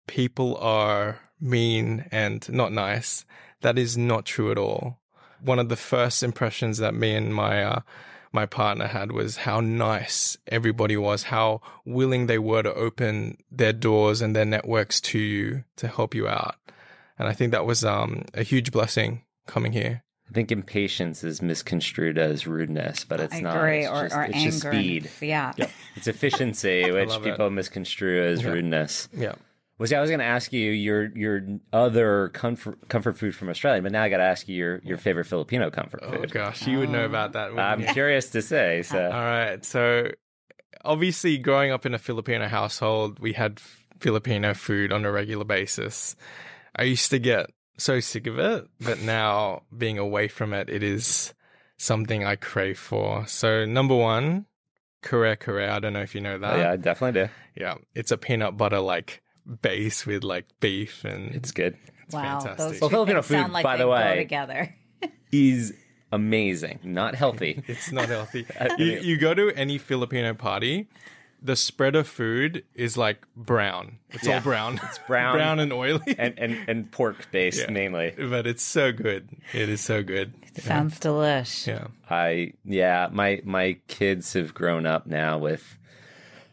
people 0.07 0.57
are 0.57 1.19
mean 1.39 2.05
and 2.11 2.47
not 2.49 2.71
nice. 2.71 3.25
That 3.61 3.77
is 3.77 3.97
not 3.97 4.25
true 4.25 4.51
at 4.51 4.57
all. 4.57 4.99
One 5.41 5.59
of 5.59 5.69
the 5.69 5.75
first 5.75 6.23
impressions 6.23 6.77
that 6.77 6.93
me 6.93 7.15
and 7.15 7.33
my 7.33 7.63
uh, 7.63 7.81
my 8.31 8.45
partner 8.45 8.87
had 8.87 9.11
was 9.11 9.37
how 9.37 9.59
nice 9.59 10.37
everybody 10.47 10.95
was, 10.95 11.23
how 11.23 11.61
willing 11.85 12.27
they 12.27 12.39
were 12.39 12.63
to 12.63 12.73
open 12.73 13.37
their 13.51 13.73
doors 13.73 14.21
and 14.21 14.35
their 14.35 14.45
networks 14.45 15.01
to 15.01 15.19
you 15.19 15.63
to 15.75 15.87
help 15.87 16.15
you 16.15 16.27
out. 16.27 16.55
And 17.19 17.27
I 17.27 17.33
think 17.33 17.51
that 17.51 17.65
was 17.65 17.83
um, 17.83 18.25
a 18.33 18.43
huge 18.43 18.71
blessing 18.71 19.23
coming 19.47 19.73
here. 19.73 20.03
I 20.31 20.33
think 20.33 20.51
impatience 20.51 21.23
is 21.25 21.41
misconstrued 21.41 22.17
as 22.17 22.47
rudeness, 22.47 23.03
but 23.03 23.19
it's 23.19 23.35
I 23.35 23.41
not. 23.41 23.57
agree," 23.57 23.81
It's 23.81 23.89
or, 23.89 24.03
just, 24.03 24.15
or 24.15 24.23
it's 24.23 24.33
anger. 24.35 24.49
just 24.49 24.61
speed. 24.61 25.09
Yeah. 25.21 25.53
It's 25.97 26.07
efficiency, 26.07 26.89
which 26.91 27.09
love 27.09 27.25
it. 27.27 27.31
people 27.31 27.49
misconstrue 27.49 28.23
as 28.23 28.45
rudeness. 28.45 29.09
Yeah. 29.13 29.33
Well, 29.77 29.87
see, 29.87 29.95
I 29.95 29.99
was 30.01 30.09
going 30.09 30.19
to 30.19 30.25
ask 30.25 30.53
you 30.53 30.71
your 30.71 31.05
your 31.17 31.41
other 31.73 32.29
comfort 32.29 32.87
comfort 32.87 33.17
food 33.17 33.35
from 33.35 33.49
Australia, 33.49 33.81
but 33.81 33.91
now 33.91 34.03
I 34.03 34.09
got 34.09 34.17
to 34.17 34.23
ask 34.23 34.47
you 34.47 34.55
your, 34.55 34.81
your 34.85 34.97
favorite 34.97 35.25
Filipino 35.25 35.69
comfort 35.71 36.01
Oh 36.03 36.11
food. 36.11 36.31
gosh, 36.31 36.65
you 36.67 36.77
would 36.79 36.89
know 36.91 37.03
about 37.03 37.33
that. 37.33 37.49
wouldn't 37.49 37.67
I'm 37.67 37.81
you? 37.81 37.87
curious 37.93 38.29
to 38.29 38.41
say. 38.41 38.83
So 38.83 39.03
All 39.03 39.09
right. 39.11 39.65
So, 39.65 40.11
obviously, 40.85 41.37
growing 41.39 41.71
up 41.71 41.85
in 41.85 41.93
a 41.93 41.99
Filipino 41.99 42.47
household, 42.47 43.19
we 43.19 43.33
had 43.33 43.59
Filipino 43.99 44.53
food 44.53 44.91
on 44.93 45.03
a 45.03 45.11
regular 45.11 45.45
basis. 45.45 46.15
I 46.75 46.83
used 46.83 47.09
to 47.11 47.19
get 47.19 47.49
so 47.81 47.99
sick 47.99 48.27
of 48.27 48.39
it, 48.39 48.67
but 48.79 48.99
now 49.01 49.63
being 49.75 49.97
away 49.97 50.27
from 50.27 50.53
it, 50.53 50.69
it 50.69 50.83
is 50.83 51.33
something 51.77 52.23
I 52.25 52.35
crave 52.35 52.77
for. 52.79 53.25
So 53.27 53.65
number 53.65 53.95
one, 53.95 54.45
kare 55.03 55.35
kare. 55.35 55.71
I 55.71 55.79
don't 55.79 55.93
know 55.93 56.01
if 56.01 56.13
you 56.15 56.21
know 56.21 56.37
that. 56.37 56.53
Oh, 56.53 56.57
yeah, 56.57 56.71
I 56.71 56.75
definitely 56.77 57.23
do. 57.23 57.29
Yeah, 57.55 57.75
it's 57.95 58.11
a 58.11 58.17
peanut 58.17 58.57
butter 58.57 58.79
like 58.79 59.21
base 59.61 60.05
with 60.05 60.23
like 60.23 60.45
beef 60.59 61.03
and 61.03 61.33
It's 61.35 61.51
good. 61.51 61.75
it's 62.05 62.13
wow, 62.13 62.39
fantastic. 62.39 62.57
those 62.57 62.81
Well, 62.81 62.89
Filipino 62.89 63.21
things 63.21 63.39
sound 63.41 63.47
food, 63.47 63.53
like 63.53 63.63
by 63.63 63.77
they 63.77 63.83
the 63.83 63.85
go 63.85 63.91
way- 63.91 64.15
together. 64.17 64.75
He's 65.31 65.73
amazing, 66.11 66.79
not 66.83 67.15
healthy. 67.15 67.63
It's 67.67 67.91
not 67.91 68.09
healthy. 68.09 68.45
You, 68.77 68.99
you 69.01 69.17
go 69.17 69.33
to 69.33 69.51
any 69.55 69.77
Filipino 69.77 70.33
party, 70.33 70.87
the 71.41 71.55
spread 71.55 71.95
of 71.95 72.07
food 72.07 72.63
is 72.75 72.97
like 72.97 73.25
brown. 73.35 73.97
It's 74.11 74.25
Yeah. 74.27 74.35
all 74.35 74.41
brown. 74.41 74.79
It's 74.83 74.99
brown. 75.07 75.35
brown 75.37 75.59
and 75.59 75.73
oily. 75.73 76.15
and 76.17 76.37
and, 76.37 76.57
and 76.69 76.91
pork 76.91 77.27
based 77.31 77.61
Yeah. 77.67 77.71
mainly. 77.71 78.13
but 78.17 78.45
it's 78.47 78.63
so 78.63 78.91
good. 78.91 79.29
It 79.53 79.69
is 79.69 79.81
so 79.81 80.03
good. 80.03 80.33
Sounds 80.59 80.99
delish. 80.99 81.65
Yeah. 81.67 81.87
I 82.09 82.53
yeah, 82.65 83.07
my 83.11 83.41
my 83.43 83.77
kids 83.87 84.33
have 84.33 84.53
grown 84.53 84.85
up 84.85 85.07
now 85.07 85.37
with 85.37 85.77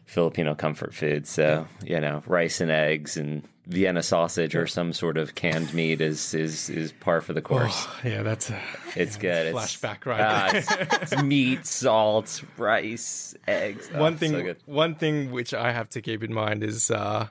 Filipino 0.05 0.55
comfort 0.55 0.93
food, 0.95 1.27
so 1.27 1.67
you 1.83 1.99
know, 1.99 2.23
rice 2.25 2.61
and 2.61 2.71
eggs 2.71 3.15
and 3.17 3.43
Vienna 3.69 4.01
sausage 4.01 4.55
or 4.55 4.65
some 4.65 4.91
sort 4.93 5.15
of 5.15 5.35
canned 5.35 5.73
meat 5.75 6.01
is 6.01 6.33
is 6.33 6.69
is 6.71 6.91
par 6.91 7.21
for 7.21 7.33
the 7.33 7.41
course. 7.41 7.85
Oh, 7.87 7.99
yeah, 8.03 8.23
that's 8.23 8.49
a 8.49 8.59
it's 8.95 9.15
good. 9.15 9.45
It's, 9.47 9.55
flashback 9.57 10.05
right 10.07 10.19
ah, 10.21 10.49
there. 10.51 10.87
it's, 11.01 11.11
it's 11.13 11.21
meat, 11.23 11.65
salt, 11.67 12.43
rice, 12.57 13.35
eggs. 13.47 13.87
Oh, 13.93 13.99
one 14.01 14.17
thing 14.17 14.31
so 14.31 14.41
good. 14.41 14.57
one 14.65 14.95
thing 14.95 15.31
which 15.31 15.53
I 15.53 15.71
have 15.71 15.87
to 15.91 16.01
keep 16.01 16.23
in 16.23 16.33
mind 16.33 16.63
is 16.63 16.89
uh 16.89 17.27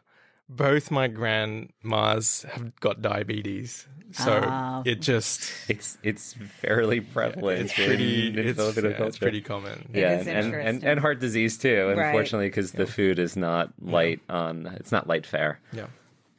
both 0.49 0.91
my 0.91 1.09
grandmas 1.09 2.47
have 2.53 2.75
got 2.81 3.03
diabetes. 3.03 3.87
So 4.13 4.41
Ah. 4.43 4.83
it 4.87 5.01
just 5.03 5.53
It's 5.69 5.99
it's 6.03 6.35
fairly 6.35 7.01
prevalent. 7.01 7.63
it's 7.63 7.75
pretty 7.75 8.29
in 8.29 8.39
it's, 8.39 8.59
yeah, 8.59 9.05
it's 9.05 9.19
pretty 9.19 9.43
common. 9.43 9.91
yeah, 9.93 10.21
is 10.21 10.27
and, 10.27 10.55
and, 10.55 10.55
and 10.55 10.85
and 10.85 11.01
heart 11.01 11.19
disease 11.21 11.59
too. 11.59 11.89
Unfortunately, 11.95 12.47
because 12.49 12.73
the 12.73 12.87
food 12.87 13.19
is 13.19 13.37
not 13.37 13.73
light 13.83 14.21
on. 14.31 14.67
It's 14.79 14.93
not 14.93 15.09
light 15.09 15.27
fare. 15.27 15.61
Yeah. 15.73 15.89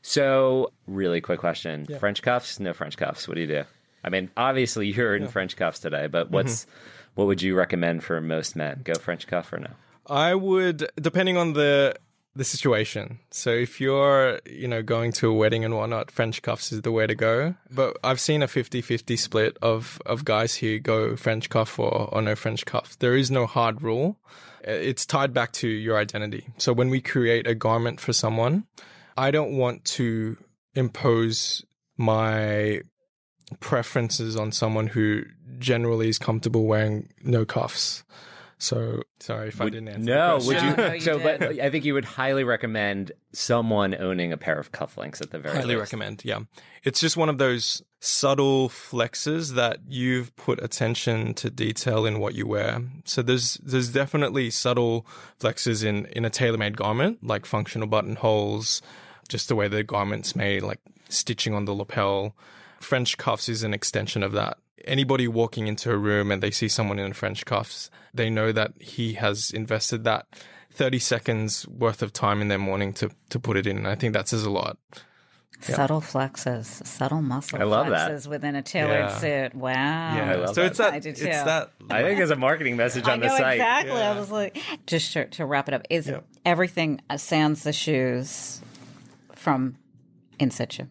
So, 0.01 0.71
really 0.87 1.21
quick 1.21 1.39
question: 1.39 1.85
French 1.99 2.21
cuffs? 2.21 2.59
No 2.59 2.73
French 2.73 2.97
cuffs. 2.97 3.27
What 3.27 3.35
do 3.35 3.41
you 3.41 3.47
do? 3.47 3.63
I 4.03 4.09
mean, 4.09 4.31
obviously 4.37 4.87
you're 4.87 5.15
in 5.15 5.27
French 5.27 5.55
cuffs 5.57 5.79
today, 5.79 6.07
but 6.07 6.31
what's 6.31 6.65
what 7.15 7.27
would 7.27 7.41
you 7.41 7.55
recommend 7.55 8.03
for 8.03 8.19
most 8.21 8.55
men? 8.55 8.81
Go 8.83 8.93
French 8.95 9.27
cuff 9.27 9.51
or 9.51 9.59
no? 9.59 9.71
I 10.07 10.33
would, 10.35 10.89
depending 10.95 11.37
on 11.37 11.53
the 11.53 11.95
the 12.35 12.45
situation. 12.45 13.19
So 13.31 13.49
if 13.49 13.81
you're, 13.81 14.39
you 14.45 14.67
know, 14.67 14.81
going 14.81 15.11
to 15.13 15.29
a 15.29 15.33
wedding 15.33 15.65
and 15.65 15.75
whatnot, 15.75 16.11
French 16.11 16.41
cuffs 16.41 16.71
is 16.71 16.83
the 16.83 16.91
way 16.91 17.05
to 17.05 17.15
go. 17.15 17.55
But 17.69 17.97
I've 18.03 18.19
seen 18.19 18.41
a 18.41 18.47
50-50 18.47 19.17
split 19.19 19.57
of 19.61 20.01
of 20.05 20.23
guys 20.23 20.55
who 20.55 20.79
go 20.79 21.15
French 21.17 21.49
cuff 21.49 21.77
or, 21.77 21.91
or 22.13 22.21
no 22.21 22.35
French 22.35 22.65
cuff. 22.65 22.97
There 22.99 23.17
is 23.17 23.29
no 23.29 23.45
hard 23.45 23.81
rule. 23.81 24.17
Uh, 24.65 24.71
It's 24.71 25.05
tied 25.05 25.33
back 25.33 25.51
to 25.53 25.67
your 25.67 25.97
identity. 25.97 26.47
So 26.57 26.71
when 26.71 26.89
we 26.89 27.01
create 27.01 27.45
a 27.47 27.55
garment 27.55 27.99
for 27.99 28.13
someone, 28.13 28.63
I 29.19 29.31
don't 29.31 29.57
want 29.57 29.83
to 29.85 30.37
impose 30.75 31.65
my 31.97 32.81
preferences 33.59 34.37
on 34.37 34.53
someone 34.53 34.87
who 34.87 35.23
generally 35.57 36.07
is 36.07 36.17
comfortable 36.17 36.65
wearing 36.65 37.09
no 37.21 37.43
cuffs. 37.45 38.05
So 38.61 39.03
sorry 39.19 39.49
if 39.49 39.61
I 39.61 39.69
didn't 39.69 39.87
answer. 39.87 40.03
No, 40.03 40.37
question. 40.37 40.47
would 40.47 40.63
you? 40.63 40.75
No, 40.75 40.87
no, 40.87 40.93
you 40.93 41.01
so, 41.01 41.17
did. 41.17 41.39
but 41.39 41.59
I 41.59 41.69
think 41.69 41.85
you 41.85 41.93
would 41.93 42.03
highly 42.03 42.43
recommend 42.43 43.13
someone 43.31 43.95
owning 43.95 44.33
a 44.33 44.37
pair 44.37 44.59
of 44.59 44.73
cufflinks 44.73 45.21
at 45.21 45.31
the 45.31 45.39
very 45.39 45.55
highly 45.55 45.75
least. 45.75 45.79
recommend. 45.79 46.23
Yeah, 46.25 46.39
it's 46.83 46.99
just 46.99 47.15
one 47.15 47.29
of 47.29 47.37
those 47.37 47.81
subtle 48.01 48.67
flexes 48.67 49.55
that 49.55 49.79
you've 49.87 50.35
put 50.35 50.61
attention 50.61 51.33
to 51.35 51.49
detail 51.49 52.05
in 52.05 52.19
what 52.19 52.35
you 52.35 52.47
wear. 52.47 52.81
So 53.05 53.21
there's 53.21 53.55
there's 53.63 53.89
definitely 53.89 54.49
subtle 54.49 55.05
flexes 55.39 55.85
in 55.85 56.05
in 56.07 56.25
a 56.25 56.29
tailor 56.29 56.57
made 56.57 56.75
garment, 56.75 57.23
like 57.23 57.45
functional 57.45 57.87
buttonholes, 57.87 58.81
just 59.29 59.47
the 59.47 59.55
way 59.55 59.67
the 59.67 59.83
garment's 59.83 60.35
made, 60.35 60.63
like 60.63 60.79
stitching 61.07 61.53
on 61.53 61.65
the 61.65 61.73
lapel. 61.73 62.35
French 62.79 63.17
cuffs 63.17 63.47
is 63.49 63.63
an 63.63 63.73
extension 63.73 64.23
of 64.23 64.31
that. 64.33 64.57
Anybody 64.85 65.27
walking 65.27 65.67
into 65.67 65.91
a 65.91 65.97
room 65.97 66.31
and 66.31 66.41
they 66.41 66.51
see 66.51 66.67
someone 66.67 66.99
in 66.99 67.13
French 67.13 67.45
cuffs, 67.45 67.89
they 68.13 68.29
know 68.29 68.51
that 68.51 68.73
he 68.79 69.13
has 69.13 69.51
invested 69.51 70.03
that 70.05 70.25
30 70.73 70.99
seconds 70.99 71.67
worth 71.67 72.01
of 72.01 72.13
time 72.13 72.41
in 72.41 72.47
their 72.47 72.57
morning 72.57 72.93
to, 72.93 73.11
to 73.29 73.39
put 73.39 73.57
it 73.57 73.67
in. 73.67 73.77
And 73.77 73.87
I 73.87 73.95
think 73.95 74.13
that 74.13 74.27
says 74.29 74.43
a 74.43 74.49
lot. 74.49 74.77
Subtle 75.61 75.99
flexes, 75.99 76.85
subtle 76.87 77.21
muscle 77.21 77.59
I 77.61 77.65
love 77.65 77.89
that. 77.89 78.09
flexes 78.11 78.27
within 78.27 78.55
a 78.55 78.61
tailored 78.61 79.09
Yeah. 79.09 79.17
suit. 79.17 79.55
Wow. 79.55 79.73
Yeah, 79.73 80.31
I 80.31 80.35
love 80.35 80.55
so 80.55 80.61
that. 80.61 80.67
it's 80.67 80.77
that. 80.77 80.93
I 80.93 80.99
do 80.99 81.09
it's 81.09 81.19
too. 81.19 81.25
that. 81.25 81.71
I 81.89 82.01
think 82.03 82.17
there's 82.17 82.31
a 82.31 82.37
marketing 82.37 82.77
message 82.77 83.05
I 83.05 83.13
on 83.13 83.19
know 83.19 83.27
the 83.27 83.37
site. 83.37 83.55
exactly. 83.55 84.01
I 84.01 84.17
was 84.17 84.31
like, 84.31 84.57
just 84.87 85.11
to, 85.13 85.25
to 85.25 85.45
wrap 85.45 85.67
it 85.67 85.73
up, 85.73 85.85
is 85.89 86.09
everything 86.45 87.01
uh, 87.09 87.17
sans 87.17 87.61
the 87.63 87.73
shoes 87.73 88.61
from 89.49 89.75
Institchu, 90.39 90.87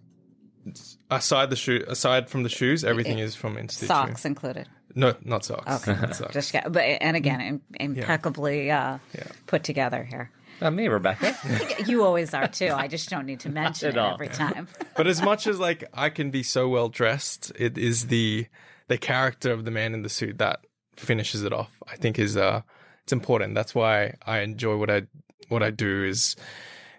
aside 1.10 1.50
the 1.50 1.54
shoe, 1.56 1.84
aside 1.86 2.28
from 2.28 2.42
the 2.42 2.48
shoes, 2.48 2.84
everything 2.84 3.20
is 3.20 3.36
from 3.36 3.54
Institchu. 3.56 3.86
socks 3.86 4.24
included. 4.24 4.68
No, 4.96 5.14
not 5.22 5.44
socks. 5.44 5.88
Okay, 5.88 6.00
Not 6.00 6.16
socks. 6.16 6.34
just 6.34 6.52
get, 6.52 6.72
but 6.72 6.80
and 6.80 7.16
again, 7.16 7.40
im- 7.40 7.62
impeccably 7.78 8.68
uh, 8.72 8.98
put 9.46 9.62
together 9.62 10.02
here. 10.02 10.32
Not 10.60 10.72
me, 10.74 10.88
Rebecca. 10.88 11.36
You 11.86 12.02
always 12.02 12.34
are 12.34 12.48
too. 12.48 12.72
I 12.74 12.88
just 12.88 13.08
don't 13.08 13.26
need 13.26 13.38
to 13.40 13.48
mention 13.48 13.90
it 13.90 13.96
all. 13.98 14.14
every 14.14 14.26
time. 14.26 14.66
but 14.96 15.06
as 15.06 15.22
much 15.22 15.46
as 15.46 15.60
like 15.60 15.84
I 15.94 16.10
can 16.10 16.32
be 16.32 16.42
so 16.42 16.68
well 16.68 16.88
dressed, 16.88 17.52
it 17.54 17.78
is 17.78 18.08
the 18.08 18.46
the 18.88 18.98
character 18.98 19.52
of 19.52 19.64
the 19.66 19.70
man 19.70 19.94
in 19.94 20.02
the 20.02 20.08
suit 20.08 20.38
that 20.38 20.58
finishes 20.96 21.44
it 21.44 21.52
off. 21.52 21.70
I 21.86 21.94
think 21.94 22.18
is 22.18 22.36
uh 22.36 22.62
it's 23.04 23.12
important. 23.12 23.54
That's 23.54 23.72
why 23.72 24.14
I 24.26 24.40
enjoy 24.40 24.76
what 24.78 24.90
I 24.90 25.02
what 25.48 25.62
I 25.62 25.70
do 25.70 26.02
is 26.04 26.34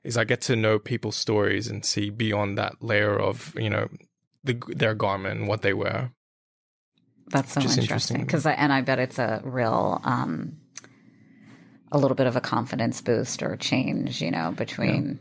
is 0.04 0.18
I 0.18 0.24
get 0.24 0.42
to 0.42 0.56
know 0.56 0.80
people's 0.80 1.16
stories 1.16 1.68
and 1.68 1.86
see 1.86 2.10
beyond 2.10 2.58
that 2.58 2.82
layer 2.82 3.20
of 3.20 3.54
you 3.58 3.70
know 3.70 3.88
the, 4.44 4.62
their 4.68 4.94
garment 4.94 5.40
and 5.40 5.48
what 5.48 5.62
they 5.62 5.74
wear. 5.74 6.12
That's 7.30 7.54
so 7.54 7.62
interesting 7.62 8.22
because, 8.22 8.46
and 8.46 8.74
I 8.74 8.82
bet 8.82 8.98
it's 8.98 9.20
a 9.20 9.42
real, 9.44 10.02
um, 10.04 10.58
a 11.92 11.98
little 11.98 12.16
bit 12.16 12.26
of 12.26 12.36
a 12.36 12.42
confidence 12.42 13.02
boost 13.02 13.44
or 13.44 13.56
change, 13.56 14.20
you 14.22 14.32
know, 14.32 14.52
between 14.52 15.20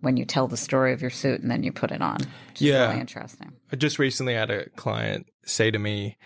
when 0.00 0.16
you 0.16 0.24
tell 0.24 0.48
the 0.48 0.56
story 0.56 0.92
of 0.92 1.02
your 1.02 1.10
suit 1.10 1.40
and 1.40 1.50
then 1.50 1.62
you 1.62 1.70
put 1.70 1.90
it 1.90 2.00
on. 2.00 2.18
Yeah. 2.56 2.88
really 2.88 3.00
interesting. 3.00 3.52
I 3.70 3.76
just 3.76 3.98
recently 3.98 4.34
had 4.34 4.50
a 4.50 4.70
client 4.70 5.26
say 5.44 5.70
to 5.70 5.78
me, 5.78 6.16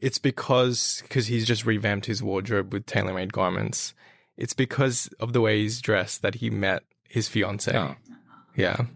it's 0.00 0.18
because 0.18 1.02
because 1.02 1.26
he's 1.26 1.46
just 1.46 1.66
revamped 1.66 2.06
his 2.06 2.22
wardrobe 2.22 2.72
with 2.72 2.86
tailor-made 2.86 3.32
garments. 3.32 3.94
It's 4.36 4.54
because 4.54 5.08
of 5.20 5.32
the 5.32 5.40
way 5.40 5.60
he's 5.60 5.80
dressed 5.80 6.22
that 6.22 6.36
he 6.36 6.50
met 6.50 6.82
his 7.14 7.28
fiance. 7.28 7.72
Oh. 7.76 7.94
Yeah. 8.56 8.86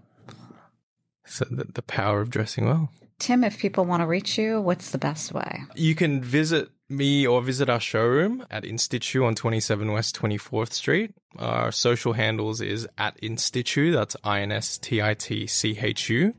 So 1.24 1.44
the, 1.48 1.64
the 1.72 1.82
power 1.82 2.20
of 2.20 2.30
dressing 2.30 2.66
well. 2.66 2.90
Tim, 3.20 3.44
if 3.44 3.58
people 3.58 3.84
want 3.84 4.02
to 4.02 4.06
reach 4.06 4.36
you, 4.36 4.60
what's 4.60 4.90
the 4.90 4.98
best 4.98 5.32
way? 5.32 5.62
You 5.76 5.94
can 5.94 6.20
visit 6.20 6.68
me 6.88 7.26
or 7.26 7.40
visit 7.42 7.68
our 7.68 7.80
showroom 7.80 8.44
at 8.50 8.64
Institchu 8.64 9.24
on 9.24 9.34
27 9.36 9.92
West 9.92 10.18
24th 10.20 10.72
Street. 10.72 11.14
Our 11.38 11.70
social 11.70 12.12
handles 12.14 12.60
is 12.60 12.88
at 12.98 13.20
Institchu. 13.20 13.92
That's 13.92 14.16
I 14.24 14.40
N 14.40 14.50
S 14.50 14.78
T 14.78 15.00
I 15.00 15.14
T 15.14 15.46
C 15.46 15.78
H 15.80 16.08
U. 16.08 16.34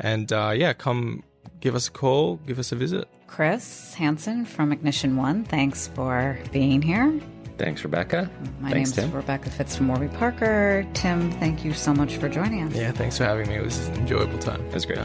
And 0.00 0.32
uh, 0.32 0.52
yeah, 0.54 0.72
come 0.72 1.22
give 1.60 1.76
us 1.76 1.86
a 1.86 1.92
call, 1.92 2.36
give 2.46 2.58
us 2.58 2.72
a 2.72 2.76
visit. 2.76 3.06
Chris 3.28 3.94
Hansen 3.94 4.44
from 4.44 4.72
Ignition 4.72 5.16
One, 5.16 5.44
thanks 5.44 5.86
for 5.88 6.38
being 6.50 6.82
here. 6.82 7.20
Thanks, 7.60 7.84
Rebecca. 7.84 8.30
My 8.60 8.70
Thanks, 8.70 8.96
name's 8.96 9.10
Tim. 9.10 9.14
Rebecca 9.14 9.50
Fitts 9.50 9.76
from 9.76 9.88
Warby 9.88 10.08
Parker. 10.08 10.86
Tim, 10.94 11.30
thank 11.32 11.62
you 11.62 11.74
so 11.74 11.92
much 11.92 12.16
for 12.16 12.26
joining 12.26 12.62
us. 12.62 12.74
Yeah, 12.74 12.90
thanks 12.90 13.18
for 13.18 13.24
having 13.24 13.48
me. 13.48 13.56
It 13.56 13.62
was 13.62 13.86
an 13.88 13.96
enjoyable 13.96 14.38
time. 14.38 14.64
It 14.68 14.72
was 14.72 14.86
great. 14.86 14.98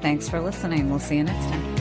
Thanks 0.00 0.26
for 0.26 0.40
listening. 0.40 0.88
We'll 0.88 1.00
see 1.00 1.18
you 1.18 1.24
next 1.24 1.44
time. 1.50 1.74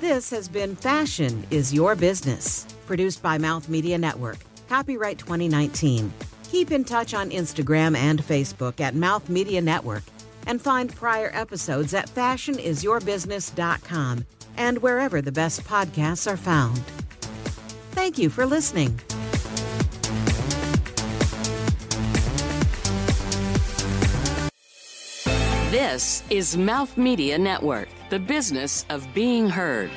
This 0.00 0.30
has 0.30 0.48
been 0.48 0.76
Fashion 0.76 1.44
is 1.50 1.74
Your 1.74 1.96
Business, 1.96 2.68
produced 2.86 3.20
by 3.20 3.36
Mouth 3.36 3.68
Media 3.68 3.98
Network. 3.98 4.38
Copyright 4.68 5.18
2019. 5.18 6.12
Keep 6.52 6.70
in 6.70 6.84
touch 6.84 7.14
on 7.14 7.30
Instagram 7.30 7.96
and 7.96 8.22
Facebook 8.22 8.78
at 8.78 8.94
Mouth 8.94 9.28
Media 9.28 9.60
Network 9.60 10.04
and 10.46 10.62
find 10.62 10.94
prior 10.94 11.32
episodes 11.34 11.94
at 11.94 12.08
fashionisyourbusiness.com 12.08 14.24
and 14.56 14.78
wherever 14.82 15.20
the 15.20 15.32
best 15.32 15.64
podcasts 15.64 16.30
are 16.30 16.36
found. 16.36 16.78
Thank 17.92 18.18
you 18.18 18.30
for 18.30 18.46
listening. 18.46 18.98
This 25.70 26.24
is 26.30 26.56
Mouth 26.56 26.96
Media 26.96 27.38
Network, 27.38 27.88
the 28.10 28.18
business 28.18 28.84
of 28.90 29.06
being 29.14 29.48
heard. 29.48 29.90